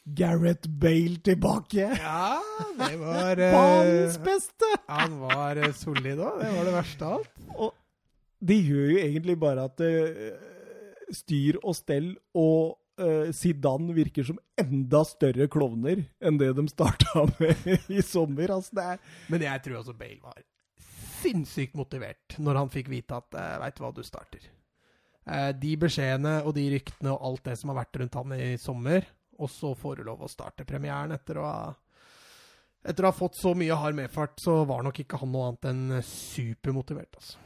[0.05, 1.99] Gareth Bale tilbake.
[2.01, 2.41] Ja,
[2.79, 4.71] det var eh, Banens beste!
[4.89, 6.41] Han var eh, solid òg.
[6.41, 7.41] Det var det verste av alt.
[7.57, 7.75] Og
[8.41, 10.31] de gjør jo egentlig bare at uh,
[11.13, 17.27] styr og stell og uh, Zidane virker som enda større klovner enn det de starta
[17.37, 18.55] med i sommer.
[18.57, 20.41] Altså, det er Men jeg tror også Bale var
[21.21, 24.49] sinnssykt motivert når han fikk vite at uh, veit du hva, du starter.
[25.29, 28.57] Eh, de beskjedene og de ryktene og alt det som har vært rundt han i
[28.61, 29.07] sommer,
[29.41, 31.63] og så får du lov å starte premieren etter å ha
[32.81, 35.67] etter å ha fått så mye hard medfart, så var nok ikke han noe annet
[35.69, 37.13] enn supermotivert.
[37.19, 37.37] altså.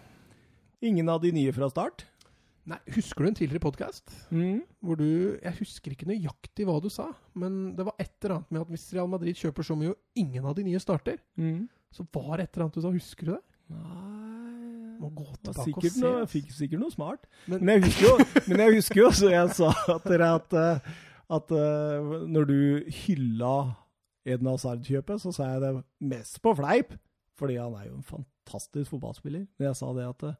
[0.80, 2.04] ingen av de nye fra start.
[2.70, 4.08] Nei, Husker du en tidligere podkast
[4.80, 8.54] hvor du Jeg husker ikke nøyaktig hva du sa, men det var et eller annet
[8.54, 11.18] med at hvis Real Madrid kjøper så mye, og ingen av de nye starter,
[11.92, 12.94] så var det et eller annet du sa.
[12.94, 13.42] Husker du det?
[13.74, 14.23] Nei
[15.00, 16.00] Må gå tilbake og se.
[16.04, 17.26] noe, fikk sikkert noe smart.
[17.46, 18.18] Men- Men, jeg husker jo,
[18.48, 20.92] men jeg husker jo så jeg sa at, dere at, eh,
[21.38, 22.58] at eh, når du
[23.04, 23.54] hylla
[24.26, 26.94] Eden Hazard-kjøpet, så sa jeg det mest på fleip.
[27.36, 29.46] Fordi han er jo en fantastisk fotballspiller.
[29.58, 30.36] Men jeg sa det at eh,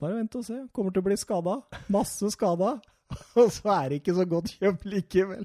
[0.00, 1.58] bare vent og se, kommer til å bli skada.
[1.92, 2.78] Masse skada.
[3.36, 5.40] Og så er det ikke så godt kjøpt likevel.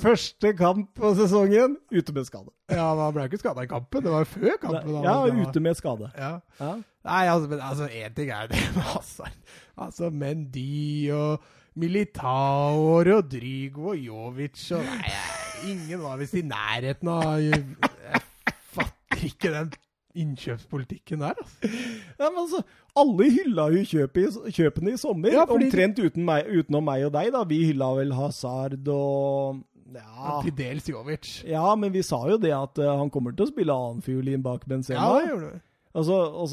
[0.00, 2.48] Første kamp på sesongen, ute med skade.
[2.72, 4.02] Ja, men Han ble ikke skada i kampen.
[4.06, 4.94] Det var jo før kampen.
[5.04, 6.08] Ja, han ute med skade.
[6.16, 6.30] Ja.
[6.62, 6.70] Ja.
[7.04, 9.36] Nei, altså, men altså, én ting er det med Hazard.
[9.76, 11.42] Altså, Mendy og
[11.76, 15.10] Militao og Rodrigo og Jovic og Nei,
[15.72, 17.64] ingen var visst i nærheten av Jeg
[18.76, 19.72] fatter ikke den
[20.14, 21.68] innkjøpspolitikken der, altså.
[22.20, 22.60] Ja, men altså,
[22.96, 25.32] alle hylla jo kjøpene i sommer.
[25.34, 27.42] Ja, fordi- Omtrent uten meg, utenom meg og deg, da.
[27.50, 29.62] Vi hylla vel Hazard og
[29.94, 30.40] Ja.
[30.42, 31.42] Til dels Jovic.
[31.46, 34.42] ja, men vi sa jo det at uh, han kommer til å spille annen fiolin
[34.42, 35.02] bak Benzema.
[35.02, 35.60] Ja, det gjorde du.
[35.94, 36.48] Og så, og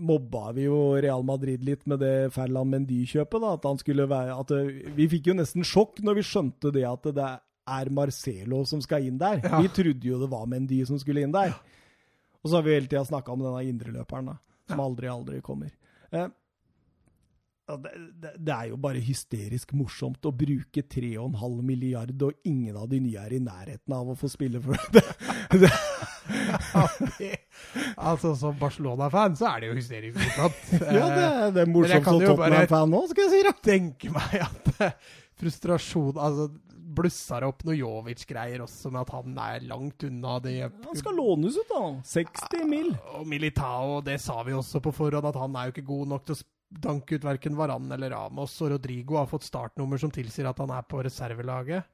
[0.00, 3.42] mobba vi jo Real Madrid litt med det Ferland Mendy-kjøpet.
[3.42, 6.72] da, at han skulle være, at det, Vi fikk jo nesten sjokk når vi skjønte
[6.72, 7.28] det at det
[7.70, 9.42] er Marcelo som skal inn der.
[9.44, 9.60] Ja.
[9.60, 11.54] Vi trodde jo det var Mendy som skulle inn der.
[12.40, 14.38] Og så har vi hele tida snakka om denne indreløperen, da,
[14.70, 15.74] som aldri, aldri kommer.
[16.10, 16.30] Eh,
[17.70, 17.92] det,
[18.22, 23.02] det, det er jo bare hysterisk morsomt å bruke 3,5 milliard, og ingen av de
[23.04, 25.04] nye er i nærheten av å få spille for det.
[25.60, 25.70] det
[27.18, 27.38] det-
[28.10, 30.64] altså, Som Barcelona-fan så er det jo hysterisk morsomt.
[30.80, 33.42] Ja, det, er- det er morsomt som Tottenham-fan nå, skal jeg si.
[33.48, 33.54] da.
[33.70, 34.94] tenke meg at eh,
[35.40, 36.48] frustrasjon Altså,
[36.90, 41.54] blusser opp noe Jovic-greier også, med at han er langt unna det Han skal lånes
[41.60, 41.82] ut, da.
[42.10, 42.88] 60 mil.
[43.14, 46.24] Og Militao, det sa vi også på forhånd, at han er jo ikke god nok
[46.26, 46.42] til å
[46.82, 48.56] danke ut verken Varan eller Ramos.
[48.62, 51.86] Og Rodrigo har fått startnummer som tilsier at han er på reservelaget.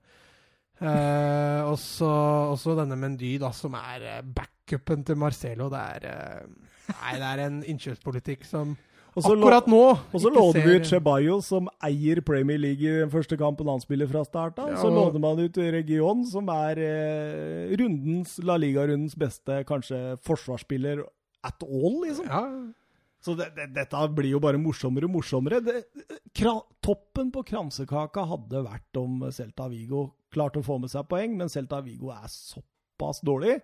[0.76, 5.70] Eh, og så denne Mendy, da, som er eh, backupen til Marcelo.
[5.72, 8.76] Det er eh, Nei, det er en innkjøpspolitikk som
[9.16, 13.10] også akkurat nå Og så låner vi ut Chebayo, som eier Premier League i den
[13.10, 14.74] første kampen han spiller fra start av.
[14.74, 21.00] Ja, Så låner man ut Region, som er eh, rundens, La Liga-rundens beste kanskje forsvarsspiller
[21.46, 22.28] at all, liksom.
[22.28, 22.44] Ja,
[23.26, 25.58] Så det, det, dette blir jo bare morsommere og morsommere.
[25.66, 25.80] Det,
[26.36, 26.52] kra,
[26.84, 31.50] toppen på kransekaka hadde vært om Celta Vigo klarte å få med seg poeng, men
[31.50, 33.56] Celta Vigo er såpass dårlig.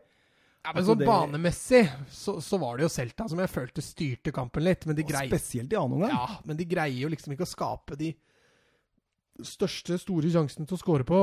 [0.62, 1.80] Ja, men Altså, sånn det- banemessig
[2.14, 4.84] så, så var det jo Celta som jeg følte styrte kampen litt.
[4.86, 5.30] Men de, greier...
[5.30, 6.12] Spesielt i annen omgang.
[6.14, 8.12] ja, men de greier jo liksom ikke å skape de
[9.42, 11.22] største, store sjansene til å score på.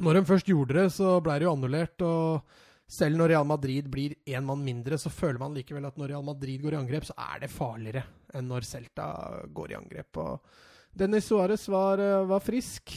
[0.00, 2.04] Når de først gjorde det, så ble det jo annullert.
[2.04, 2.42] og
[2.86, 6.24] selv når Real Madrid blir én mann mindre, så føler man likevel at når Real
[6.26, 8.04] Madrid går i angrep, så er det farligere
[8.36, 9.08] enn når Celta
[9.50, 10.22] går i angrep.
[10.22, 10.64] og
[10.96, 12.92] Dennis Suárez var, eh, var frisk.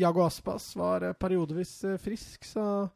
[0.00, 2.88] Jago Aspas var eh, periodevis eh, frisk, så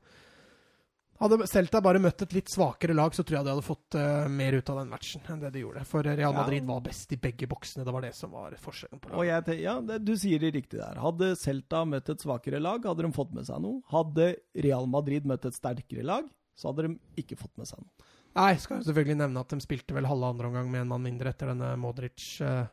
[1.20, 4.26] hadde Celta bare møtt et litt svakere lag, så tror jeg de hadde fått uh,
[4.28, 5.84] mer ut av den matchen enn det de gjorde.
[5.88, 6.32] For Real Ja.
[6.36, 7.84] Madrid var best i begge boksene.
[7.86, 9.52] Det var det som var forskjellen på Og laget.
[9.62, 10.98] ja, det, Du sier det riktig der.
[11.00, 13.80] Hadde Celta møtt et svakere lag, hadde de fått med seg noe.
[13.92, 14.32] Hadde
[14.66, 16.26] Real Madrid møtt et sterkere lag,
[16.58, 18.10] så hadde de ikke fått med seg noe.
[18.34, 21.04] Nei, skal jo selvfølgelig nevne at de spilte vel halve andre omgang med en mann
[21.06, 22.64] mindre etter denne Modric uh,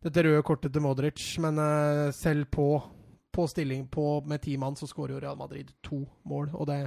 [0.00, 2.64] Dette røde kortet til Modric, men uh, selv på,
[3.32, 6.50] på stilling på med ti mann, så skårer jo Real Madrid to mål.
[6.56, 6.78] Og det,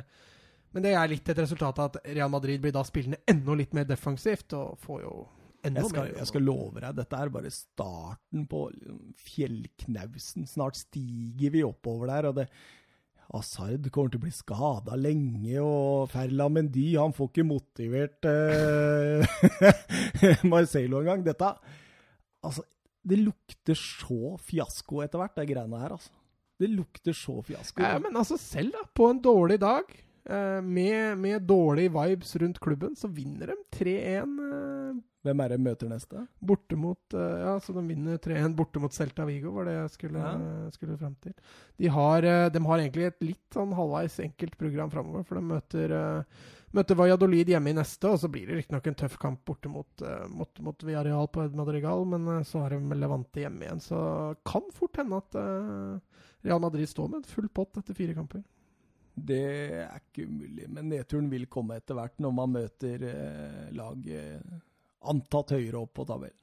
[0.77, 3.71] men det er litt et resultat av at Real Madrid blir da spillende enda litt
[3.73, 5.13] mer defensivt, og får jo
[5.65, 8.59] enda Jeg skal, mer jeg skal love deg, dette er bare starten på
[9.25, 10.45] fjellknausen.
[10.45, 12.45] Snart stiger vi oppover der, og det
[13.35, 19.25] Asard kommer til å bli skada lenge, og Ferla Mendy han får ikke motivert eh,
[20.53, 21.25] Marcelo engang.
[21.25, 21.55] Dette
[22.45, 22.61] Altså,
[23.01, 26.13] det lukter så fiasko etter hvert, de greiene her, altså.
[26.61, 27.81] Det lukter så fiasko.
[27.81, 29.89] Ja, men altså selv da, på en dårlig dag,
[30.61, 34.97] med, med dårlige vibes rundt klubben, så vinner de 3-1 eh,
[35.27, 36.21] Hvem er det møter neste?
[36.39, 39.89] borte mot eh, Ja, så de vinner 3-1 borte mot Celta Vigo, var det jeg
[39.95, 40.69] skulle, Ja.
[40.75, 41.33] skulle frem til.
[41.77, 45.43] De har, eh, de har egentlig et litt sånn halvveis enkelt program framover, for de
[45.49, 46.23] møter, eh,
[46.77, 49.87] møter Valladolid hjemme i neste, og så blir det riktignok en tøff kamp borte mot,
[50.01, 53.83] eh, mot, mot Villarreal på Ed Madrigal, men eh, så har de Levante hjemme igjen,
[53.83, 55.99] så kan fort hende at eh,
[56.47, 58.43] Real Madrid står med en full pott etter fire kamper.
[59.17, 59.43] Det
[59.81, 64.59] er ikke umulig, men nedturen vil komme etter hvert når man møter eh, lag eh,
[65.09, 66.37] antatt høyere opp på tabellen.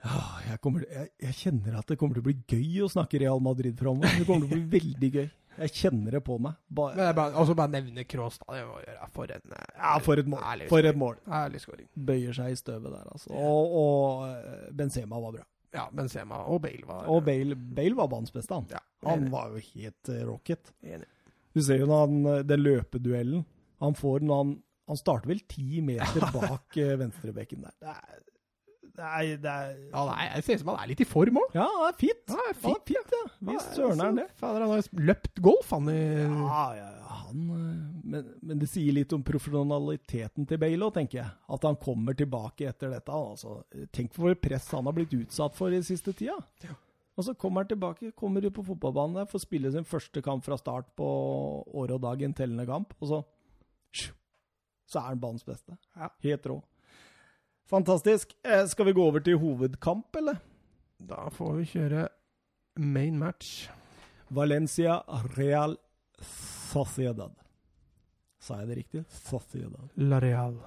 [0.00, 3.42] Jeg, kommer, jeg, jeg kjenner at det kommer til å bli gøy å snakke Real
[3.44, 4.14] Madrid framover.
[4.16, 5.26] Det kommer til å bli veldig gøy.
[5.60, 6.56] Jeg kjenner det på meg.
[6.72, 8.54] Men så jeg bare, også bare nevne Kroos, da.
[8.56, 9.08] Det må gjøre.
[9.16, 10.44] For en eh, ja, for et mål.
[10.52, 11.18] ærlig For et mål.
[11.40, 11.88] Ærlig skåring.
[12.10, 13.32] Bøyer seg i støvet der, altså.
[13.36, 15.46] Og, og Benzema var bra.
[15.70, 18.66] Ja, Benzema og Bale var Og Bale, Bale var banens beste, han.
[18.72, 20.72] Ja, Han var jo helt rocket.
[20.82, 21.06] Enig.
[21.54, 23.46] Du ser jo når eh, den løpeduellen
[23.80, 24.50] han får når han
[24.90, 27.74] Han starter vel ti meter bak eh, venstrebekken der.
[27.80, 28.16] Det er,
[28.96, 31.38] det er, det er Ja, nei, jeg ser ut som han er litt i form
[31.40, 31.54] òg.
[31.54, 32.24] Ja, han er fit.
[32.26, 32.90] Ja, er fint.
[32.90, 33.20] fit, ja.
[33.52, 34.26] Visst søren er han det.
[34.40, 35.86] Fader, han har løpt golf, han.
[35.94, 37.70] I, Ja, ja, ja, han eh,
[38.10, 41.30] men, men det sier litt om profesjonaliteten til Bale òg, tenker jeg.
[41.54, 43.14] At han kommer tilbake etter dette.
[43.14, 43.60] Altså,
[43.94, 46.40] tenk for press han har blitt utsatt for i siste tida.
[46.66, 46.74] Ja.
[47.20, 50.46] Og så kommer han tilbake, kommer ut på fotballbanen der, får spille sin første kamp
[50.46, 51.08] fra start på
[51.68, 53.20] året og dag, en tellende kamp, og så
[54.90, 55.76] Så er han banens beste.
[55.94, 56.08] Ja.
[56.24, 56.56] Helt rå.
[57.70, 58.32] Fantastisk.
[58.42, 60.40] Eh, skal vi gå over til hovedkamp, eller?
[60.98, 62.08] Da får vi kjøre
[62.74, 63.68] main match.
[64.28, 64.96] Valencia
[65.36, 65.76] Real
[66.72, 67.36] Sociedad.
[68.40, 69.04] Sa jeg det riktig?
[69.28, 69.94] Sociedad.
[69.94, 70.58] La Real.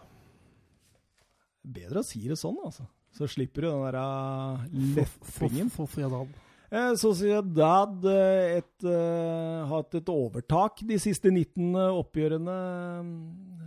[1.64, 2.88] Bedre å si det sånn, altså.
[3.14, 4.64] Så slipper du den der uh,
[4.96, 5.70] leffingen.
[5.74, 6.32] Sociedad.
[6.74, 12.56] Eh, Sociedad eh, et, uh, hatt et overtak de siste 19 oppgjørene.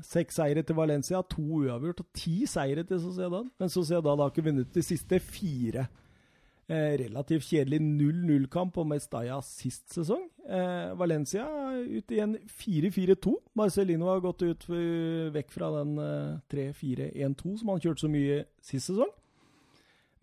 [0.07, 3.47] Seks seire til Valencia, to uavgjort og ti seire til Sociedad.
[3.61, 5.87] Men Sociedad har ikke vunnet de siste fire.
[6.67, 10.25] Eh, relativt kjedelig 0-0-kamp på Mestalla sist sesong.
[10.51, 11.45] Eh, Valencia
[11.87, 13.37] ut i en 4-4-2.
[13.55, 14.67] Marcelino har gått ut
[15.37, 15.95] vekk fra den
[16.51, 19.15] 3-4-1-2 som han kjørte så mye sist sesong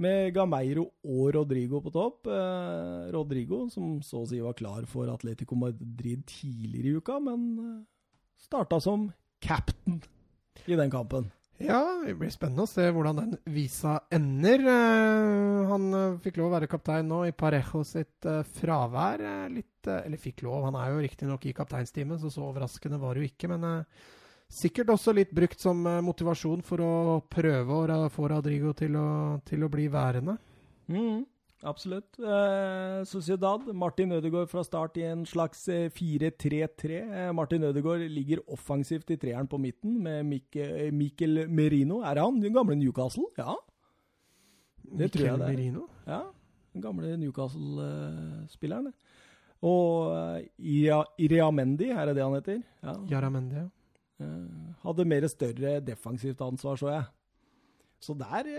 [0.02, 2.30] med Gameiro og Rodrigo på topp.
[2.32, 7.46] Eh, Rodrigo, som så å si var klar for Atletico Madrid tidligere i uka, men
[7.62, 7.80] eh,
[8.46, 9.12] starta som
[9.44, 10.02] captain
[10.66, 11.30] i den kampen.
[11.62, 14.64] Ja, det blir spennende å se hvordan den visa ender.
[14.66, 19.22] Uh, han uh, fikk lov å være kaptein nå i Parejo sitt uh, fravær.
[19.54, 23.24] litt, eller fikk lov, han er jo riktignok i kapteinsteamet, så så overraskende var det
[23.24, 23.52] jo ikke.
[23.54, 23.86] Men
[24.54, 26.96] Sikkert også litt brukt som eh, motivasjon for å
[27.32, 29.08] prøve å få Radrigo til å,
[29.48, 30.36] til å bli værende.
[30.94, 31.24] Mm,
[31.66, 32.20] absolutt.
[32.20, 35.66] Eh, Sociedad, Martin Ødegaard fra start i en slags
[35.98, 36.94] 4-3-3.
[37.00, 42.04] Eh, eh, Martin Ødegaard ligger offensivt i treeren på midten med Mikkel, Mikkel Merino.
[42.06, 42.42] Er det han?
[42.46, 43.26] Den gamle Newcastle?
[43.40, 43.58] Ja.
[44.84, 45.58] Det Mikkel tror jeg det er.
[45.58, 45.88] Merino?
[46.06, 46.24] Ja.
[46.74, 48.94] Den gamle Newcastle-spilleren.
[49.64, 50.40] Og uh,
[51.22, 52.60] Iriamendi, er det det han heter?
[52.84, 53.00] Ja.
[53.14, 53.70] Jaramendi, ja.
[54.22, 57.06] Eh, hadde mer større defensivt ansvar, så jeg.
[58.04, 58.50] Så der,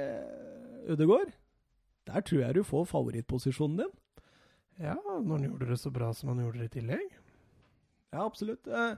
[0.89, 1.35] Ødegaard,
[2.07, 3.93] der tror jeg du får favorittposisjonen din.
[4.79, 7.13] Ja, når han gjorde det så bra som han gjorde det i tillegg.
[8.15, 8.67] Ja, absolutt.
[8.67, 8.97] Eh,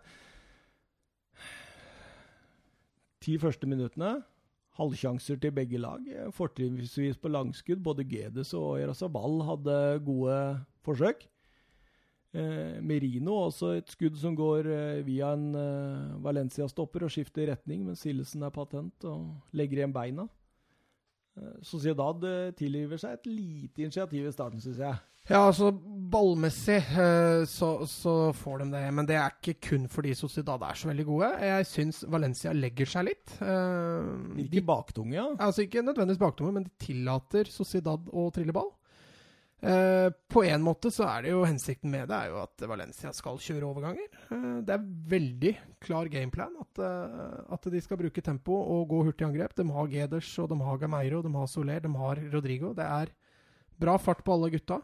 [3.24, 4.22] ti første minuttene,
[4.76, 6.04] halvsjanser til begge lag.
[6.36, 7.82] Fortrinnsvis på langskudd.
[7.84, 10.38] Både Gedes og Erasabal hadde gode
[10.84, 11.26] forsøk.
[12.34, 17.84] Eh, Merino også et skudd som går eh, via en eh, Valencia-stopper og skifter retning,
[17.86, 20.26] men Sillesen er patent og legger igjen beina.
[21.36, 25.04] Eh, Sociedad eh, tilgiver seg et lite initiativ i starten, syns jeg.
[25.26, 30.14] Ja, altså ballmessig eh, så, så, får de det, men det er ikke kun fordi
[30.18, 31.30] Sociedad er så veldig gode.
[31.48, 33.36] Jeg syns Valencia legger seg litt.
[34.44, 35.28] ikke baktunge, ja?
[35.38, 38.74] Altså Ikke nødvendigvis baktunge, men de tillater Sociedad å trille ball.
[39.64, 43.12] Eh, på en måte så er det jo hensikten med det er jo at Valencia
[43.16, 44.10] skal kjøre overganger.
[44.28, 45.52] Uh, det er veldig
[45.82, 49.56] klar gameplan at, uh, at, de skal bruke tempo og gå hurtig angrep.
[49.56, 52.74] De har Geders, og de har Gameiro, de har Soler, de har Rodrigo.
[52.76, 53.14] Det er
[53.80, 54.82] bra fart på alle gutta.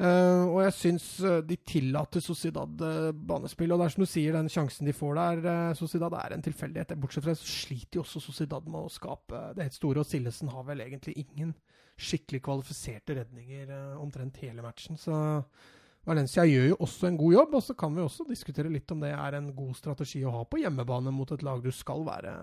[0.00, 1.06] Uh, og jeg syns
[1.44, 2.84] de tillater Sociedad
[3.16, 3.72] banespill.
[3.74, 6.94] Og det er som du sier, den sjansen de får der, Sociedad er en tilfeldighet.
[7.00, 10.08] Bortsett fra det så sliter jo også Sociedad med å skape det helt store, og
[10.08, 11.52] Sillesen har vel egentlig ingen
[12.00, 14.98] skikkelig kvalifiserte redninger eh, omtrent hele matchen.
[15.00, 15.14] Så
[16.08, 19.02] Valencia gjør jo også en god jobb, og så kan vi også diskutere litt om
[19.04, 22.36] det er en god strategi å ha på hjemmebane mot et lag du skal være.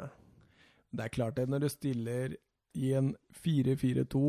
[0.94, 2.38] Det er klart det, når du stiller
[2.78, 4.22] i en 4-4-2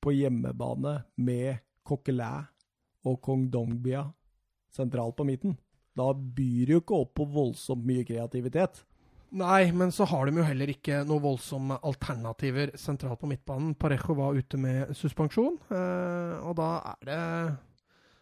[0.00, 2.48] på hjemmebane med Coquelin
[3.06, 4.04] og Kong Dongbia
[4.70, 5.56] sentralt på midten,
[5.96, 8.84] da byr det jo ikke opp på voldsomt mye kreativitet.
[9.30, 13.76] Nei, men så har de jo heller ikke noe voldsomme alternativer sentralt på midtbanen.
[13.78, 17.20] Parejo var ute med suspensjon, eh, og da er det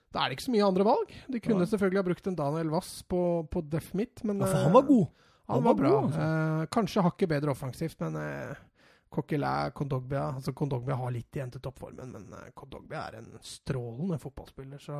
[0.08, 1.10] da er det ikke så mye andre valg.
[1.28, 1.68] De kunne ja.
[1.68, 3.22] selvfølgelig ha brukt en Daniel Wass på,
[3.52, 5.04] på Def Midt, men ja, For han var god.
[5.04, 5.90] Eh, han, han var, var, bra.
[5.92, 6.28] God, altså.
[6.28, 8.16] eh, kanskje hakket bedre offensivt, men
[9.12, 14.20] Coquelin, Kondogbia altså Kondogbia har litt igjen til toppformen, men eh, Kondogbia er en strålende
[14.22, 14.98] fotballspiller, så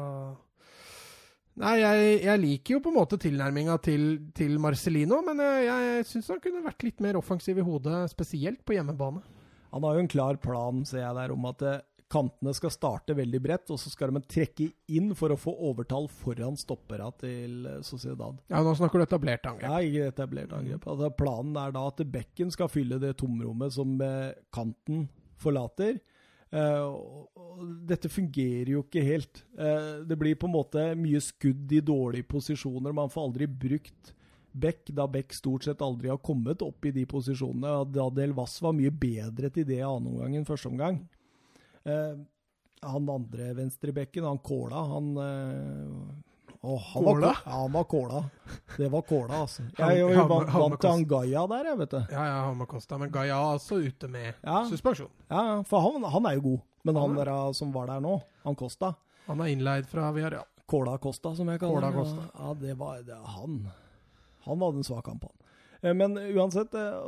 [1.59, 4.05] Nei, jeg, jeg, liker jo på en måte tilnærminga til,
[4.37, 8.61] til, Marcelino, men jeg, jeg syns han kunne vært litt mer offensiv i hodet, spesielt
[8.63, 9.25] på hjemmebane.
[9.73, 11.81] Han har jo en klar plan, ser jeg der, om at eh,
[12.13, 16.09] kantene skal starte veldig bredt, og så skal de trekke inn for å få overtall
[16.11, 18.41] foran stoppera til eh, Sociedad.
[18.49, 19.69] Ja, nå snakker du etablert angrep.
[19.69, 20.87] Ja, ikke etablert angrep.
[20.89, 25.09] Altså, planen er da at bekken skal fylle det tomrommet som eh, kanten
[25.39, 26.01] forlater.
[26.49, 26.97] Uh,
[27.85, 29.43] dette fungerer jo ikke helt.
[29.53, 32.95] Uh, det blir på en måte mye skudd i dårlige posisjoner.
[32.97, 34.15] Man får aldri brukt
[34.59, 37.85] Beck, da Beck stort sett aldri har kommet opp i de posisjonene.
[37.93, 41.03] Da Del Vass var mye bedre til det i annen omgang enn første omgang.
[41.87, 42.19] Uh,
[42.83, 45.09] han andre venstrebekken, han Kåla, han
[46.61, 47.27] og han Kåla?
[47.27, 48.25] Var, ja, han var Kåla.
[48.77, 49.63] Det var Kåla, altså.
[49.79, 51.99] Jeg, er jo vant, til han Gaia der, jeg, vet du.
[52.11, 54.65] Ja, ja, Hamar Kosta Men Gaia er altså ute med ja.
[54.71, 55.11] suspensjon.
[55.31, 56.65] Ja, for han, han, er jo god.
[56.89, 58.95] Men han der som var der nå, han Kosta
[59.29, 60.49] Han er innleid fra Villarreal.
[60.69, 62.19] Kåla Kosta, som jeg kaller ham.
[62.35, 63.61] Ja, det var det, han.
[64.49, 65.55] Han hadde en svak kamp, han.
[65.81, 66.99] Eh, men uansett, eh,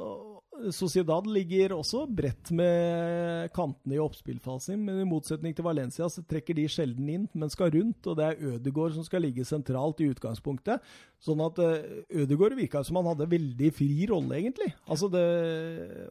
[0.74, 4.80] Sociedad ligger også bredt med kantene i oppspillfasen.
[4.84, 8.06] Men i motsetning til Valencia så trekker de sjelden inn, men skal rundt.
[8.06, 10.84] Og det er Ødegård som skal ligge sentralt i utgangspunktet.
[11.20, 14.70] Sånn at Ødegaard Ødegård virka som han hadde veldig fri rolle, egentlig.
[14.86, 15.26] Altså det,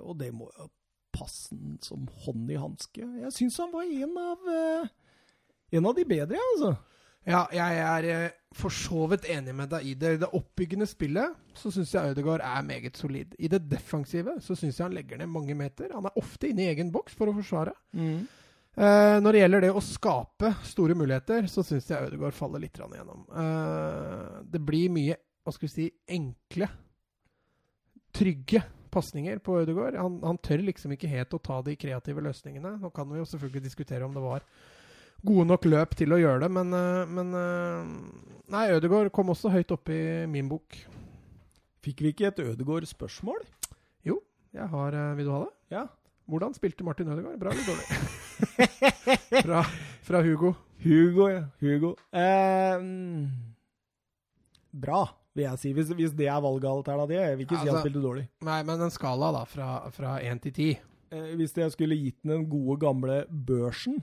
[0.04, 0.70] og det må jo
[1.16, 1.56] passe
[1.86, 3.06] som hånd i hanske.
[3.24, 4.52] Jeg syns han var en av
[5.70, 6.72] En av de bedre, altså.
[7.30, 10.16] Ja, jeg er eh, for så vidt enig med deg i det.
[10.16, 13.36] I det oppbyggende spillet så syns jeg Ødegaard er meget solid.
[13.38, 15.94] I det defensive så syns jeg han legger ned mange meter.
[15.94, 17.76] Han er ofte inne i egen boks for å forsvare.
[18.80, 22.80] Eh, når det gjelder det å skape store muligheter, så syns jeg Ødegaard faller litt
[22.80, 23.26] igjennom.
[23.30, 26.68] Eh, det blir mye hva skal vi si, enkle,
[28.16, 30.00] trygge pasninger på Ødegaard.
[30.02, 32.78] Han, han tør liksom ikke helt å ta de kreative løsningene.
[32.82, 34.46] Nå kan vi jo selvfølgelig diskutere om det var
[35.26, 39.52] gode nok løp til å gjøre det, men, eh, men eh, Nei, Ødegaard kom også
[39.54, 40.74] høyt oppe i min bok.
[41.86, 43.44] Fikk vi ikke et Ødegaard-spørsmål?
[44.08, 44.22] Jo,
[44.54, 45.54] Jeg har, eh, Vil du ha det?
[45.76, 45.84] Ja.
[46.30, 47.38] Hvordan spilte Martin Ødegaard?
[47.40, 47.86] Bra eller dårlig?
[49.46, 49.62] fra,
[50.08, 50.54] fra Hugo.
[50.84, 51.44] Hugo, ja.
[51.62, 51.96] Hugo.
[52.14, 53.30] Um,
[54.74, 55.04] bra,
[55.36, 55.74] vil jeg si.
[55.74, 57.22] Hvis, hvis det er valgalternativet.
[57.28, 58.28] Jeg vil ikke si han Altså- spilte dårlig.
[58.46, 60.70] Nei, men en skala da, fra én til ti.
[61.12, 63.98] Eh, hvis jeg skulle gitt den den gode, gamle børsen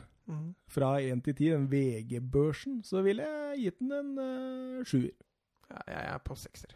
[0.68, 5.12] fra 1 til 10, den VG-børsen, så ville jeg gitt den en uh, sjuer.
[5.70, 6.74] Ja, jeg er på sekser.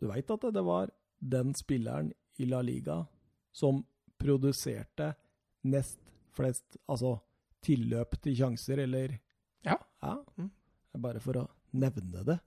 [0.00, 3.04] Du veit at det var den spilleren i La Liga
[3.54, 3.84] som
[4.18, 5.12] produserte
[5.70, 5.98] nest
[6.34, 7.16] flest altså
[7.64, 9.18] tilløp til sjanser, eller
[9.64, 9.76] Ja.
[10.02, 10.16] ja.
[10.36, 10.50] Mm.
[11.00, 12.38] Bare for å nevne det.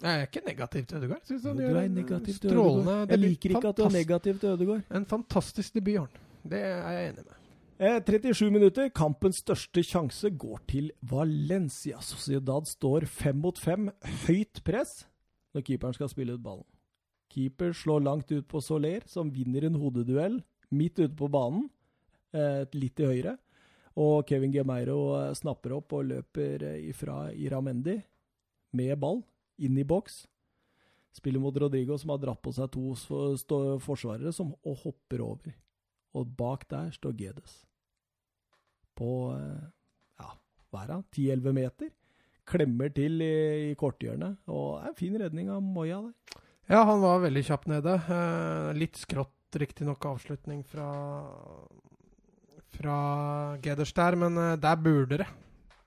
[0.00, 1.24] Jeg er ikke negativ til Ødegaard.
[1.24, 3.10] Synes han Du gjør en negativ strålende debut.
[3.10, 4.82] Jeg liker ikke at du er negativ til Ødegaard.
[4.90, 6.08] En fantastisk debut, Arn.
[6.50, 7.39] Det er jeg enig med.
[7.80, 8.90] Eh, 37 minutter.
[8.92, 11.96] Kampens største sjanse går til Valencia.
[12.04, 13.86] Sociedad står fem mot fem.
[14.26, 15.06] Høyt press
[15.56, 16.66] når keeperen skal spille ut ballen.
[17.32, 20.42] Keeper slår langt ut på Soler, som vinner en hodeduell
[20.76, 21.70] midt ute på banen,
[22.34, 23.38] eh, litt til høyre.
[23.96, 27.96] Og Kevin Gemeiro eh, snapper opp og løper eh, ifra Iramendi
[28.76, 29.22] med ball
[29.56, 30.26] inn i boks.
[31.16, 32.92] Spiller mot Rodrigo, som har dratt på seg to
[33.80, 35.58] forsvarere, som, og hopper over.
[36.12, 37.69] Og bak der står Gedes.
[38.98, 39.66] På eh,
[40.20, 40.30] ja,
[40.70, 41.90] hva er 10-11 meter.
[42.50, 43.34] Klemmer til i,
[43.70, 44.40] i korthjørnet.
[44.50, 46.40] Og det er en fin redning av Moya der.
[46.70, 47.96] Ja, han var veldig kjapp nede.
[48.14, 50.90] Eh, litt skrått, riktignok, avslutning fra
[52.70, 52.96] fra
[53.62, 55.28] Geders der, men eh, der burde det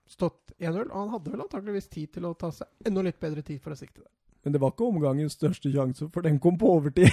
[0.09, 0.89] stått 1-0.
[0.89, 3.73] Og han hadde vel antakeligvis tid til å ta seg enda litt bedre tid for
[3.73, 4.11] å sikte det.
[4.43, 7.07] Men det var ikke omgangens største sjanse, for den kom på overtid.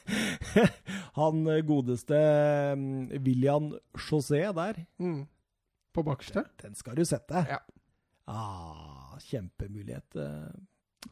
[1.20, 2.16] Han eh, godeste
[2.76, 3.70] mm, William
[4.08, 5.20] José der, Mm.
[5.92, 6.44] På bakerste.
[6.62, 7.40] den skal du sette.
[7.50, 7.58] Ja.
[8.30, 10.14] Ah, kjempemulighet.
[10.16, 10.50] eh.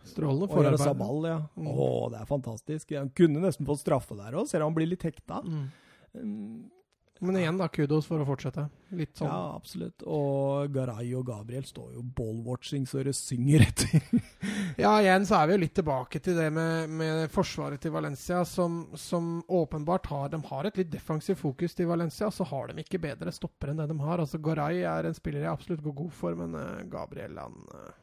[0.06, 0.78] Strålende forarbeid.
[0.84, 1.38] Sabal, ja.
[1.58, 1.66] Mm.
[1.72, 2.92] Å, det er fantastisk.
[2.94, 5.40] Han kunne nesten fått straffe der òg, ser han blir litt hekta.
[5.42, 6.70] Mm.
[7.18, 8.68] Men igjen, da, kudos for å fortsette.
[8.94, 9.28] Litt sånn.
[9.28, 10.04] Ja, absolutt.
[10.06, 14.04] Og Garay og Gabriel står jo ball-watching så det synger etter.
[14.78, 18.44] Ja, igjen så er vi jo litt tilbake til det med, med forsvaret til Valencia,
[18.46, 22.84] som, som åpenbart har De har et litt defensivt fokus til Valencia, så har de
[22.84, 24.22] ikke bedre stoppere enn det de har.
[24.22, 27.96] Altså, Garay er en spiller jeg absolutt går god for, men uh, Gabriel, han eh,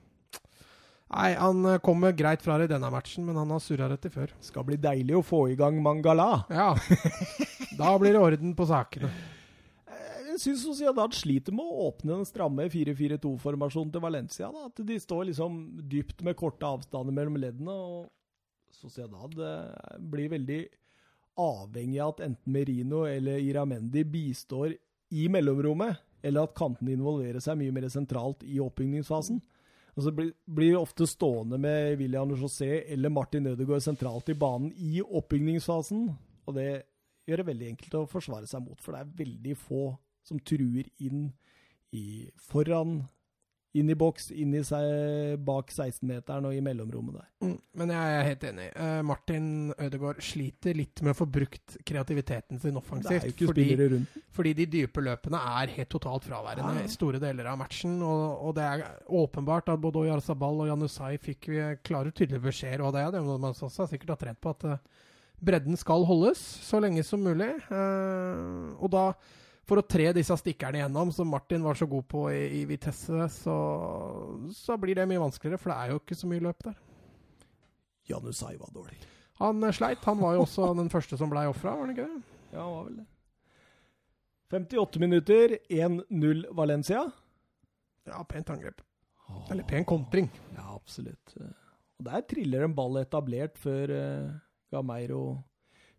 [1.14, 4.14] Nei, han eh, kommer greit fra det i denne matchen, men han har surra etter
[4.14, 4.34] før.
[4.42, 6.46] Skal bli deilig å få i gang Mangala.
[6.50, 6.74] Ja.
[7.76, 9.10] Da blir det orden på sakene.
[10.36, 14.50] Jeg syns Sociedad sliter med å åpne den stramme 4-4-2-formasjonen til Valencia.
[14.52, 14.66] Da.
[14.68, 15.60] At de står liksom
[15.92, 17.76] dypt med korte avstander mellom leddene.
[17.76, 18.10] og
[18.76, 20.60] Sociedad eh, blir veldig
[21.40, 24.74] avhengig av at enten Merino eller Iramendi bistår
[25.16, 29.40] i mellomrommet, eller at kantene involverer seg mye mer sentralt i oppbygningsfasen.
[29.96, 34.74] Og så blir, blir ofte stående med William José eller Martin Ødegaard sentralt i banen
[34.76, 36.10] i oppbygningsfasen.
[36.46, 36.70] Og det
[37.26, 39.86] gjør det veldig enkelt å forsvare seg mot, for det er veldig få
[40.26, 41.30] som truer inn
[41.96, 43.00] i foran,
[43.76, 47.28] inn i boks, inn i seg bak 16-meteren og i mellomrommet der.
[47.44, 48.68] Mm, men jeg er helt enig.
[48.80, 53.28] Uh, Martin Ødegaard sliter litt med å få brukt kreativiteten sin offensivt.
[53.42, 54.00] fordi.
[54.36, 57.98] Fordi de dype løpene er helt totalt fraværende i store deler av matchen.
[58.04, 58.86] Og, og det er
[59.22, 63.26] åpenbart at både Oyarzabal og Janusai fikk vi klare tydelige beskjeder, og det er det
[63.28, 65.10] man også sikkert har trent på, at uh,
[65.44, 67.52] bredden skal holdes så lenge som mulig.
[67.68, 69.10] Uh, og da,
[69.66, 73.30] for å tre disse stikkerne igjennom, som Martin var så god på i, i Vitesse,
[73.34, 73.56] så,
[74.54, 76.78] så blir det mye vanskeligere, for det er jo ikke så mye løp der.
[78.06, 79.00] Janusai var dårlig.
[79.42, 80.06] Han eh, sleit.
[80.06, 82.40] Han var jo også den første som blei ofra, var han ikke det?
[82.52, 83.08] Ja, han var vel det.
[84.54, 87.02] 58 minutter, 1-0 Valencia.
[88.06, 88.86] Ja, pent angrep.
[89.50, 90.30] Eller pen kontring.
[90.54, 91.34] Ja, absolutt.
[91.98, 94.36] Og Der triller en ball etablert før uh,
[94.70, 95.24] Gameiro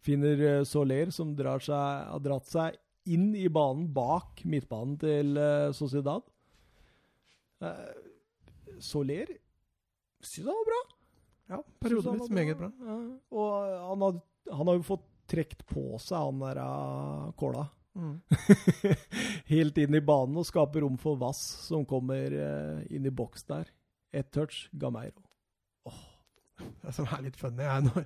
[0.06, 2.78] finner uh, Soler, som drar seg, har dratt seg
[3.12, 6.26] inn i banen bak midtbanen til eh, Sociedad.
[7.62, 7.96] Eh,
[8.82, 9.30] Soler
[10.20, 10.80] syns han var bra.
[11.46, 12.70] Ja, periodevis meget bra.
[12.82, 12.96] Ja.
[13.30, 14.18] Og han har,
[14.52, 17.66] han har jo fått trukket på seg han der uh, kåla.
[17.96, 18.20] Mm.
[19.52, 23.46] Helt inn i banen og skaper rom for Vass, som kommer eh, inn i boks
[23.48, 23.70] der.
[24.12, 25.24] Ett touch, Gameiro.
[26.82, 28.04] Det som er litt funny, er når,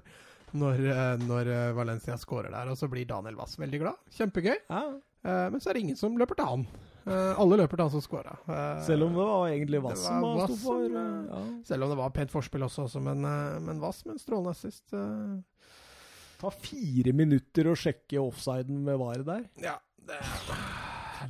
[0.53, 4.03] når, eh, når eh, Valencia scorer der, og så blir Daniel Wass veldig glad.
[4.17, 4.57] Kjempegøy.
[4.69, 4.85] Ja,
[5.21, 6.63] Eh, men så er det ingen som løper til han.
[7.11, 8.35] Alle løper til han som scora.
[8.87, 11.41] selv om det var egentlig Vass som sto for ja.
[11.67, 14.55] Selv om det var pent forspill også, også men, eh, men Wass med en strålende
[14.55, 14.95] assist.
[16.41, 19.43] Ta fire minutter å sjekke offsiden med VAR der.
[19.61, 19.77] Ja,
[20.09, 20.21] det,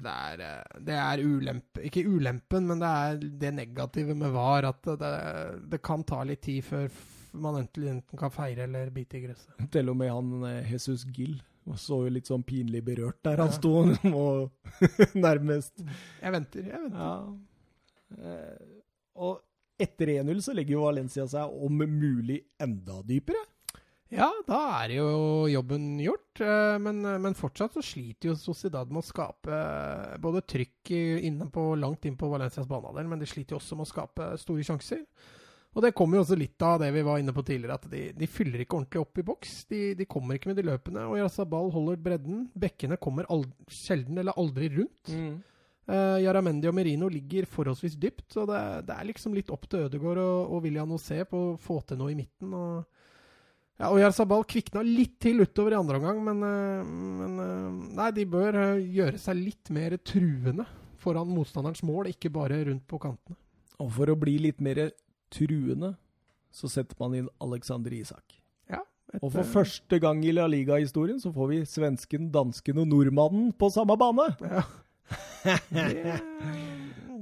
[0.05, 0.43] det er
[0.79, 4.69] Det er ulempe Ikke ulempen, men det er det negative med VAR.
[4.71, 5.15] At det,
[5.73, 6.87] det kan ta litt tid før
[7.33, 9.55] man enten, kan feire eller bite i gresset.
[9.73, 11.39] Til og med han eh, Jesus Gill
[11.79, 13.55] så jo litt sånn pinlig berørt der han Ja.
[13.55, 13.75] sto
[14.17, 14.51] og
[15.15, 16.99] nærmest Jeg venter, jeg venter.
[16.99, 17.37] Ja.
[18.19, 18.83] Eh,
[19.21, 19.41] og
[19.81, 23.41] etter 1-0 så legger jo Valencia seg om mulig enda dypere.
[24.11, 25.11] Ja, da er jo
[25.47, 26.41] jobben gjort.
[26.43, 29.61] eh, Men, men fortsatt så sliter jo Sociedad med å skape
[30.21, 30.91] både trykk
[31.55, 34.67] på, langt inn på Valencias banehalvdel, men de sliter jo også med å skape store
[34.67, 35.05] sjanser.
[35.71, 38.01] Og det kommer jo også litt av det vi var inne på tidligere, at de,
[38.17, 39.53] de fyller ikke ordentlig opp i boks.
[39.71, 41.05] De, de kommer ikke med de løpene.
[41.07, 42.49] Og Yarzabal holder bredden.
[42.59, 45.13] Bekkene kommer aldri, sjelden eller aldri rundt.
[45.91, 49.87] Uh, Jaramendi og Merino ligger forholdsvis dypt, så det, det er liksom litt opp til
[49.87, 52.55] Ødegaard og, og William José på å få til noe i midten.
[52.55, 52.85] og
[53.81, 56.89] ja, og Jarzabal kvikna litt til utover i andre omgang, men, eh,
[57.21, 60.67] men eh, Nei, de bør eh, gjøre seg litt mer truende
[61.01, 63.39] foran motstanderens mål, ikke bare rundt på kantene.
[63.81, 64.91] Og for å bli litt mer
[65.33, 65.95] truende,
[66.51, 68.41] så setter man inn Alexander Isak.
[69.11, 72.87] Et, Og for eh, første gang i La Liga-historien så får vi svensken, dansken og
[72.93, 74.29] nordmannen på samme bane.
[74.45, 74.63] Ja.
[75.41, 76.21] Det,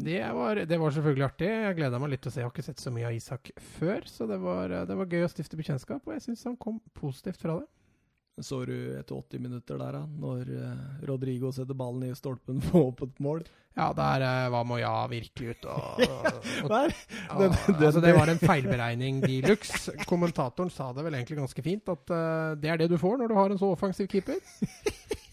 [0.04, 1.46] det, var, det var selvfølgelig artig.
[1.48, 2.40] Jeg gleda meg litt til å se.
[2.42, 5.24] Jeg har ikke sett så mye av Isak før, så det var, det var gøy
[5.24, 7.66] å stifte bekjentskap, og jeg syns han kom positivt fra det.
[8.44, 12.84] Så du etter 80 minutter der, da, når eh, Rodrigo setter ballen i stolpen på
[12.92, 13.42] åpent mål?
[13.78, 16.00] Ja, der eh, var Moya virkelig ute og,
[16.64, 19.92] og og, den- altså det var en feilberegning de luxe.
[20.08, 23.30] Kommentatoren sa det vel egentlig ganske fint, at uh, det er det du får når
[23.30, 24.38] du har en så offensiv keeper.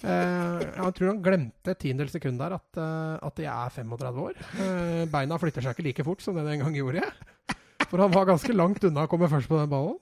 [0.06, 4.26] Uh, jeg tror han glemte et tiendedels sekund der at, uh, at jeg er 35
[4.30, 4.38] år.
[4.60, 7.02] Uh, beina flytter seg ikke like fort som det den gang gjorde.
[7.02, 7.58] jeg.
[7.90, 9.98] For han var ganske langt unna å komme først på den ballen.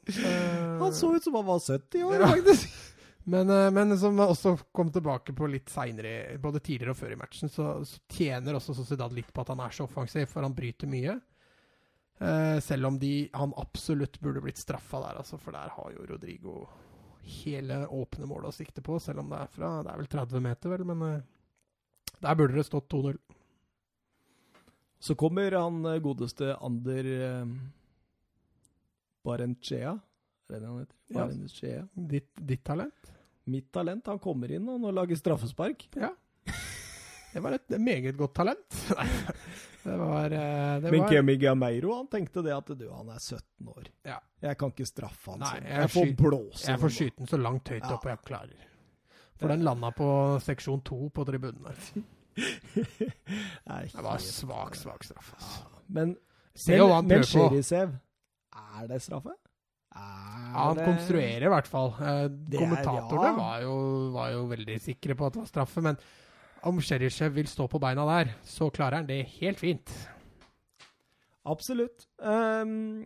[0.80, 2.30] Han så ut som han var 70 år, Ja.
[2.32, 2.80] faktisk.
[3.24, 7.20] Men, eh, men som også kom tilbake på litt seinere, både tidligere og før i
[7.20, 10.56] matchen, så, så tjener også Sociedad litt på at han er så offensiv, for han
[10.58, 11.20] bryter mye.
[12.24, 16.08] Eh, selv om de, han absolutt burde blitt straffa der, altså, for der har jo
[16.08, 16.66] Rodrigo
[17.44, 20.44] hele åpne målet å sikte på, selv om det er fra Det er vel 30
[20.44, 21.24] meter, vel, men eh,
[22.24, 23.18] der burde det stått 2-0.
[25.04, 27.54] Så kommer han eh, godeste Ander eh,
[29.24, 29.98] Barenchea.
[30.54, 31.68] Er det han heter?
[31.68, 31.82] Ja.
[32.14, 33.14] Ditt, ditt talent?
[33.50, 34.08] Mitt talent.
[34.08, 35.88] Han kommer inn og nå lager straffespark.
[36.00, 36.14] Ja.
[37.34, 38.76] Det var et meget godt talent.
[39.84, 43.72] det var, eh, det Men Kemi Gameiro han tenkte det at du, han er 17
[43.74, 43.88] år.
[44.06, 44.20] Ja.
[44.44, 45.66] Jeg kan ikke straffe han Nei, sånn.
[45.72, 47.94] jeg Jeg får blåse Jeg får skyte den så langt høyt Ja.
[47.96, 48.68] opp jeg klarer.
[49.42, 50.10] For den landa på
[50.46, 52.04] seksjon to på tribunen der.
[53.94, 55.34] Det var svak, svak straff.
[55.36, 55.82] Altså.
[55.88, 56.16] Men,
[56.68, 57.26] men, men.
[57.28, 57.98] Cherisev,
[58.54, 59.34] er det straffe?
[59.96, 61.90] Ja, han det- konstruerer i hvert fall.
[62.00, 63.36] Eh, kommentatorene er- ja.
[63.38, 65.98] var, jo, var jo veldig sikre på at det var straffe, men
[66.64, 69.90] om Cheryshev vil stå på beina der, så klarer han det helt fint.
[71.46, 72.06] Absolutt.
[72.20, 73.04] Um,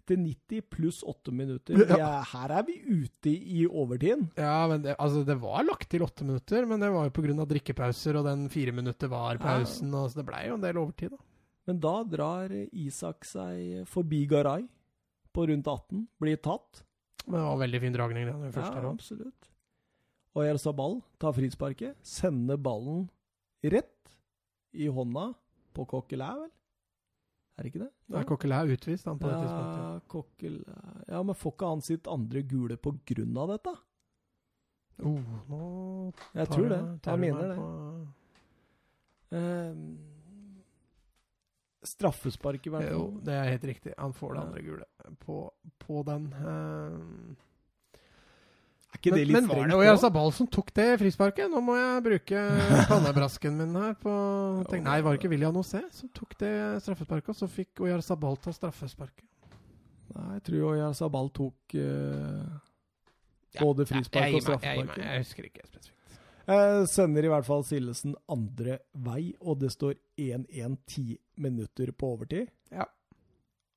[0.00, 1.78] etter 90 pluss 8 minutter.
[1.88, 1.96] Ja.
[1.96, 4.30] Ja, her er vi ute i overtiden.
[4.36, 7.46] Ja, men det, altså, det var lagt til 8 minutter, men det var jo pga.
[7.46, 11.16] drikkepauser og den fire minutter var-pausen, og så det blei jo en del overtid, da.
[11.66, 14.64] Men da drar Isak seg forbi Garay
[15.32, 16.06] på rundt 18.
[16.20, 16.82] Blir tatt.
[17.26, 19.50] Men det var veldig fin dragning, den den første ja, absolutt.
[20.34, 23.08] Og Yersabal tar frisparket, sender ballen
[23.62, 24.14] rett
[24.72, 25.34] i hånda
[25.74, 26.50] på Coquelin, vel?
[27.58, 27.90] Er det ikke det?
[28.14, 28.22] Ja.
[28.24, 30.08] Coquelin er utvist han på det Ja, tidspunktet.
[30.08, 30.64] Coquelin
[31.10, 33.74] Ja, men får ikke han sitt andre gule på grunn av dette?
[35.00, 35.60] Oh, nå
[36.34, 36.80] Jeg tror det.
[37.02, 37.56] tar Jeg mener det.
[37.56, 38.06] på-
[39.32, 39.98] Ehm,
[41.86, 42.96] straffespark, i hvert fall.
[42.98, 43.94] Jo, det er helt riktig.
[43.98, 44.46] Han får det Ja.
[44.48, 44.84] andre gule
[45.24, 45.36] på,
[45.80, 46.26] på den.
[46.40, 47.46] eh.
[48.90, 49.70] Er ikke men, det litt men strengt?
[49.70, 50.30] det da?
[50.34, 51.50] Som tok det frisparket?
[51.52, 52.40] Nå må jeg bruke
[52.90, 54.14] pannebrasken min her på
[54.68, 56.50] tenk, Nei, var det ikke William Osé som tok det
[56.82, 57.30] straffesparket?
[57.30, 59.24] Og så fikk Oyarzabal ta straffesparket.
[60.16, 62.42] Nei, jeg tror Oyarzabal tok uh,
[63.54, 65.99] Ja, både Ja, frispark jeg og gir Jeg, jeg, jeg husker ikke spesifikt.
[66.50, 72.14] Eh, sender i hvert fall Sildesen andre vei, og det står 1-1 ti minutter på
[72.16, 72.50] overtid.
[72.74, 72.88] Ja.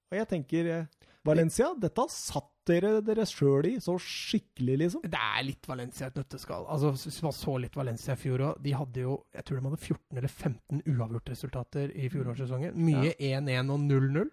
[0.10, 5.04] Og jeg tenker eh, Valencia, dette satt dere dere sjøl i så skikkelig, liksom.
[5.08, 6.66] Det er litt Valencia et nøtteskall.
[6.72, 9.66] Altså, Hvis man så litt Valencia i fjor òg De hadde jo jeg tror de
[9.68, 12.80] hadde 14 eller 15 uavgjort-resultater i fjorårssesongen.
[12.80, 14.32] Mye 1-1 og 0-0.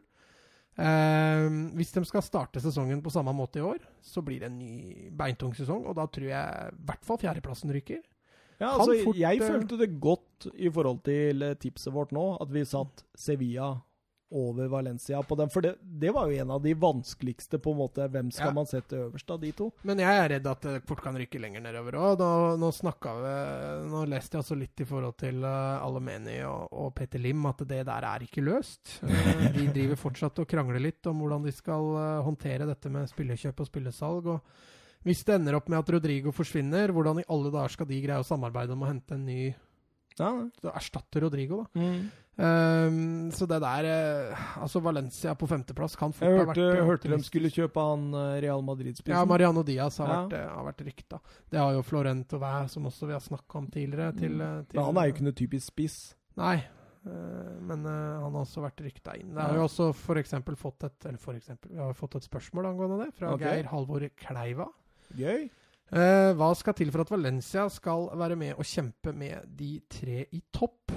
[0.81, 1.47] Eh,
[1.77, 5.11] hvis de skal starte sesongen på samme måte i år, så blir det en ny
[5.15, 5.85] beintung sesong.
[5.87, 8.03] Og da tror jeg i hvert fall fjerdeplassen ryker.
[8.61, 12.27] Ja, altså, fort, jeg eh, følte det godt i forhold til eh, tipset vårt nå,
[12.43, 13.73] at vi satt Sevilla
[14.31, 15.51] over Valencia på den.
[15.51, 18.07] For det, det var jo en av de vanskeligste, på en måte.
[18.09, 18.55] Hvem skal Ja.
[18.55, 19.70] man sette øverst av de to?
[19.82, 22.20] Men jeg er redd at det fort kan rykke lenger nedover òg.
[22.20, 22.31] Nå,
[22.62, 23.35] nå snakka vi
[23.91, 27.65] Nå leste jeg også litt i forhold til uh, Alemeni og, og Peter Lim, at
[27.66, 29.01] det der er ikke løst.
[29.03, 33.11] Uh, de driver fortsatt og krangler litt om hvordan de skal uh, håndtere dette med
[33.11, 34.31] spillekjøp og spillesalg.
[34.37, 34.69] og
[35.07, 38.21] hvis det ender opp med at Rodrigo forsvinner, hvordan i alle dager skal de greie
[38.21, 39.43] å samarbeide om å hente en ny
[40.19, 40.33] Ja,
[40.75, 41.81] erstatte Rodrigo, da?
[41.81, 42.11] mm.
[42.41, 46.87] Um, så det der eh, Altså, Valencia på femteplass kan fort hørte, ha vært Jeg
[46.89, 49.13] hørte de skulle kjøpe han eh, Real Madrid-spissen.
[49.13, 50.21] Ja, Mariano Diaz har Ja.
[50.23, 51.21] vært, eh, har vært rykta.
[51.51, 54.17] Det har jo Florent og Væ, som også vi har snakka om tidligere.
[54.17, 54.67] Til, mm.
[54.71, 55.99] til, Men han er jo ikke noe typisk spiss.
[56.41, 56.63] Nei,
[57.05, 59.35] men uh, han har også vært rykta inn.
[59.35, 60.21] Det har jo også for
[60.61, 63.57] fått et Eller for eksempel, vi har fått et spørsmål angående det, fra okay.
[63.57, 64.69] Geir Halvor Kleiva.
[65.19, 65.49] Gøy.
[65.91, 70.24] Eh, hva skal til for at Valencia skal være med og kjempe med de tre
[70.31, 70.93] i topp?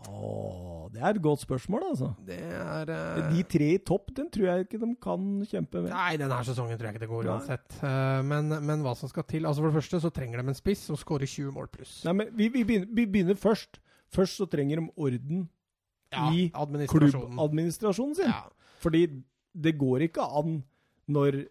[0.00, 2.12] Åh, det er et godt spørsmål, altså.
[2.24, 5.90] Det er eh, De tre i topp, den tror jeg ikke de kan kjempe med.
[5.92, 7.34] Nei, denne sesongen tror jeg ikke det går Nei.
[7.34, 7.76] uansett.
[7.84, 10.56] Eh, men, men hva som skal til Altså For det første så trenger de en
[10.58, 11.98] spiss som skårer 20 mål pluss.
[12.06, 13.82] Nei, men vi, vi, begynner, vi begynner først.
[14.14, 15.44] Først så trenger de orden
[16.30, 17.34] i administrasjonen.
[17.36, 18.30] klubbadministrasjonen sin.
[18.32, 18.46] Ja.
[18.82, 19.04] Fordi
[19.54, 20.62] det går ikke an
[21.10, 21.42] når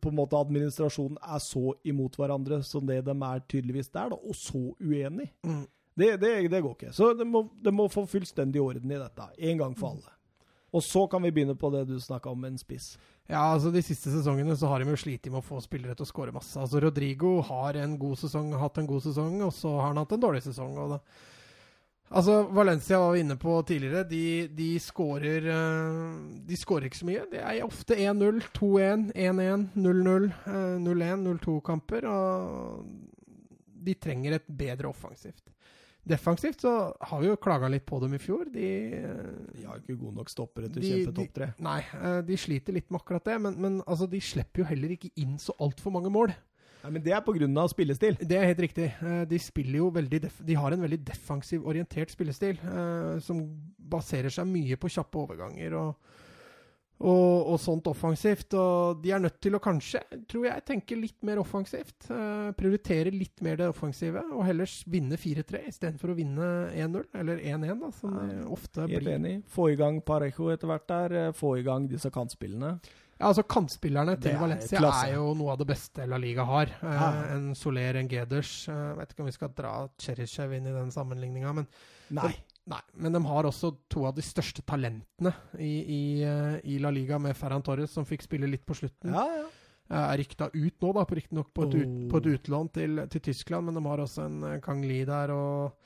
[0.00, 4.18] på en måte administrasjonen er så imot hverandre som det de er tydeligvis der, da,
[4.18, 5.30] og så uenig.
[5.44, 5.64] Mm.
[5.94, 6.92] Det, det, det går ikke.
[6.92, 10.14] Så det må, de må få fullstendig orden i dette, en gang for alle.
[10.74, 12.96] Og så kan vi begynne på det du snakka om, en spiss.
[13.28, 16.06] ja, altså De siste sesongene så har de jo slitt med å få spillere til
[16.06, 16.58] å skåre masse.
[16.58, 20.16] Altså Rodrigo har en god sesong, hatt en god sesong, og så har han hatt
[20.16, 20.74] en dårlig sesong.
[20.82, 21.00] og det
[22.10, 24.04] Altså, Valencia var vi inne på tidligere.
[24.08, 26.10] De, de skårer eh,
[26.46, 27.24] De skårer ikke så mye.
[27.32, 32.06] Det er ofte 1-0, 2-1, 1-1, 0-0, eh, 0-1, 0-2-kamper.
[32.10, 32.84] Og
[33.84, 35.42] de trenger et bedre offensivt.
[36.04, 36.70] Defensivt så
[37.00, 38.44] har vi jo klaga litt på dem i fjor.
[38.52, 38.70] De,
[39.00, 41.52] eh, De har ikke gode nok stoppere til å kjempe topp tre.
[41.64, 43.38] Nei, eh, de sliter litt med akkurat det.
[43.40, 46.34] Men, men altså, de slipper jo heller ikke inn så altfor mange mål.
[46.84, 47.66] Nei, men det er pga.
[47.72, 48.18] spillestil.
[48.20, 48.90] Det er helt riktig.
[49.00, 53.40] Eh, De spiller jo veldig De har en veldig defensiv orientert spillestil, eh, som
[53.78, 55.94] baserer seg mye på kjappe overganger og,
[57.04, 58.54] og, og sånt offensivt.
[58.54, 60.00] Og de er nødt til å kanskje,
[60.30, 62.06] tror jeg, tenke litt mer offensivt.
[62.12, 67.40] Eh, prioritere litt mer det offensive, og heller vinne 4-3 istedenfor å vinne 1-0, eller
[67.40, 69.16] 1-1, da, som det ofte Helt blir.
[69.16, 69.34] enig.
[69.56, 71.16] Få i gang Parejo etter hvert der.
[71.28, 72.76] eh, Få i gang disse kantspillene.
[73.20, 75.06] Ja, altså Kantspillerne til er Valencia klasse.
[75.08, 76.66] er jo noe av det beste La Liga har.
[76.82, 78.68] Eh, En Soler, en Geders.
[78.68, 81.66] Eh, vet ikke om vi skal dra Cherishev inn i den sammenligninga, men
[82.10, 82.34] Nei.
[82.66, 86.90] Nei, men de har også to av de største talentene i, i, eh, i La
[86.90, 89.12] Liga, med Ferran Torres, som fikk spille litt på slutten.
[89.12, 89.44] Ja, ja.
[89.90, 92.08] Eh, Er rykta ut nå, da, på riktignok på, et ut, Oh.
[92.10, 95.30] på et utlån til, til Tyskland, men de har også en eh, Kang Li der,
[95.30, 95.76] og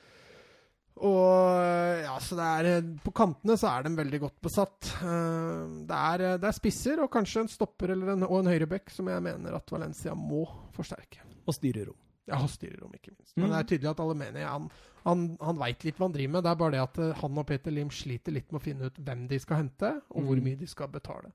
[0.99, 4.89] og ja, så det er eh, På kantene så er de veldig godt besatt.
[5.03, 8.51] Eh, Det er, eh, det er spisser og kanskje en stopper eller en, og en
[8.51, 10.45] høyrebekk som jeg mener at Valencia må
[10.75, 11.21] forsterke.
[11.47, 11.95] Og styrerom.
[12.29, 13.33] Ja, og styrerom, ikke minst.
[13.37, 13.51] Men Mm.
[13.51, 14.69] det er tydelig at Alemeni han,
[15.05, 16.43] han, han veit litt hva han driver med.
[16.43, 18.99] Det er bare det at han og Peter Lim sliter litt med å finne ut
[19.01, 20.43] hvem de skal hente, og hvor Mm.
[20.43, 21.31] mye de skal betale.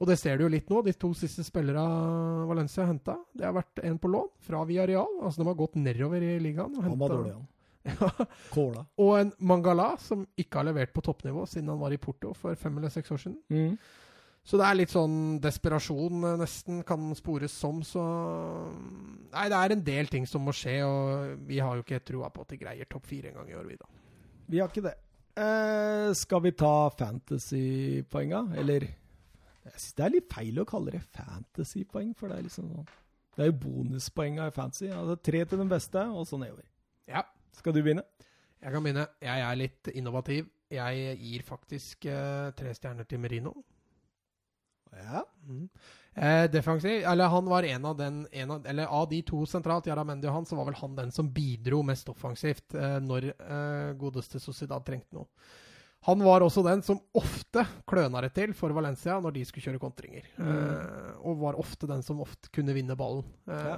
[0.00, 0.82] Og det ser du jo litt nå.
[0.84, 5.06] De to siste spillerne Valencia har henta, det har vært en på lån fra Villarreal.
[5.22, 6.76] Altså de har gått nedover i ligaen.
[6.76, 7.46] og Han var dårlig, han.
[8.54, 8.86] Kåla.
[9.00, 12.56] Og en Mangala som ikke har levert på toppnivå siden han var i Porto for
[12.58, 13.38] fem eller seks år siden.
[13.52, 13.76] Mm.
[14.44, 18.02] Så det er litt sånn desperasjon eh, nesten kan spores som, så
[19.32, 22.28] Nei, det er en del ting som må skje, og vi har jo ikke trua
[22.32, 23.88] på at de greier topp fire en gang i år, vi da.
[24.52, 24.92] Vi har ikke det.
[25.40, 28.86] Eh, skal vi ta fantasypoenga, eller
[29.64, 32.90] Jeg synes det er litt feil å kalle det fantasypoeng, for det er liksom sånn
[33.34, 34.90] Det er jo bonuspoenga i fantasy.
[34.92, 36.68] Altså tre til den beste, og så nedover.
[37.08, 37.24] Ja,
[37.54, 38.04] Skal du begynne?
[38.64, 39.02] jeg kan begynne.
[39.20, 40.46] Jeg er litt innovativ.
[40.72, 43.52] Jeg gir faktisk eh, tre stjerner til Merino.
[44.94, 45.20] Ja.
[45.46, 45.66] Mm.
[46.14, 49.88] Eh, defensiv Eller han var en av den en av, Eller av de to sentralt,
[49.90, 53.90] Jaramendi og han, så var vel han den som bidro mest offensivt eh, når eh,
[53.98, 55.26] godeste Sociedad trengte noe.
[56.06, 59.82] Han var også den som ofte kløna det til for Valencia når de skulle kjøre
[59.82, 60.26] kontringer.
[60.38, 63.76] Eh, og var ofte den som ofte kunne vinne ballen eh, Ja.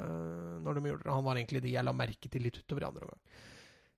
[0.62, 1.12] når de gjorde det.
[1.16, 3.22] Han var egentlig de jeg la merke til litt utover i andre omgang.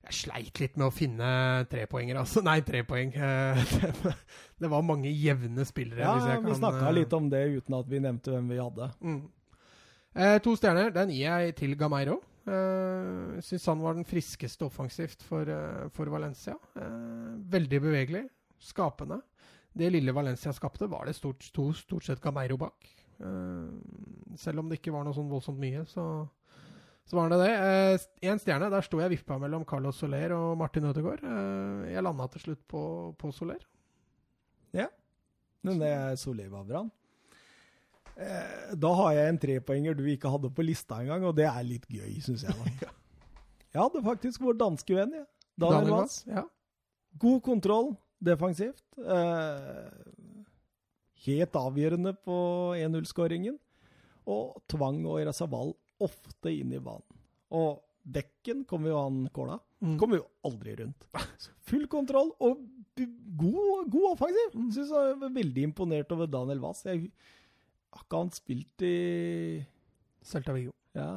[0.06, 1.30] Jeg sleit litt med å finne
[1.68, 2.40] trepoenger, altså.
[2.46, 3.10] Nei, tre poeng.
[3.12, 3.74] Eh,
[4.62, 6.04] det var mange jevne spillere.
[6.04, 8.60] Ja, hvis jeg vi snakka eh, litt om det uten at vi nevnte hvem vi
[8.62, 8.88] hadde.
[9.04, 9.20] Mm.
[10.14, 10.94] Eh, to stjerner.
[10.94, 12.20] Den gir jeg til Gameiro.
[12.48, 16.56] Uh, Syns han var den friskeste offensivt for, eh, for Valencia.
[16.80, 18.24] Eh, veldig bevegelig,
[18.58, 19.20] skapende.
[19.78, 22.88] Det lille Valencia skapte, var det stort, stort, stort sett Gameiro bak.
[23.20, 23.68] Eh,
[24.36, 26.06] selv om det ikke var noe sånn voldsomt mye, så,
[27.08, 27.52] så var det det.
[28.28, 28.68] Én stjerne.
[28.72, 31.24] Der sto jeg vippa mellom Carlos Soler og Martin Ødegaard.
[31.24, 32.82] Eh, jeg landa til slutt på,
[33.18, 33.64] på Soler.
[35.66, 36.84] Men det er Soler var bra.
[38.18, 41.66] Eh, da har jeg en trepoenger du ikke hadde på lista engang, og det er
[41.66, 42.54] litt gøy, syns jeg.
[42.82, 42.92] da.
[43.68, 45.26] Jeg hadde faktisk vår danske venn, ja.
[45.60, 45.98] Daniel Daniel.
[45.98, 46.46] Wass, Ja.
[47.20, 47.90] God kontroll
[48.24, 48.80] defensivt.
[48.96, 49.90] Eh,
[51.26, 52.38] helt avgjørende på
[52.78, 53.58] 1-0-skåringen.
[54.28, 57.06] Og tvang og Erasaval ofte inn i banen.
[57.54, 59.58] Og Bekken kommer jo han kåla.
[59.84, 59.96] Mm.
[60.00, 61.04] Kommer jo aldri rundt.
[61.68, 62.62] Full kontroll og
[62.96, 64.54] god, god offensiv.
[64.54, 64.70] Mm.
[64.72, 66.86] Syns jeg var veldig imponert over Daniel Wass.
[66.88, 67.10] Jeg
[67.92, 68.94] har ikke han spilt i
[70.24, 70.74] Celta Vigo.
[70.96, 71.10] Ja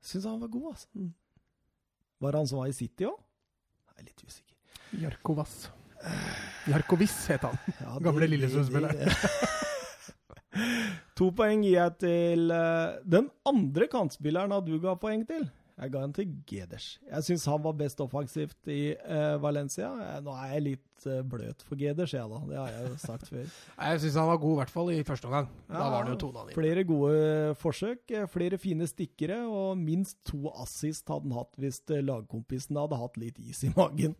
[0.00, 0.88] Syns han var god, altså.
[0.96, 1.10] Mm.
[2.20, 3.20] Var det han som var i City òg?
[3.90, 4.56] Jeg er litt usikker.
[5.02, 5.58] Jarko Wass.
[6.70, 7.60] Jarko Wiss het han.
[7.76, 8.96] Ja, Gamle Lillesund-spiller.
[11.18, 15.46] To poeng gir jeg til eh, den andre kantspilleren du ga poeng til.
[15.80, 16.86] Jeg ga den til Geders.
[17.08, 19.88] Jeg syns han var best offensivt i uh, Valencia.
[20.04, 22.40] Eh, nå er jeg litt uh, bløt for Geders, jeg, da.
[22.50, 23.46] Det har jeg jo sagt før.
[23.80, 25.46] Jeg syns han var god, i hvert fall i første omgang.
[25.70, 26.56] Da Ja, var det jo tona di.
[26.58, 32.76] Flere gode forsøk, flere fine stikkere, og minst to assist hadde han hatt hvis lagkompisen
[32.76, 34.18] hadde hatt litt is i magen.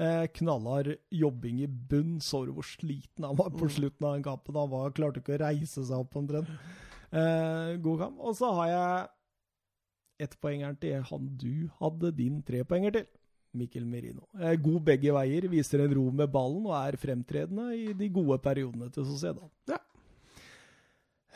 [0.00, 2.16] Uh, knallhard jobbing i bunn.
[2.24, 3.74] Så du hvor sliten han var på Mm.
[3.76, 4.56] slutten av den kampen?
[4.56, 6.48] Han var, klarte ikke å reise seg opp omtrent.
[7.12, 8.18] God kamp.
[8.24, 9.04] Og så har jeg
[10.22, 13.06] ettpoengeren til han du hadde din trepoenger til.
[13.54, 14.24] Mikkel Merino.
[14.40, 18.38] Eh, god begge veier, viser en ro med ballen og er fremtredende i de gode
[18.42, 19.50] periodene til Sociedad.
[19.70, 19.78] Ja.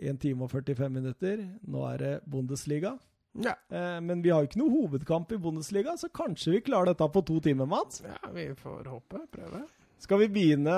[0.00, 1.42] En time og 45 minutter.
[1.68, 2.94] Nå er det Bundesliga.
[3.36, 3.52] Ja.
[3.68, 7.04] Eh, men vi har jo ikke noe hovedkamp i Bundesliga, så kanskje vi klarer dette
[7.12, 8.00] på to timer, Mats?
[8.00, 9.20] ja, vi får håpe.
[9.30, 9.60] Prøve.
[10.00, 10.74] Skal vi begynne,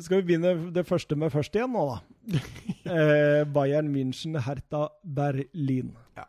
[0.00, 1.98] skal vi begynne det første med først igjen nå, da?
[2.94, 5.90] eh, Bayern München, Hertha Berlin.
[6.16, 6.24] Ja.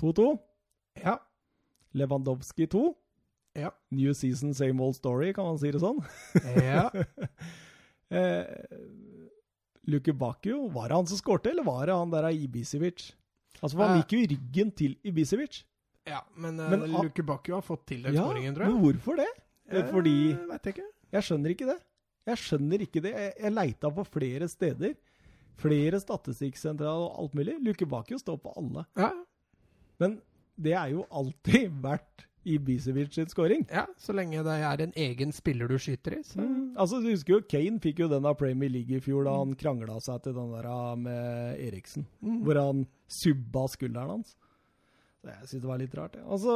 [0.00, 0.28] 2-2.
[1.02, 1.16] Ja.
[1.96, 2.84] Lewandowski 2.
[3.56, 3.70] Ja.
[3.90, 5.98] New season, same old story, kan man si det sånn?
[6.60, 6.86] Ja.
[8.20, 8.44] eh,
[9.90, 13.08] Luke Bakio, var det han som skårte, eller var det han der av Ibisevic?
[13.62, 14.02] Altså, for Han Eh.
[14.04, 15.64] gikk jo i ryggen til Ibisevic.
[16.06, 19.16] ja men, uh, Men Luke Bakio har fått til den Ja, skåringen, tror men hvorfor
[19.16, 19.26] det?
[19.70, 20.86] Eh, Fordi jeg ikke.
[21.12, 21.78] Jeg skjønner ikke det.
[22.26, 23.12] Jeg skjønner ikke det.
[23.14, 24.94] Jeg, jeg leita på flere steder.
[25.56, 27.56] Flere statistikksentraler og alt mulig.
[27.64, 28.84] Luke Bakio står på alle.
[28.98, 29.10] Ja.
[30.02, 30.18] Men
[30.60, 33.64] det er jo alltid vært Ibisevic sin scoring.
[33.72, 36.76] ja, så lenge det er en egen spiller du skyter i, så Mm.
[36.78, 39.54] Altså, du husker jo Kane fikk jo den av Premier League i fjor da han
[39.58, 42.06] krangla seg til den der ah, med Eriksen.
[42.22, 42.42] Mm.
[42.46, 44.36] Hvor han subba skulderen hans.
[45.26, 46.16] Så jeg syns det var litt rart.
[46.20, 46.36] Ja.
[46.38, 46.52] så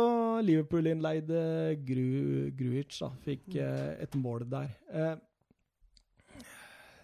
[0.46, 1.40] Liverpool-innleide
[1.82, 4.70] Gru, Gruic da, fikk eh, et mål der.
[4.94, 5.16] Eh,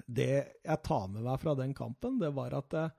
[0.06, 0.28] det
[0.62, 2.94] jeg tar med meg fra den kampen, det var at eh,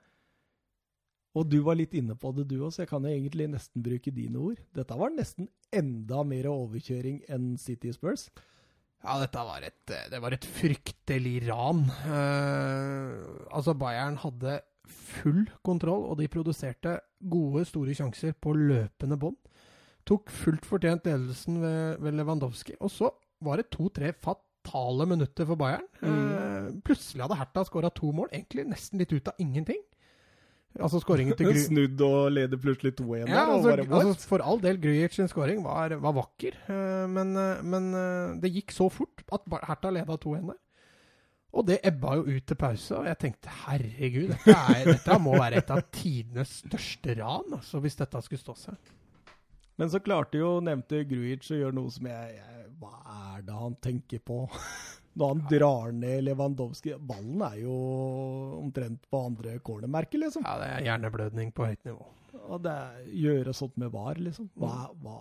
[1.39, 4.11] Og du var litt inne på det, du også, jeg kan jo egentlig nesten bruke
[4.11, 4.59] dine ord.
[4.75, 8.27] Dette var nesten enda mer overkjøring enn City Spurs.
[9.05, 11.85] Ja, dette var et, det var et fryktelig ran.
[12.09, 14.57] Uh, altså, Bayern hadde
[14.87, 16.97] full kontroll, og de produserte
[17.29, 19.37] gode, store sjanser på løpende bånd.
[20.07, 22.77] Tok fullt fortjent ledelsen ved, ved Lewandowski.
[22.79, 23.11] Og så
[23.43, 25.83] var det to-tre fatale minutter for Bayern.
[26.01, 26.81] Mm.
[26.83, 29.79] plutselig hadde Hertha skåra to mål, egentlig nesten litt ut av ingenting.
[30.77, 31.63] Altså skåringen til Gry...
[31.63, 33.51] Snudd og leder plutselig 2-1 Ja, der.
[33.55, 34.05] altså, what?
[34.05, 38.35] altså For all del, Grujic sin scoring var, var vakker, eh, men, eh, men eh,
[38.43, 40.59] det gikk så fort at Hertha leda 2-1 der.
[41.55, 45.37] Og det ebba jo ut til pause, og jeg tenkte herregud, dette, er, dette må
[45.37, 48.91] være et av tidenes største ran, altså, hvis dette skulle stå seg.
[49.77, 53.57] Men så klarte jo nevnte Grujic å gjøre noe som jeg, jeg Hva er det
[53.57, 54.43] han tenker på?
[55.17, 57.77] Når han drar ned Lewandowski Ballen er jo
[58.59, 60.45] omtrent på andre cornermerket, liksom.
[60.45, 62.05] Ja, det er hjerneblødning på høyt nivå.
[62.47, 62.75] Og det
[63.17, 64.49] gjøre sånt med VAR, liksom.
[64.61, 65.17] Hva, hva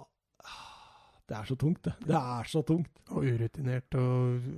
[1.27, 1.95] Det er så tungt, det.
[2.05, 2.93] Det er så tungt.
[3.09, 4.51] Og urutinert og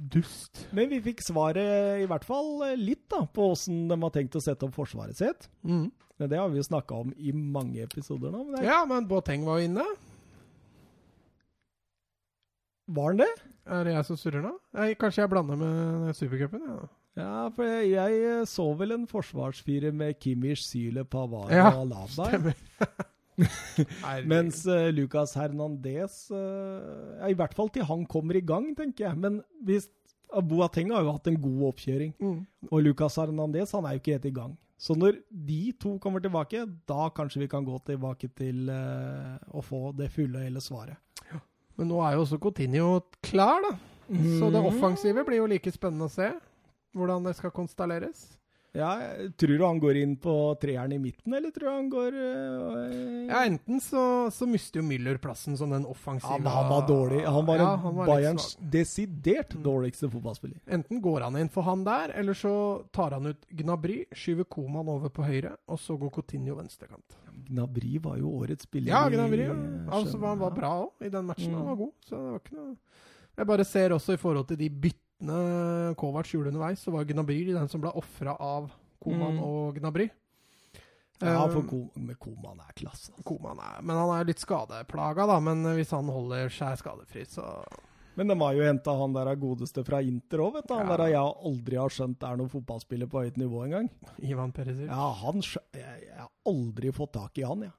[0.00, 0.62] dust.
[0.76, 4.42] Men vi fikk svaret, i hvert fall litt, da, på åssen de har tenkt å
[4.44, 5.50] sette opp forsvaret sitt.
[5.66, 5.90] Mm.
[6.20, 8.44] Men det har vi jo snakka om i mange episoder nå.
[8.48, 9.86] Men er Ja, men Boateng var jo inne.
[12.90, 13.30] Var han det?
[13.70, 14.54] Er det jeg som surrer nå?
[14.76, 16.64] Nei, kanskje jeg blander med Supercupen?
[16.66, 16.80] Ja.
[17.18, 21.82] Ja, for jeg, jeg eh, så vel en forsvarsfire med Kimmich, Syle, Pavard Ja, og
[21.84, 22.28] Alaba.
[22.30, 22.60] Stemmer.
[24.30, 29.08] Mens uh, Lucas Hernandez uh, ja, I hvert fall til han kommer i gang, tenker
[29.08, 29.20] jeg.
[29.20, 29.88] Men hvis
[30.30, 32.12] Boateng har jo hatt en god oppkjøring.
[32.20, 32.40] mm.
[32.70, 34.58] Og Lucas Hernandez han er jo ikke helt i gang.
[34.80, 39.60] Så når de to kommer tilbake, da kanskje vi kan gå tilbake til uh, å
[39.64, 40.96] få det fulle og hele svaret.
[41.80, 43.72] Men nå er jo også Coutinho klar, da.
[44.10, 46.26] Så det offensive blir jo like spennende å se.
[46.96, 48.24] Hvordan det skal konstalleres.
[48.72, 48.92] Ja,
[49.36, 50.32] Tror du han går inn på
[50.62, 54.84] treeren i midten, eller tror du han går øh, Ja, Enten så, så mister jo
[54.86, 57.24] Müller plassen som den offensive Ja, men han var dårlig.
[57.26, 59.62] Han var, Ja, han var Bayerns desidert Mm.
[59.64, 60.60] dårligste fotballspiller.
[60.70, 62.52] Enten går han inn for han der, eller så
[62.94, 67.16] tar han ut Gnabry, skyver Koman over på høyre, og så går Coutinho venstrekant.
[67.48, 68.92] Gnabry var jo årets spiller.
[68.94, 69.48] Ja, Gnabry.
[69.48, 69.56] Ja.
[69.90, 71.50] Altså, han var bra òg i den matchen.
[71.50, 71.58] Mm.
[71.58, 71.92] Han var god.
[72.06, 72.76] Så det var ikke noe
[73.40, 75.06] Jeg bare ser også i forhold til de byttene
[75.96, 78.70] Kovac gjorde underveis, så var Gnabry den som ble ofra av
[79.02, 79.42] Koman Mm.
[79.44, 80.10] og Gnabry.
[81.20, 83.12] Ja, for Ko Koman er klasse.
[83.12, 83.22] altså.
[83.24, 85.38] Koman er Men han er litt skadeplaga, da.
[85.40, 87.64] Men hvis han holder seg skadefri, så
[88.16, 90.74] Men de har jo henta han der godeste fra Inter òg, vet du.
[90.74, 90.96] Han Ja.
[90.96, 93.90] der jeg aldri har skjønt er noen fotballspiller på høyt nivå engang.
[94.22, 97.72] Ivan Perisic Ja, han jeg, jeg har aldri fått tak i han, jeg.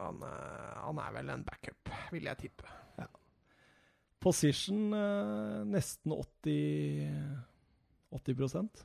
[0.00, 0.06] Ja.
[0.06, 2.64] han, eh, han er vel en backup, vil jeg tippe.
[4.20, 7.08] Position eh, nesten 80
[8.10, 8.84] 80%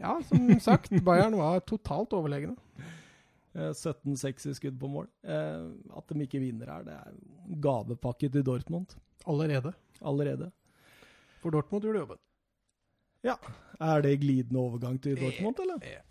[0.00, 2.56] Ja, som sagt, Bayern var totalt overlegne.
[3.56, 5.06] Eh, 17-6 i skudd på mål.
[5.24, 8.92] Eh, at de ikke vinner her, det er en gavepakke til Dortmund
[9.26, 9.72] Allerede.
[10.02, 10.50] allerede.
[11.40, 12.22] For Dortmund gjorde jobben.
[13.26, 15.80] Er det glidende overgang til Eh, Dortmund, eller?
[15.82, 16.02] eh.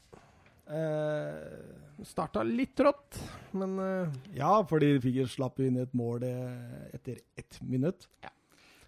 [0.65, 3.19] Eh, Starta litt trått,
[3.56, 8.07] men eh, ja, fordi de fikk slapp inn et mål eh, etter ett minutt.
[8.26, 8.30] Ja.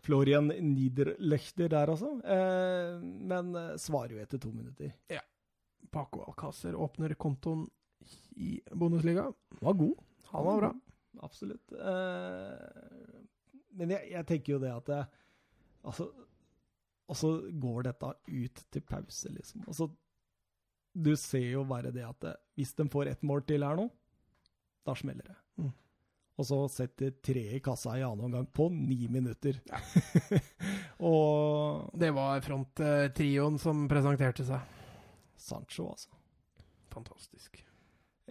[0.08, 2.14] Florian Niederlöchter der, altså.
[2.24, 4.94] Eh, men eh, svarer jo etter to minutter.
[5.12, 5.20] Ja.
[5.92, 7.66] Paco Alcácer åpner kontoen
[8.40, 9.26] i Bundesliga.
[9.60, 10.06] Var god.
[10.32, 10.70] Han var bra.
[11.28, 11.74] Absolutt.
[11.76, 13.20] Eh,
[13.76, 14.94] men jeg, jeg tenker jo det at
[15.84, 16.08] altså,
[17.08, 19.66] Og så går dette ut til pause, liksom.
[19.68, 19.90] Altså,
[20.96, 23.90] du ser jo bare det at det, hvis de får ett mål til her nå,
[24.88, 25.38] da smeller det.
[25.60, 25.76] Mm.
[26.38, 29.58] Og så setter tre i kassa i annen omgang på ni minutter.
[31.10, 34.76] og Det var fronttrioen som presenterte seg.
[35.38, 36.14] Sancho, altså.
[36.94, 37.64] Fantastisk.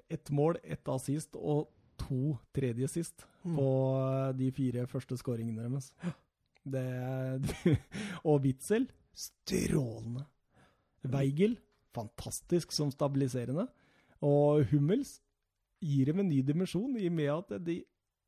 [0.06, 1.66] Ett mål, ett assist og
[1.98, 3.26] to tredje sist.
[3.46, 3.56] Mm.
[3.56, 3.70] på
[4.02, 5.92] eh, de fire første skåringene deres.
[6.66, 6.86] Det,
[8.28, 10.24] og Witzel strålende.
[11.06, 11.54] Weigel
[11.94, 13.68] fantastisk som stabiliserende.
[14.24, 15.20] Og Hummels
[15.84, 17.80] gir dem en ny dimensjon i og med at de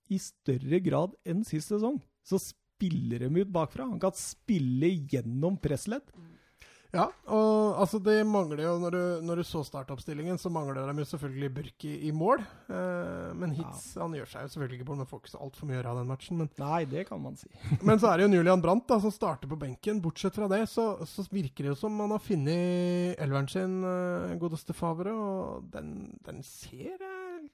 [0.09, 3.89] i større grad enn sist sesong så spiller de ut bakfra.
[3.89, 6.13] Han kan spille gjennom pressledd.
[6.89, 11.03] Ja, og altså det mangler jo Når du, når du så startoppstillingen, så mangler de
[11.03, 12.41] jo selvfølgelig Burk i, i mål.
[12.73, 15.69] Eh, men Hitz han gjør seg jo selvfølgelig ikke på, men får ikke så altfor
[15.69, 16.41] mye å gjøre av den matchen.
[16.41, 17.51] Men, Nei, det kan man si.
[17.87, 20.01] men så er det jo Julian Brandt da, som starter på benken.
[20.05, 24.39] Bortsett fra det, så, så virker det jo som han har funnet elveren sin, eh,
[24.41, 25.93] godeste Favre, og den,
[26.25, 27.45] den ser eh,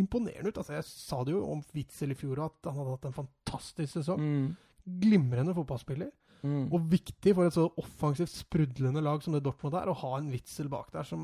[0.00, 0.62] imponerende ut.
[0.62, 3.98] Altså, jeg sa det jo om Witzel i fjor, at han hadde hatt en fantastisk
[3.98, 4.24] sesong.
[4.24, 4.98] Mm.
[5.04, 6.08] Glimrende fotballspiller.
[6.42, 6.66] Mm.
[6.72, 10.30] Og viktig for et så offensivt sprudlende lag som det Dortmund er, å ha en
[10.32, 11.22] Witzel bak der som,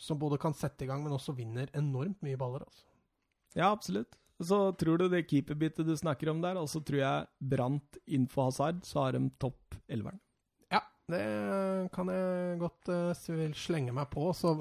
[0.00, 2.66] som både kan sette i gang, men også vinner enormt mye baller.
[2.66, 2.86] Altså.
[3.58, 4.18] Ja, absolutt.
[4.42, 8.48] Så tror du det keeperbyttet du snakker om der, og så tror jeg Brant innenfor
[8.48, 10.18] Hazard, så har de topp elveren.
[10.72, 10.80] Ja,
[11.10, 11.22] det
[11.94, 14.30] kan jeg godt uh, slenge meg på.
[14.34, 14.56] Så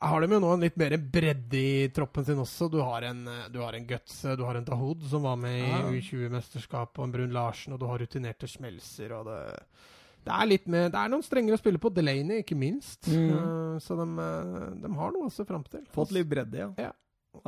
[0.00, 2.70] har de jo nå en litt mer bredde i troppen sin også.
[2.72, 5.36] Du har en, eh, du har en Guts, eh, du har en Dahoud som var
[5.36, 9.40] med i U20-mesterskapet, og en Brun Larsen, og du har rutinerte Smelser, og det
[10.20, 11.88] det er med, det er noen strenger å spille på.
[11.96, 13.08] Delaney, ikke minst.
[13.08, 13.30] Mm.
[13.32, 14.04] Uh, så de,
[14.82, 15.80] de har noe å se fram til.
[15.94, 16.68] Fått litt bredde, ja.
[16.76, 16.90] Ja.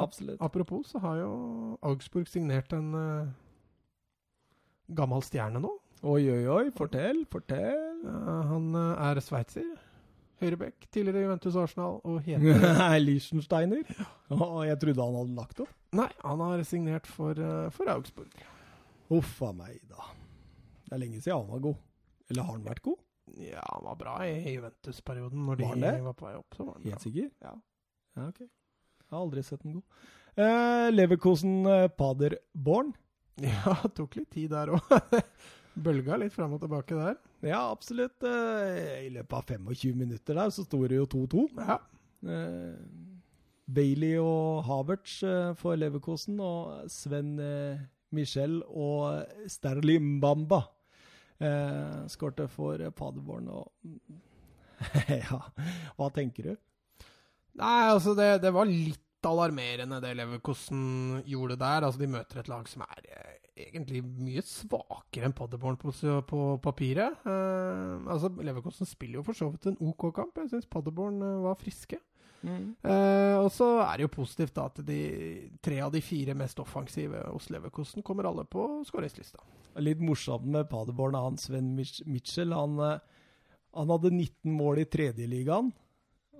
[0.00, 0.40] Absolutt.
[0.40, 1.32] Apropos så har jo
[1.84, 3.28] Augsburg signert en uh,
[4.88, 5.74] gammel stjerne nå.
[6.00, 6.64] Oi, oi, oi.
[6.72, 8.00] Fortell, fortell.
[8.08, 9.68] Uh, han er sveitser.
[10.42, 10.88] Høyrebekk.
[10.92, 13.84] Tidligere Juventus Arsenal og heter Liechtensteiner.
[14.34, 15.72] Oh, jeg trodde han hadde lagt opp.
[15.98, 18.32] Nei, han har signert for, eh, for Augsburg.
[19.12, 20.06] Uff a meg, da.
[20.88, 21.80] Det er lenge siden han var god.
[22.30, 22.98] Eller har han vært god?
[23.38, 25.44] Ja, han var bra i Juventus-perioden.
[25.46, 25.92] Når Var de det?
[26.04, 26.98] var på vei opp, så var han bra.
[27.04, 27.28] Sikker?
[27.44, 27.52] Ja.
[28.16, 28.40] Ja, ok.
[28.42, 30.02] Jeg har aldri sett den god.
[30.42, 32.92] Eh, Leverkosen eh, Paderborn.
[33.42, 34.90] Ja, det tok litt tid der òg.
[35.74, 37.16] Bølga litt fram og tilbake der.
[37.46, 38.22] Ja, absolutt.
[38.28, 41.46] Eh, I løpet av 25 minutter der så sto det jo 2-2.
[41.62, 41.78] Ja.
[42.22, 42.76] Eh,
[43.72, 47.34] Bailey og Havertz eh, for Leverkosen, og Sven
[48.12, 50.60] Michel og Sterli Mbamba
[51.42, 53.48] eh, skårte for Paderborn.
[53.48, 53.72] Og
[55.22, 55.40] ja,
[55.96, 56.60] hva tenker du?
[57.60, 61.86] Nei, altså det, det, var litt alarmerende det Leverkosten gjorde der.
[61.86, 65.92] Altså De møter et lag som er eh, egentlig mye svakere enn Paderborn på,
[66.28, 67.20] på papiret.
[67.26, 70.40] Eh, altså Leverkosten spiller jo for så vidt en OK kamp.
[70.40, 72.00] Jeg syns Paderborn eh, var friske.
[72.42, 72.74] Mm.
[72.82, 75.00] Eh, og så er det jo positivt da at de
[75.62, 79.42] tre av de fire mest offensive hos Leverkosten kommer alle på skåringslista.
[79.82, 82.54] Litt morsomt med Paderborn han Sven Mitchell.
[82.56, 82.98] Han, eh,
[83.78, 85.72] han hadde 19 mål i tredjeligaen.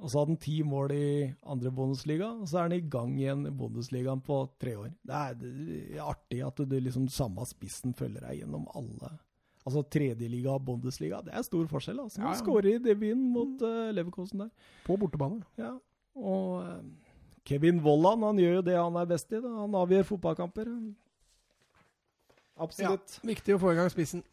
[0.03, 1.09] Og så hadde han ti mål i
[1.47, 4.89] andre Bundesliga, og så er han i gang igjen i Bundesligaen på tre år.
[5.07, 9.13] Det er, artig at du liksom samme spissen følger deg gjennom alle.
[9.63, 12.01] Altså tredjeliga og Bundesliga, det er stor forskjell.
[12.03, 12.19] altså.
[12.19, 12.41] Han ja, ja.
[12.41, 14.51] skårer i debuten mot uh, Leverkosen der.
[14.89, 15.39] På bortebane.
[15.61, 15.77] Ja.
[16.19, 16.83] Og uh,
[17.47, 19.39] Kevin Vollan han gjør jo det han er best i.
[19.39, 19.55] da.
[19.61, 20.75] Han avgjør fotballkamper.
[22.59, 23.21] Absolutt.
[23.23, 24.27] Ja, viktig å få i gang spissen.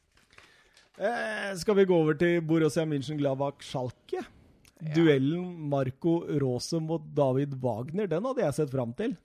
[0.99, 4.25] Eh, skal vi gå over til Borussia München-Gladbach Schalke?
[4.79, 4.93] Ja.
[4.95, 9.15] Duellen Marco Rose mot David Wagner, den hadde jeg sett fram til.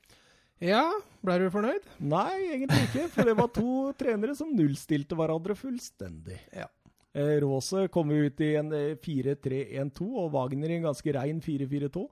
[0.62, 0.86] Ja,
[1.24, 1.86] ble du fornøyd?
[2.02, 3.09] Nei, egentlig ikke.
[3.12, 6.39] For det var to trenere som nullstilte hverandre fullstendig.
[6.55, 6.68] Ja.
[7.14, 8.72] Eh, Rose kom ut i en
[9.02, 12.09] 4-3-1-2, eh, og Wagner i en ganske rein 4-4-2.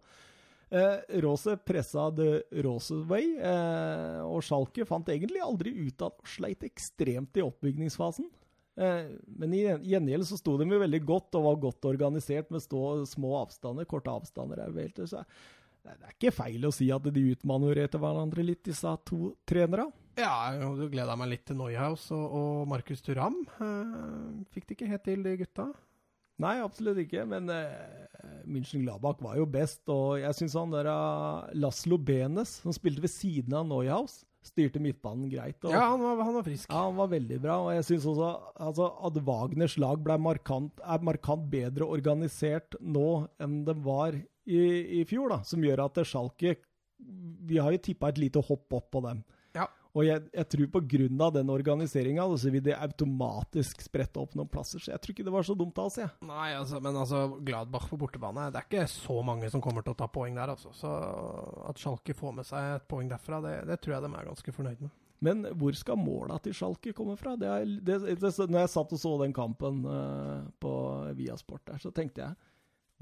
[0.73, 6.62] Eh, Rose pressa The Rose Way, eh, og Schalke fant egentlig aldri ut av sleit
[6.64, 8.31] ekstremt i oppbygningsfasen.
[8.81, 12.65] Eh, men i gjengjeld så sto de jo veldig godt og var godt organisert med
[12.65, 13.89] stå, små avstander.
[13.89, 15.24] Korte avstander er helt så
[15.82, 19.90] Det er ikke feil å si at de utmanøvrerte hverandre litt, disse to trenerne.
[20.20, 23.39] Ja, du gleda meg litt til Neuhaus og, og Markus Turam.
[23.65, 25.73] Eh, fikk det ikke helt til, de gutta?
[26.43, 27.24] Nei, absolutt ikke.
[27.28, 29.82] Men uh, München Gladbach var jo best.
[29.93, 34.81] Og jeg syns han der uh, Laslo Benes, som spilte ved siden av Neuhaus, styrte
[34.82, 35.59] midtbanen greit.
[35.62, 36.66] Og, ja, han var, han var, frisk.
[36.69, 37.59] Ja, han var veldig bra.
[37.66, 38.31] Og jeg syns også
[38.66, 44.62] altså, at Wagners lag markant, er markant bedre organisert nå enn det var i,
[45.01, 45.40] i fjor, da.
[45.47, 46.56] Som gjør at Schalke
[47.48, 49.23] Vi har jo tippa et lite hopp opp på dem.
[49.93, 51.27] Og jeg, jeg tror pga.
[51.35, 54.81] den organiseringa så vil det automatisk sprette opp noen plasser.
[54.81, 56.09] Så jeg tror ikke det var så dumt av oss, jeg.
[56.24, 59.93] Nei, altså, men altså, Gladbach på bortebane Det er ikke så mange som kommer til
[59.93, 60.73] å ta poeng der, altså.
[60.77, 60.93] Så
[61.69, 64.56] at Schalke får med seg et poeng derfra, det, det tror jeg de er ganske
[64.56, 64.97] fornøyd med.
[65.23, 67.36] Men hvor skal måla til Schalke komme fra?
[67.39, 70.73] Det er, det, det, når jeg satt og så den kampen uh, på
[71.20, 72.51] Viasport der, så tenkte jeg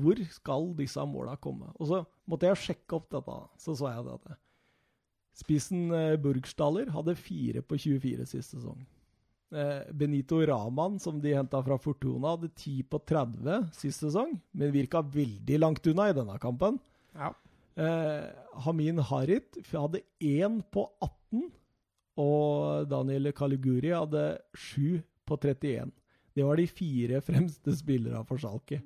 [0.00, 1.70] hvor skal disse måla komme?
[1.76, 3.36] Og så måtte jeg sjekke opp dette.
[3.60, 4.36] Så så jeg det
[5.40, 8.80] Spissen eh, Burgstaller hadde fire på 24 sist sesong.
[9.50, 14.74] Eh, Benito Raman, som de henta fra Fortuna, hadde 10 på 30 sist sesong, men
[14.74, 16.78] virka veldig langt unna i denne kampen.
[17.16, 17.32] Ja.
[17.80, 18.28] Eh,
[18.66, 21.48] Hamin Harit hadde 1 på 18,
[22.20, 25.94] og Daniel Caliguri hadde 7 på 31.
[26.36, 28.82] Det var de fire fremste spillerne for Schalke.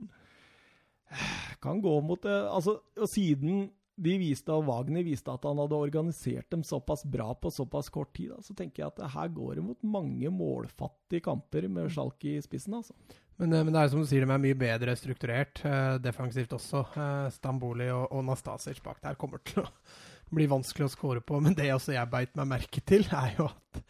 [1.63, 5.79] Kan gå mot det Altså, og siden de viste, og Wagner viste at han hadde
[5.79, 8.33] organisert dem såpass bra på såpass kort tid.
[8.33, 8.43] Da.
[8.43, 12.75] Så tenker jeg at her går det mot mange målfattige kamper med Schalke i spissen.
[12.81, 12.97] altså.
[13.37, 16.55] Men, eh, men, det er som du sier, de er mye bedre strukturert, eh, defensivt
[16.55, 16.83] også.
[16.95, 19.69] Eh, Stamboli og, og Nastasic bak der kommer til å
[20.35, 21.39] bli vanskelig å score på.
[21.43, 23.85] Men det også jeg beit meg merke til, er jo at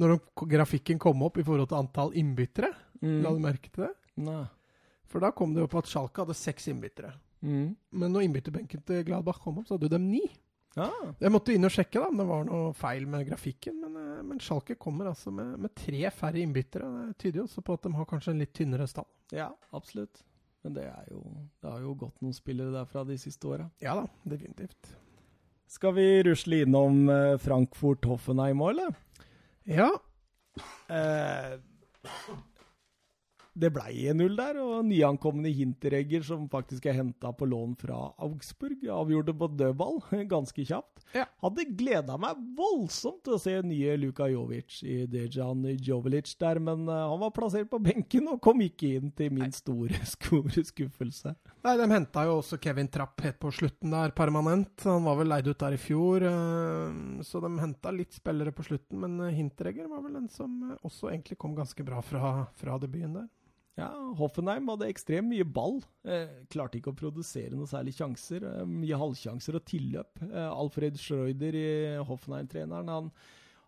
[0.00, 0.16] når
[0.48, 2.72] grafikken kom opp i forhold til antall innbyttere,
[3.02, 3.20] mm.
[3.24, 3.94] la du merke til det?
[4.24, 4.44] Nei.
[5.12, 7.12] For da kom det jo på at Schalke hadde seks innbyttere.
[7.42, 7.74] Mm.
[7.98, 10.22] Men når innbytterbenken til Gladbach kom opp, så hadde de ni.
[10.80, 11.10] Ah.
[11.20, 13.76] Jeg måtte inn og sjekke da, om det var noe feil med grafikken.
[13.82, 16.88] Men, eh, men Schalke kommer altså med, med, tre færre innbyttere.
[17.10, 19.08] Det tyder jo også på at de har kanskje en litt tynnere stall.
[19.34, 20.22] Ja, absolutt.
[20.62, 21.20] Men det, er jo,
[21.60, 23.66] det har jo gått noen spillere derfra de siste åra.
[23.82, 24.92] Ja da, definitivt.
[25.72, 28.96] Skal vi rusle innom eh, Frankfurt-Hoffenheim òg, eller?
[29.68, 29.90] Ja.
[30.92, 31.56] Eh,
[33.52, 33.84] det ble
[34.14, 39.48] 1-0 der, og nyankomne Hinteregger, som faktisk er henta på lån fra Augsburg, avgjorde på
[39.60, 39.98] dødball
[40.32, 41.04] ganske kjapt.
[41.12, 41.26] Ja.
[41.44, 46.86] Hadde gleda meg voldsomt til å se nye Luka Jovic i Dejan Jovelic der, men
[46.88, 51.34] uh, han var plassert på benken og kom ikke inn til min store, skuffelse.
[51.62, 54.72] Nei, De henta jo også Kevin Trapp helt på slutten der, permanent.
[54.88, 58.64] Han var vel leid ut der i fjor, uh, så de henta litt spillere på
[58.70, 62.80] slutten, men uh, Hinteregger var vel den som også egentlig kom ganske bra fra, fra
[62.80, 63.30] debuten der.
[63.80, 63.88] Ja,
[64.18, 65.78] Hoffenheim hadde ekstremt mye ball.
[66.04, 68.44] Eh, klarte ikke å produsere noen særlig sjanser.
[68.44, 70.20] Eh, mye halvsjanser og tilløp.
[70.28, 71.70] Eh, Alfred Schreuder, i
[72.04, 73.08] Hoffenheim-treneren, han,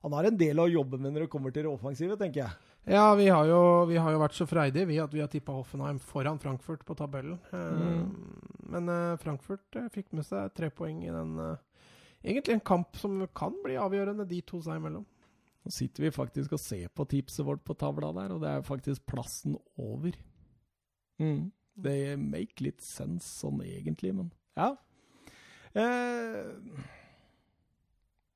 [0.04, 2.70] han, har en del å jobbe med når det kommer til det offensive, tenker jeg.
[2.92, 5.56] Ja, vi har jo, vi har jo vært så freidige vi at vi har tippa
[5.56, 7.38] Hoffenheim foran Frankfurt på tabellen.
[7.48, 8.58] Eh, mm.
[8.74, 11.38] Men eh, Frankfurt fikk med seg tre poeng i den
[12.24, 15.02] Egentlig en kamp som kan bli avgjørende, de to seg imellom.
[15.64, 18.66] Nå sitter vi faktisk og ser på tipset vårt på tavla der, og det er
[18.66, 20.16] faktisk plassen over.
[21.22, 21.48] Mm.
[21.74, 24.28] Det make litt sense sånn egentlig, men
[24.58, 24.74] ja.
[25.74, 26.52] Eh,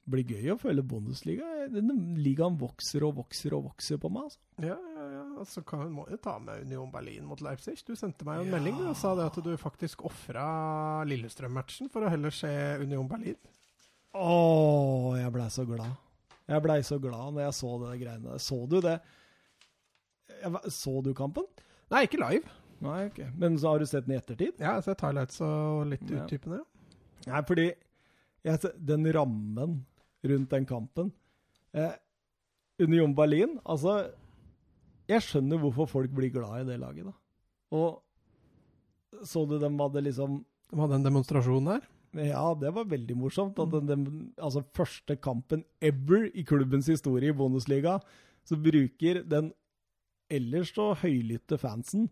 [0.08, 1.46] blir gøy å følge Bundesliga.
[1.70, 4.30] Denne ligaen vokser og vokser og vokser på meg.
[4.30, 4.40] altså.
[4.64, 5.24] Ja, ja, ja.
[5.38, 7.76] Altså, kan, må jo ta med Union Berlin mot Leipzig.
[7.86, 10.48] Du sendte meg jo en melding og sa det at du faktisk ofra
[11.06, 12.50] Lillestrøm-matchen for å heller se
[12.82, 13.38] Union Berlin.
[14.16, 16.07] Å, jeg blei så glad.
[16.48, 18.40] Jeg blei så glad når jeg så det greiene der.
[18.40, 18.96] Så du det?
[20.38, 21.44] Jeg, så du kampen?
[21.92, 22.54] Nei, ikke live.
[22.84, 23.18] Nei, ok.
[23.40, 24.54] Men så har du sett den i ettertid?
[24.60, 26.22] Ja, jeg har sett highlights og litt Ja.
[26.22, 26.60] utdypende.
[27.26, 27.66] Nei, fordi
[28.46, 29.80] jeg, den rammen
[30.24, 31.10] rundt den kampen
[31.74, 31.92] eh,
[32.80, 34.10] Union Berlin Altså,
[35.10, 37.12] jeg skjønner hvorfor folk blir glad i det laget, da.
[37.74, 41.84] Og så du dem hadde liksom De hadde en demonstrasjon der.
[42.20, 43.58] Ja, det var veldig morsomt.
[43.62, 44.06] At den, den,
[44.42, 47.98] altså første kampen ever i klubbens historie i Bundesliga,
[48.48, 49.52] så bruker den
[50.32, 52.08] ellers så høylytte fansen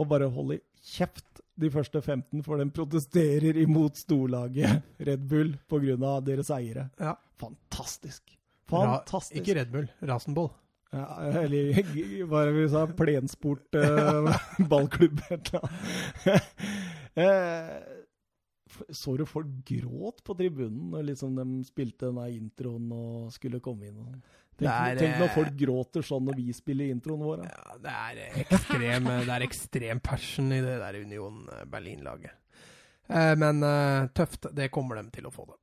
[0.00, 4.80] å bare holde kjeft de første 15, for den protesterer imot storlaget
[5.10, 6.14] Red Bull pga.
[6.24, 6.86] deres eiere.
[6.96, 7.16] Ja.
[7.40, 8.22] Fantastisk.
[8.70, 9.02] Ra-
[9.36, 10.48] Ikke Red Bull, Rasenball.
[10.94, 11.04] Ja,
[11.44, 11.76] eller
[12.30, 12.86] hva er det vi sa?
[12.98, 14.30] Plensport, eh,
[14.72, 16.48] ballklubb, et eller annet.
[17.20, 17.99] Eh,
[18.90, 23.88] så du folk gråt på tribunen når liksom de spilte denne introen og skulle komme
[23.88, 23.98] inn?
[23.98, 24.22] og sånn?
[24.60, 27.46] Tenk, er, tenk når eh, folk gråter sånn når vi spiller introen vår.
[27.48, 32.36] Ja, det er ekstrem, det er ekstrem passion i det der Union Berlin-laget.
[33.08, 35.58] Eh, men eh, tøft, det kommer de til å få det.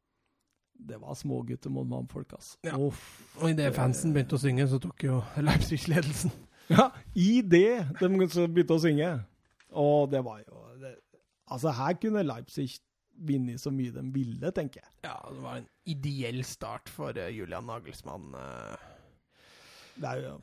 [0.88, 2.58] Det var smågutter mot mannfolk, altså.
[2.66, 2.76] Ja.
[2.78, 3.06] Uff.
[3.40, 6.34] Og idet fansen begynte å synge, så tok jo Leipzig ledelsen.
[6.68, 9.14] Ja, i det de begynte å synge.
[9.78, 10.98] Og det var jo det,
[11.48, 12.74] Altså, her kunne Leipzig
[13.18, 14.92] vunnet så mye de ville, tenker jeg.
[15.08, 18.32] Ja, det var en ideell start for eh, Julian Nagelsmann.
[18.38, 18.88] eh.
[19.98, 20.34] Det er jo,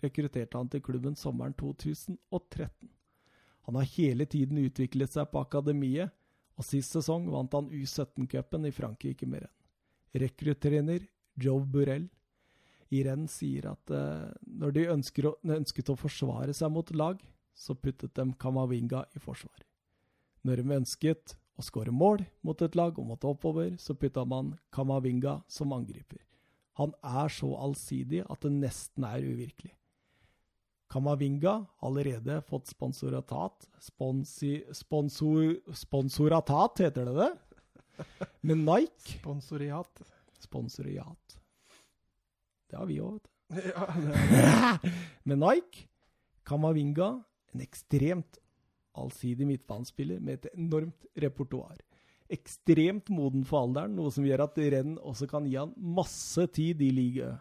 [0.00, 2.88] rekrutterte han til klubben sommeren 2013.
[3.68, 6.14] Han har hele tiden utviklet seg på akademiet,
[6.56, 9.56] og sist sesong vant han U17-cupen i Frankrike med renn.
[10.22, 11.04] Rekruttrener
[11.40, 12.08] Joe Burrell
[12.90, 14.30] i renn sier at eh,
[14.60, 17.20] når de ønsker å, ønsket å forsvare seg mot lag,
[17.54, 19.69] så puttet de Kamavinga i forsvar.
[20.46, 24.54] Når de ønsket å skåre mål mot et lag og måtte oppover, så putta man
[24.72, 26.22] Kamavinga som angriper.
[26.80, 29.74] Han er så allsidig at det nesten er uvirkelig.
[30.90, 37.30] Kamavinga har allerede fått sponsoratat Sponsi, sponsor, Sponsoratat, heter det det?
[38.40, 39.20] Med Nike.
[39.20, 40.02] Sponsoriat.
[40.40, 41.36] Sponsoriat.
[42.70, 43.30] Det har vi òg, vet du.
[43.70, 44.78] Ja,
[45.28, 45.86] Med Nike,
[46.46, 47.12] Kamavinga,
[47.52, 48.38] en ekstremt
[49.00, 51.78] allsidig midtbanespiller med et enormt repertoar.
[52.30, 56.82] Ekstremt moden for alderen, noe som gjør at renn også kan gi han masse tid
[56.86, 57.40] i ligaen.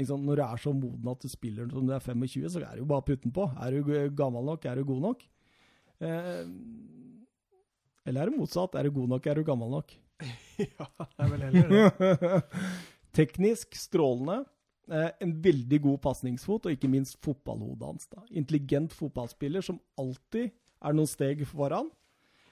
[0.00, 2.80] Når du er så moden at du spiller som du er 25, så er det
[2.80, 3.44] jo bare å putte den på.
[3.60, 5.26] Er du gammel nok, er du god nok.
[6.00, 6.46] Eh,
[8.08, 8.78] Eller er det motsatt?
[8.80, 9.92] Er du god nok, er du gammel nok?
[10.62, 12.40] ja, det er vel heller det.
[13.18, 14.44] Teknisk strålende.
[14.90, 18.08] Eh, en veldig god pasningsfot, og ikke minst fotballhodet hans.
[18.10, 18.24] da.
[18.30, 20.50] Intelligent fotballspiller som alltid
[20.80, 21.90] er noen steg foran.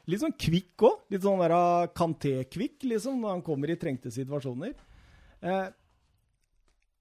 [0.08, 1.02] Litt sånn kvikk òg.
[1.12, 4.76] Litt sånn der ah, Kanté-kvikk, liksom, når han kommer i trengte situasjoner.
[5.44, 5.66] Eh,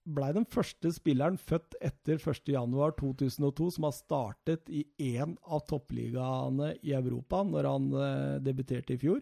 [0.08, 6.94] Blei den første spilleren født etter 1.1.2002 som har startet i én av toppligaene i
[6.96, 9.20] Europa, når han eh, debuterte i fjor.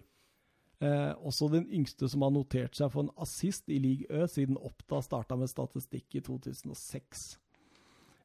[0.83, 4.59] Eh, også den yngste som har notert seg for en assist i league Ø siden
[4.61, 7.25] Oppda starta med statistikk i 2006.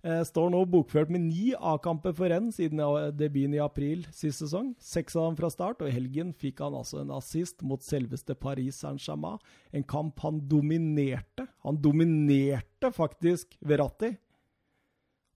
[0.01, 2.81] Eh, står nå bokført med ni A-kamper for renn siden
[3.19, 4.73] debuten i april sist sesong.
[4.81, 8.37] Seks av dem fra start, og i helgen fikk han altså en assist mot selveste
[8.41, 9.37] Paris Saint-Germain.
[9.77, 11.45] En kamp han dominerte.
[11.67, 14.15] Han dominerte faktisk Verratti,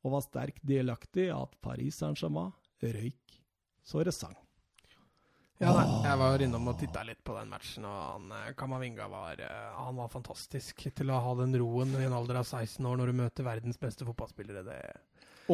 [0.04, 2.52] og var sterkt delaktig i at Paris Saint-Germain
[2.84, 3.24] røyk
[3.84, 4.36] så det sang.
[5.62, 9.06] Ja, nei, jeg var innom og titta litt på den matchen, og han, eh, Kamavinga
[9.08, 12.84] var, eh, han var fantastisk til å ha den roen i en alder av 16
[12.90, 14.64] år når du møter verdens beste fotballspillere.
[14.66, 14.80] Det,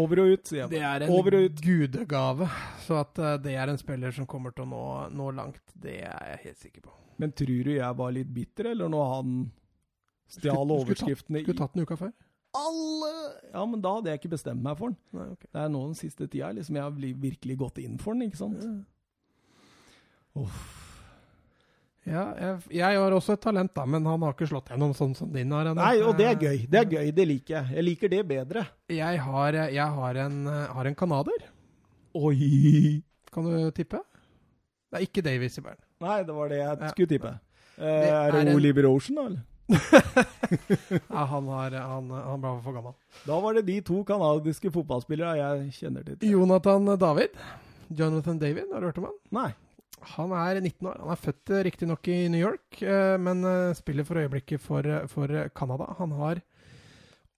[0.01, 2.49] Over og ut, sier jeg det er en gudegave.
[2.87, 4.83] Så at eh, det er en spiller som kommer til å nå,
[5.13, 6.93] nå langt, det er jeg helt sikker på.
[7.21, 9.35] Men tror du jeg var litt bitter, eller når han
[10.31, 12.13] stjal Skulle- skulle overskriftene Skulle i tatt den uka før.
[12.55, 13.11] alle
[13.53, 14.97] Ja, men da hadde jeg ikke bestemt meg for den.
[15.13, 15.49] Nei, okay.
[15.53, 16.91] Det er nå den siste tida liksom jeg har
[17.21, 18.65] virkelig gått inn for den, ikke sant?
[18.65, 18.79] Ja,
[22.11, 25.31] jeg, jeg har også et talent, da, men han har ikke slått gjennom sånn som
[25.35, 25.69] din har.
[25.77, 26.63] Nei, og det er gøy.
[26.73, 27.75] Det er gøy, det liker jeg.
[27.77, 28.65] Jeg liker det bedre.
[28.91, 31.45] Jeg har, jeg har en, har en canadier.
[32.19, 33.03] Oi!
[33.31, 34.01] Kan du tippe?
[34.91, 35.79] Det er ikke Davies i Bern.
[36.03, 36.89] Nei, det var det jeg Ja.
[36.91, 37.31] skulle tippe.
[37.79, 39.27] Eh, Det er det er en- Oliver Ocean, da?
[39.29, 39.47] eller?
[41.15, 42.95] Ja, han, har, han, han ble for gammel.
[43.27, 46.17] Da var det de to canadiske fotballspillere jeg kjenner til.
[46.33, 47.37] Jonathan David.
[47.95, 49.19] Jonathan David, har du hørt om han?
[49.31, 49.51] Nei.
[50.01, 50.99] Han er 19 år.
[51.03, 54.87] Han er født eh, riktignok i New York, eh, men eh, spiller for øyeblikket for,
[55.13, 55.93] for Canada.
[55.99, 56.41] Han har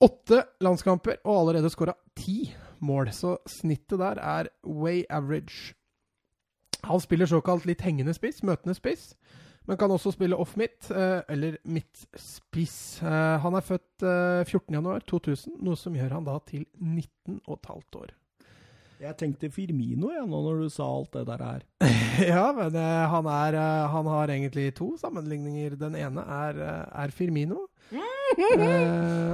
[0.03, 2.53] åtte landskamper og allerede skåra ti
[2.83, 5.75] mål, så snittet der er way average.
[6.83, 9.13] Han spiller såkalt litt hengende spiss, møtende spiss,
[9.67, 12.41] men kan også spille off-midt eller midtspiss.
[12.41, 12.81] spiss.
[13.03, 18.17] Han er født eh, 14.1.2000, noe som gjør han da til 19 15 år.
[19.03, 21.67] Jeg tenkte Firmino, igjen nå når du sa alt det der her.
[22.23, 25.75] Ja, men uh, han, er, uh, han har egentlig to sammenligninger.
[25.81, 27.65] Den ene er, uh, er Firmino.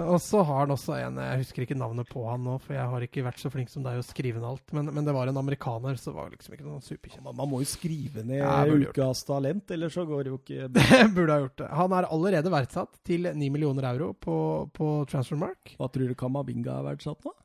[0.09, 2.91] Og så har han også en Jeg husker ikke navnet på han nå, for jeg
[2.91, 4.73] har ikke vært så flink som deg å skrive ned alt.
[4.75, 7.27] Men, men det var en amerikaner, så det var liksom ikke noe superkjent.
[7.27, 10.71] Man, man må jo skrive ned Ja, ukas talent, ellers så går det jo ikke
[10.79, 11.69] Det burde ha gjort det.
[11.83, 14.39] Han er allerede verdsatt til 9 millioner euro på,
[14.75, 15.77] på Transfermark.
[15.77, 17.37] Hva tror du Kamavinga er verdsatt nå?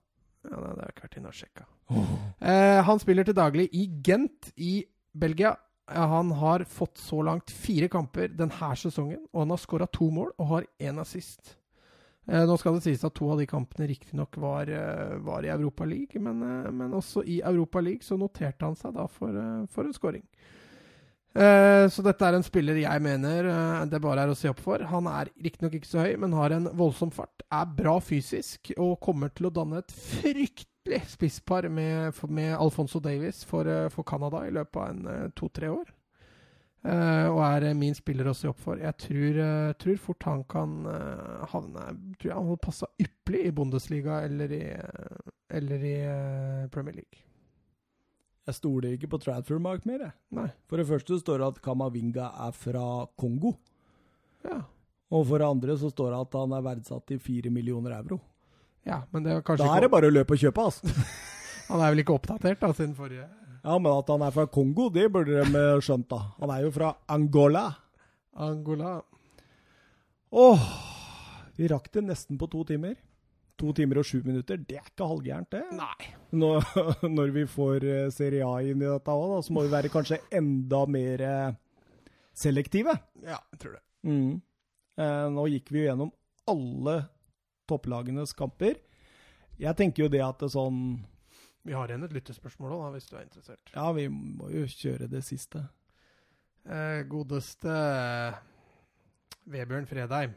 [0.44, 1.70] Ja, nei, det har jeg ikke vært inne og sjekka.
[1.90, 4.84] Eh, han spiller til daglig i Gent i
[5.14, 5.56] Belgia.
[5.92, 10.10] Eh, Han har fått så langt fire kamper denne sesongen, og han har skåra to
[10.12, 11.58] mål og har én assist.
[12.28, 15.52] Eh, nå skal det sies at to av de kampene riktignok var, eh, var i
[15.52, 16.40] Europa League, men,
[16.76, 19.36] men også i Europa League så noterte han seg da for,
[19.68, 20.24] for en skåring.
[21.36, 23.48] Eh, så dette er en spiller jeg mener
[23.90, 24.80] det bare er å se opp for.
[24.88, 27.44] Han er riktignok ikke så høy, men har en voldsom fart.
[27.52, 29.92] Er bra fysisk og kommer til å danne et
[31.08, 35.70] spisspar med, med Alfonso Davies for, eh, for Canada i løpet av en eh, to-tre
[35.70, 35.92] år.
[36.84, 38.76] Uh, og er min spiller å se opp for.
[38.76, 41.86] Jeg tror, uh, tror fort han kan uh, havne
[42.20, 44.66] Tror jeg han hadde passa ypperlig i Bundesliga eller i,
[45.48, 45.94] eller i
[46.74, 47.24] Premier League.
[48.44, 50.16] Jeg stoler ikke på Transfermark mer, jeg.
[50.36, 50.50] Nei.
[50.68, 52.86] For det første står det at Kamavinga er fra
[53.16, 53.54] Kongo.
[54.44, 54.60] Ja.
[55.16, 58.20] Og for det andre så står det at han er verdsatt til fire millioner euro.
[58.88, 61.08] Ja, men det er kanskje Da er det bare å løpe og kjøpe, altså.
[61.72, 63.24] Han er vel ikke oppdatert da, siden forrige
[63.64, 66.20] Ja, men at han er fra Kongo, det burde de eh, skjønt, da.
[66.42, 67.64] Han er jo fra Angola.
[68.44, 68.98] Angola.
[70.36, 70.66] Åh,
[71.56, 72.98] vi rakk det nesten på to timer.
[73.62, 75.62] To timer og sju minutter, det er ikke halvgærent, det.
[75.78, 76.12] Nei.
[76.36, 76.68] Når,
[77.18, 80.20] når vi får eh, Serie A inn i dette òg, så må vi være kanskje
[80.36, 81.56] enda mer eh,
[82.36, 82.98] selektive.
[83.24, 83.84] Ja, jeg tror det.
[84.10, 84.42] Mm.
[85.00, 86.12] Eh, nå gikk vi jo gjennom
[86.52, 86.98] alle
[87.70, 88.80] topplagenes kamper.
[89.62, 90.80] Jeg tenker jo det at det sånn
[91.64, 93.72] Vi har igjen et lyttespørsmål òg, hvis du er interessert.
[93.72, 95.62] Ja, vi må jo kjøre det siste.
[96.68, 97.72] Eh, godeste
[99.48, 100.34] Vebjørn Fredheim.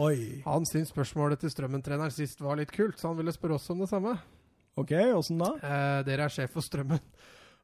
[0.00, 0.40] Oi.
[0.46, 3.82] Han syns spørsmålet til Strømmen-treneren sist var litt kult, så han ville spørre oss om
[3.82, 4.14] det samme.
[4.80, 5.50] OK, åssen da?
[5.58, 7.02] Eh, dere er sjef for Strømmen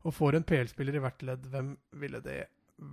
[0.06, 1.46] og får en PL-spiller i hvert ledd.
[1.52, 1.70] Hvem
[2.00, 2.40] ville det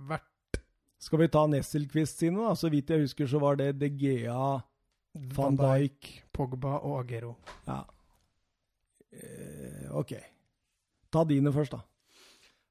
[0.08, 0.60] vært?
[1.02, 2.54] Skal vi ta Nesselquist sine, da?
[2.56, 4.62] Så vidt jeg husker, så var det De Gea,
[5.14, 7.36] Van Dijk Pogba og Agero.
[7.68, 7.82] Ja.
[9.14, 10.14] Eh, OK.
[11.14, 11.84] Ta dine først, da.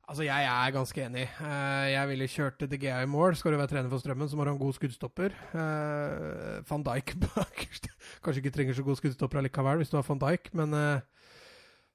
[0.03, 1.23] Altså, jeg er ganske enig.
[1.39, 3.37] Eh, jeg ville kjørt De Gea i mål.
[3.39, 5.31] Skal du være trener for Strømmen, så må du ha en god skuddstopper.
[5.55, 7.87] Eh, Van Dijk bakerst.
[8.23, 11.22] Kanskje ikke trenger så god skuddstopper allikevel, hvis du har Van Dijk, men eh,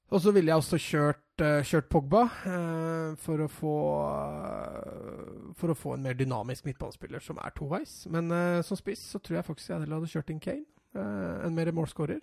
[0.09, 3.75] Og så ville jeg også kjørt, eh, kjørt Pogba eh, for å få
[4.09, 8.01] eh, For å få en mer dynamisk midtbanespiller som er toveis.
[8.09, 8.33] Men
[8.65, 10.65] som spiss så tror jeg faktisk jeg heller hadde kjørt inn Kane.
[10.95, 12.21] en mer målskårer.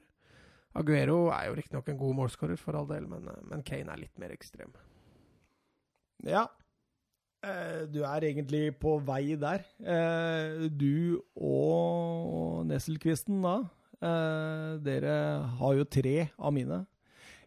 [0.76, 4.18] Aguero er jo riktignok en god målskårer, for all del, men, men Kane er litt
[4.18, 4.72] mer ekstrem.
[6.26, 6.48] Ja.
[7.92, 9.62] Du er egentlig på vei der.
[10.72, 13.60] Du og Nesselquisten, da.
[14.82, 15.16] Dere
[15.60, 16.82] har jo tre av mine.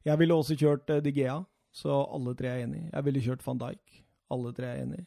[0.10, 1.38] Jeg ville også kjørt eh, Digea,
[1.76, 2.88] så alle tre er enig.
[2.90, 4.00] Jeg ville kjørt van Dijk.
[4.34, 5.04] Alle tre er enig.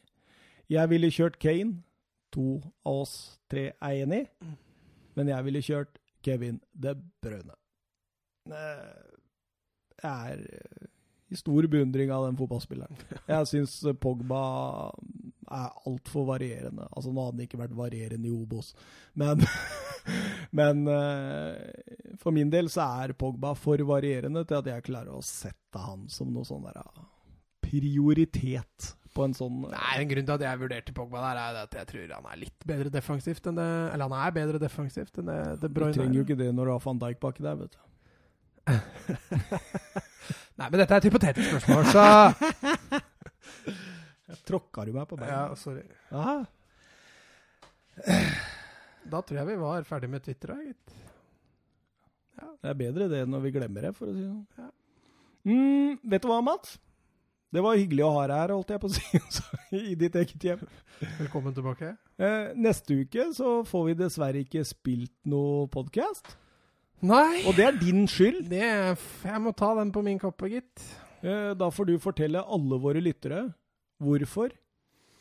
[0.71, 1.81] Jeg ville kjørt Kane.
[2.33, 2.55] To
[2.87, 3.15] av oss
[3.51, 4.23] tre er enig.
[5.13, 7.53] Men jeg ville kjørt Kevin De Bruyne.
[8.49, 8.63] Det
[10.09, 10.87] er eh,
[11.33, 12.99] i stor beundring av den fotballspilleren.
[13.27, 14.43] Jeg syns Pogba
[15.49, 16.85] er altfor varierende.
[16.91, 18.73] Altså, nå hadde han ikke vært varierende i Obos,
[19.19, 19.43] men
[20.51, 21.55] Men eh,
[22.19, 26.09] for min del så er Pogba for varierende til at jeg klarer å sette han
[26.11, 27.05] som noe sånn der ah,
[27.63, 31.77] prioritet på en sånn Nei, En grunn til at jeg vurderte Pogba der, er at
[31.79, 35.29] jeg tror han er litt bedre defensivt enn det Eller han er bedre defensivt enn
[35.29, 37.77] det De Du trenger jo ikke det når du har van Dijk baki der, vet
[37.77, 37.81] du.
[40.59, 42.03] Nei, men dette er et hypotetisk spørsmål, så
[44.47, 45.83] Tråkka du meg på Ja, sorry.
[46.11, 46.43] Aha.
[49.11, 50.95] Da tror jeg vi var ferdig med Twitter, da, gitt.
[52.63, 54.47] Det er bedre det når vi glemmer det, for å si det sånn.
[54.57, 54.69] Ja.
[55.43, 56.77] Mm, vet du hva, Mats?
[57.53, 59.03] Det var hyggelig å ha deg her, holdt jeg på å si,
[59.91, 60.63] i ditt eget hjem.
[61.19, 61.91] Velkommen tilbake.
[62.17, 66.33] Eh, neste uke så får vi dessverre ikke spilt noe podkast.
[67.03, 68.45] Nei, Og det er din skyld.
[68.47, 70.83] det er Jeg må ta den på min kappe, gitt.
[71.23, 73.49] Eh, da får du fortelle alle våre lyttere
[74.03, 74.51] hvorfor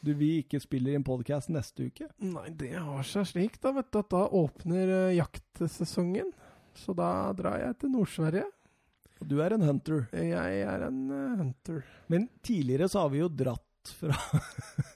[0.02, 2.09] du vi ikke spiller inn podkast neste uke.
[2.26, 6.32] Nei, det har seg slik, da, vet du, at da åpner eh, jaktsesongen.
[6.74, 8.46] Så da drar jeg til Nord-Sverige.
[9.22, 10.09] Og Du er en hunter.
[10.14, 11.84] Jeg er en eh, hunter.
[12.10, 14.14] Men tidligere så har vi jo dratt fra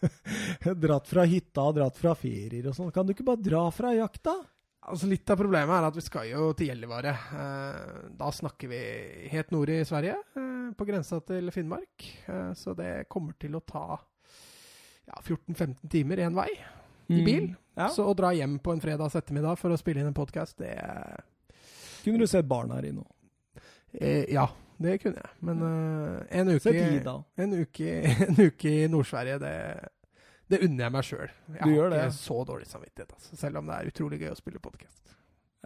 [0.87, 2.93] Dratt fra hytta og dratt fra ferier og sånn.
[2.95, 4.35] Kan du ikke bare dra fra jakta?
[4.87, 7.13] Altså Litt av problemet er at vi skal jo til Gällivare.
[7.35, 8.81] Eh, da snakker vi
[9.33, 12.07] helt nord i Sverige, eh, på grensa til Finnmark.
[12.31, 13.87] Eh, så det kommer til å ta
[15.07, 16.51] ja, 14-15 timer én vei
[17.09, 17.49] i bil.
[17.51, 17.57] Mm.
[17.77, 17.89] Ja.
[17.93, 20.77] Så å dra hjem på en fredags ettermiddag for å spille inn en podkast, det
[22.05, 23.03] Kunne du sett barna her i nå?
[23.99, 24.47] eh, Ja,
[24.79, 25.31] det kunne jeg.
[25.41, 26.73] Men eh, en, uke,
[27.37, 27.91] en, uke,
[28.29, 29.55] en uke i Nord-Sverige, det,
[30.49, 31.31] det unner jeg meg sjøl.
[31.49, 34.31] Jeg Du har gjør ikke så dårlig samvittighet, altså, selv om det er utrolig gøy
[34.31, 35.15] å spille podkast.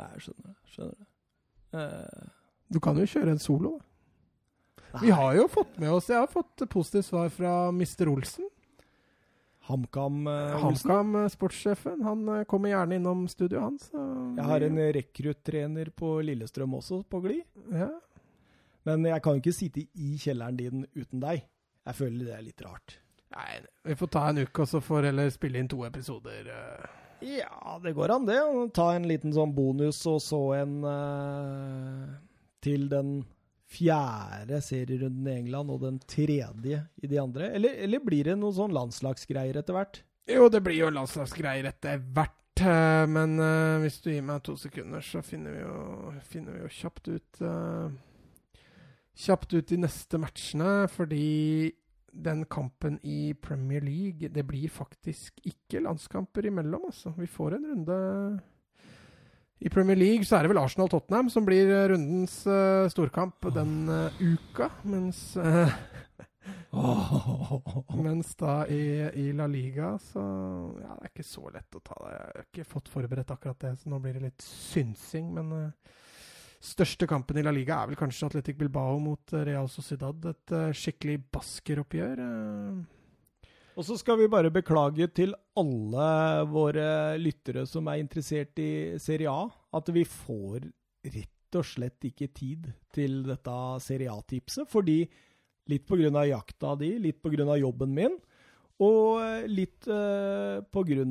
[0.01, 0.57] Jeg skjønner det.
[0.75, 1.09] Skjønner det.
[1.81, 2.29] Eh,
[2.71, 3.85] Du kan jo kjøre en solo, da.
[4.95, 5.03] nei.
[5.05, 8.09] Vi har jo fått med oss Jeg har fått positivt svar fra Mr.
[8.09, 8.49] Olsen.
[9.71, 12.01] HamKam eh, HamKam, eh, sportssjefen.
[12.03, 13.91] Han kommer gjerne innom studioet hans.
[13.93, 17.45] Jeg har en rekruttrener på Lillestrøm også, på glid.
[17.73, 17.91] ja.
[18.89, 21.43] Men jeg kan jo ikke sitte i kjelleren din uten deg.
[21.85, 22.95] Jeg føler det er litt rart.
[23.31, 26.49] Nei, vi får ta en uke, og så får heller spille inn to episoder.
[26.51, 26.97] eh.
[27.21, 28.39] Ja, det går an, det.
[28.75, 32.09] Ta en liten sånn bonus, og så en uh,
[32.65, 33.21] til den
[33.71, 37.53] fjerde serierunden i England, og den tredje i de andre.
[37.55, 40.01] Eller, eller blir det noen sånn landslagsgreier etter hvert?
[40.31, 42.65] Jo, det blir jo landslagsgreier etter hvert.
[42.65, 46.65] eh, Men uh, hvis du gir meg to sekunder, så finner vi jo, finner vi
[46.65, 47.91] jo kjapt ut uh,
[49.21, 51.71] Kjapt ut de neste matchene, fordi
[52.13, 57.13] den kampen i Premier League Det blir faktisk ikke landskamper imellom, altså.
[57.17, 57.99] Vi får en runde
[59.61, 63.89] I Premier League så er det vel Arsenal-Tottenham som blir eh, rundens uh, storkamp den
[63.89, 65.75] uh, uka, mens eh,
[68.01, 68.83] Mens da i,
[69.21, 70.23] i La Liga så
[70.81, 72.13] Ja, det er ikke så lett å ta det.
[72.15, 75.35] Jeg har ikke fått forberedt akkurat det, så nå blir det litt synsing.
[75.37, 75.99] Men uh,
[76.61, 80.25] største kampen i La Liga er vel kanskje Atletic Bilbao mot eh, Real Sociedad.
[80.31, 82.25] Et eh, skikkelig baskeroppgjør.
[82.27, 83.51] eh.
[83.79, 86.11] Og så skal vi bare beklage til alle
[86.51, 89.47] våre lyttere som er interessert i Serie A,
[89.79, 90.67] at vi får
[91.15, 94.69] rett og slett ikke tid til dette Serie A-tipset.
[94.69, 94.99] Fordi
[95.71, 96.25] litt pga.
[96.27, 97.57] jakta di, litt pga.
[97.57, 98.19] jobben min,
[98.81, 101.05] og litt uh, pga.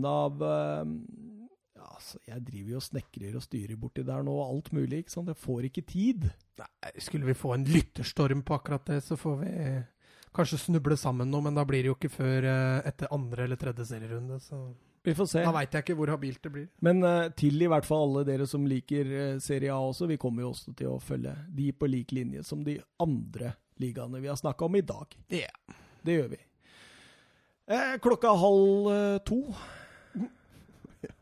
[1.96, 5.04] Altså, jeg driver jo og snekrer og styrer borti der nå, og alt mulig.
[5.04, 5.32] ikke sant?
[5.32, 6.28] Jeg får ikke tid.
[6.60, 9.54] Nei, skulle vi få en lytterstorm på akkurat det, så får vi
[10.36, 13.60] kanskje snuble sammen nå, men da blir det jo ikke før eh, etter andre eller
[13.60, 14.40] tredje serierunde.
[14.44, 14.60] Så
[15.06, 15.46] Vi får se.
[15.46, 16.68] da veit jeg ikke hvor habilt det blir.
[16.86, 20.20] Men uh, til i hvert fall alle dere som liker uh, Serie A også, vi
[20.22, 24.30] kommer jo også til å følge de på lik linje som de andre ligaene vi
[24.30, 25.18] har snakka om i dag.
[25.32, 25.76] Yeah.
[26.04, 26.42] det gjør vi.
[27.70, 29.44] Eh, klokka halv uh, to.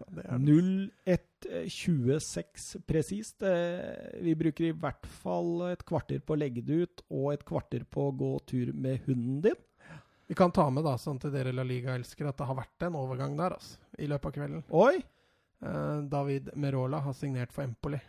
[0.07, 3.43] Det er 01.26 presist.
[3.43, 7.43] Eh, vi bruker i hvert fall et kvarter på å legge det ut, og et
[7.47, 9.55] kvarter på å gå tur med hunden din.
[10.27, 12.95] Vi kan ta med da, sånn til dere La Liga-elskere at det har vært en
[12.99, 14.63] overgang der altså, i løpet av kvelden.
[14.75, 14.95] Oi!
[15.63, 17.99] Eh, David Merola har signert for Empoli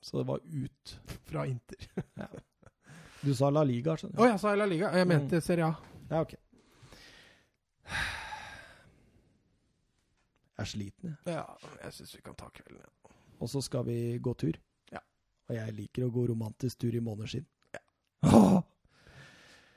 [0.00, 0.98] Så det var ut.
[1.30, 1.76] fra Inter.
[3.26, 4.22] Du sa La Liga, Å skjønner du.
[4.28, 4.90] ja, sa jeg La Liga?
[4.94, 5.74] Jeg mente Serie A.
[6.10, 6.34] Ja, ok.
[10.56, 11.34] Jeg er sliten, jeg.
[11.36, 12.80] Ja, jeg syns vi kan ta kvelden.
[12.80, 13.12] Ja.
[13.44, 14.56] Og så skal vi gå tur.
[14.92, 15.02] Ja.
[15.50, 17.44] Og jeg liker å gå romantisk tur i måneskinn.
[17.76, 17.82] Ja.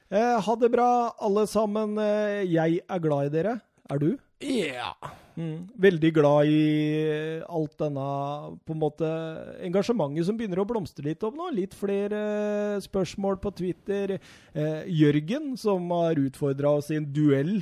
[0.10, 1.92] Eh, ha det bra, alle sammen.
[2.02, 3.60] Eh, jeg er glad i dere.
[3.94, 4.08] Er du?
[4.42, 4.96] Ja.
[5.40, 5.68] Mm.
[5.78, 6.64] Veldig glad i
[7.04, 8.08] eh, alt denne
[8.66, 9.10] på en måte
[9.68, 11.52] engasjementet som begynner å blomstre litt opp nå.
[11.56, 12.24] Litt flere
[12.76, 14.18] eh, spørsmål på Twitter.
[14.54, 17.60] Eh, Jørgen, som har utfordra oss i en duell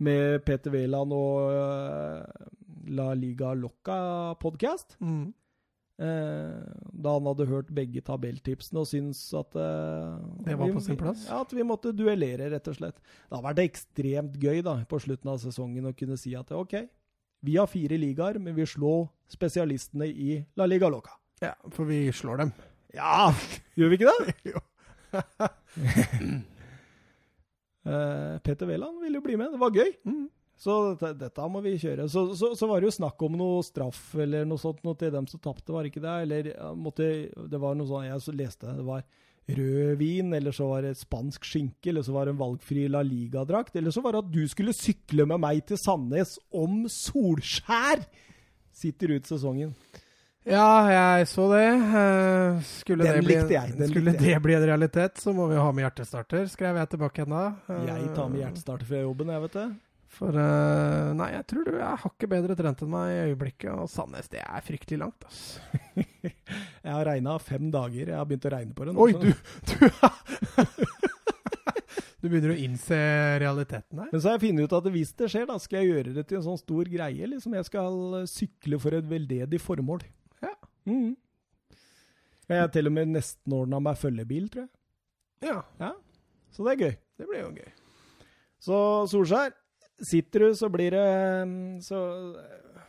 [0.00, 2.48] med Peter Wæland og eh,
[2.96, 4.96] La Liga Locca-podkast.
[5.04, 5.28] Mm.
[6.00, 6.60] Eh,
[7.04, 10.14] da han hadde hørt begge tabelltipsene og syntes at eh,
[10.46, 11.26] Det var vi- på sin plass?
[11.28, 12.96] Ja, at vi måtte duellere, rett og slett.
[13.28, 16.78] Det har vært ekstremt gøy da, på slutten av sesongen å kunne si at OK,
[17.44, 21.12] vi har fire ligaer, men vi slår spesialistene i La Liga Loca.
[21.40, 22.50] ja, for vi slår dem.
[22.96, 23.30] Ja!
[23.76, 24.34] Gjør vi ikke det?
[24.54, 24.64] Jo.
[27.86, 29.54] Eh, Peter Wæland ville jo bli med.
[29.54, 29.94] Det var gøy.
[30.04, 30.28] Mm.
[30.60, 32.04] Så dette, må vi kjøre.
[32.12, 35.12] Så, så, så var det jo snakk om noe straff eller noe sånt noe til
[35.14, 36.16] dem som tapte, var ikke det?
[36.26, 39.06] Eller måtte, det var noe sånn, jeg leste det var
[39.56, 43.76] rødvin, eller så var det spansk skinke, eller så var det en valgfri La Liga-drakt,
[43.76, 48.04] eller så var det at du skulle sykle med meg til Sandnes om Solskjær!
[48.80, 49.72] Sitter ut sesongen.
[50.48, 51.66] Ja, jeg så det.
[51.68, 53.36] Eh, skulle det bli,
[53.90, 57.34] skulle det bli en realitet, så må vi ha med hjertestarter, skrev jeg tilbake igjen
[57.34, 57.42] da.
[57.68, 59.66] Eh, Jeg tar med hjertestarter fra jobben, jeg, vet det.
[60.10, 63.86] For uh, Nei, jeg tror du er hakket bedre trent enn meg i øyeblikket, og
[63.92, 65.60] Sandnes, det er fryktelig langt, ass.
[66.24, 68.08] Jeg har regna fem dager.
[68.10, 68.94] Jeg har begynt å regne på det.
[68.96, 69.28] nå, Oi, du
[69.68, 69.76] Du,
[72.24, 72.98] du begynner å innse
[73.40, 74.08] realiteten her?
[74.10, 76.24] Men så har jeg funnet ut at hvis det skjer, da skal jeg gjøre det
[76.26, 77.28] til en sånn stor greie.
[77.30, 80.02] liksom Jeg skal eh, sykle for et veldedig formål.
[80.90, 80.96] Ja.
[80.98, 81.16] Mhm.
[82.50, 84.70] Jeg har til og med nesten ordna meg følgebil, tror jeg.
[85.78, 85.92] Ja,
[86.50, 86.96] Så det er gøy.
[87.18, 87.68] det blir jo gøy.
[88.60, 89.52] Så Solskjær,
[90.02, 92.00] sitter du, så blir det mm, så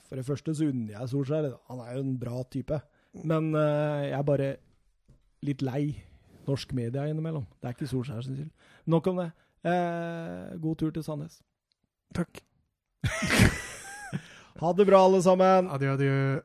[0.09, 1.51] For det første så unner jeg Solskjær.
[1.69, 2.81] Han er jo en bra type.
[3.23, 4.49] Men uh, jeg er bare
[5.43, 6.03] litt lei
[6.47, 7.45] norsk media innimellom.
[7.61, 8.51] Det er ikke Solskjær sin skyld.
[8.87, 9.31] Nok om det.
[9.63, 11.41] Uh, god tur til Sandnes.
[12.17, 12.41] Takk.
[14.61, 15.69] Ha det bra, alle sammen.
[15.73, 16.41] Adjø, adjø.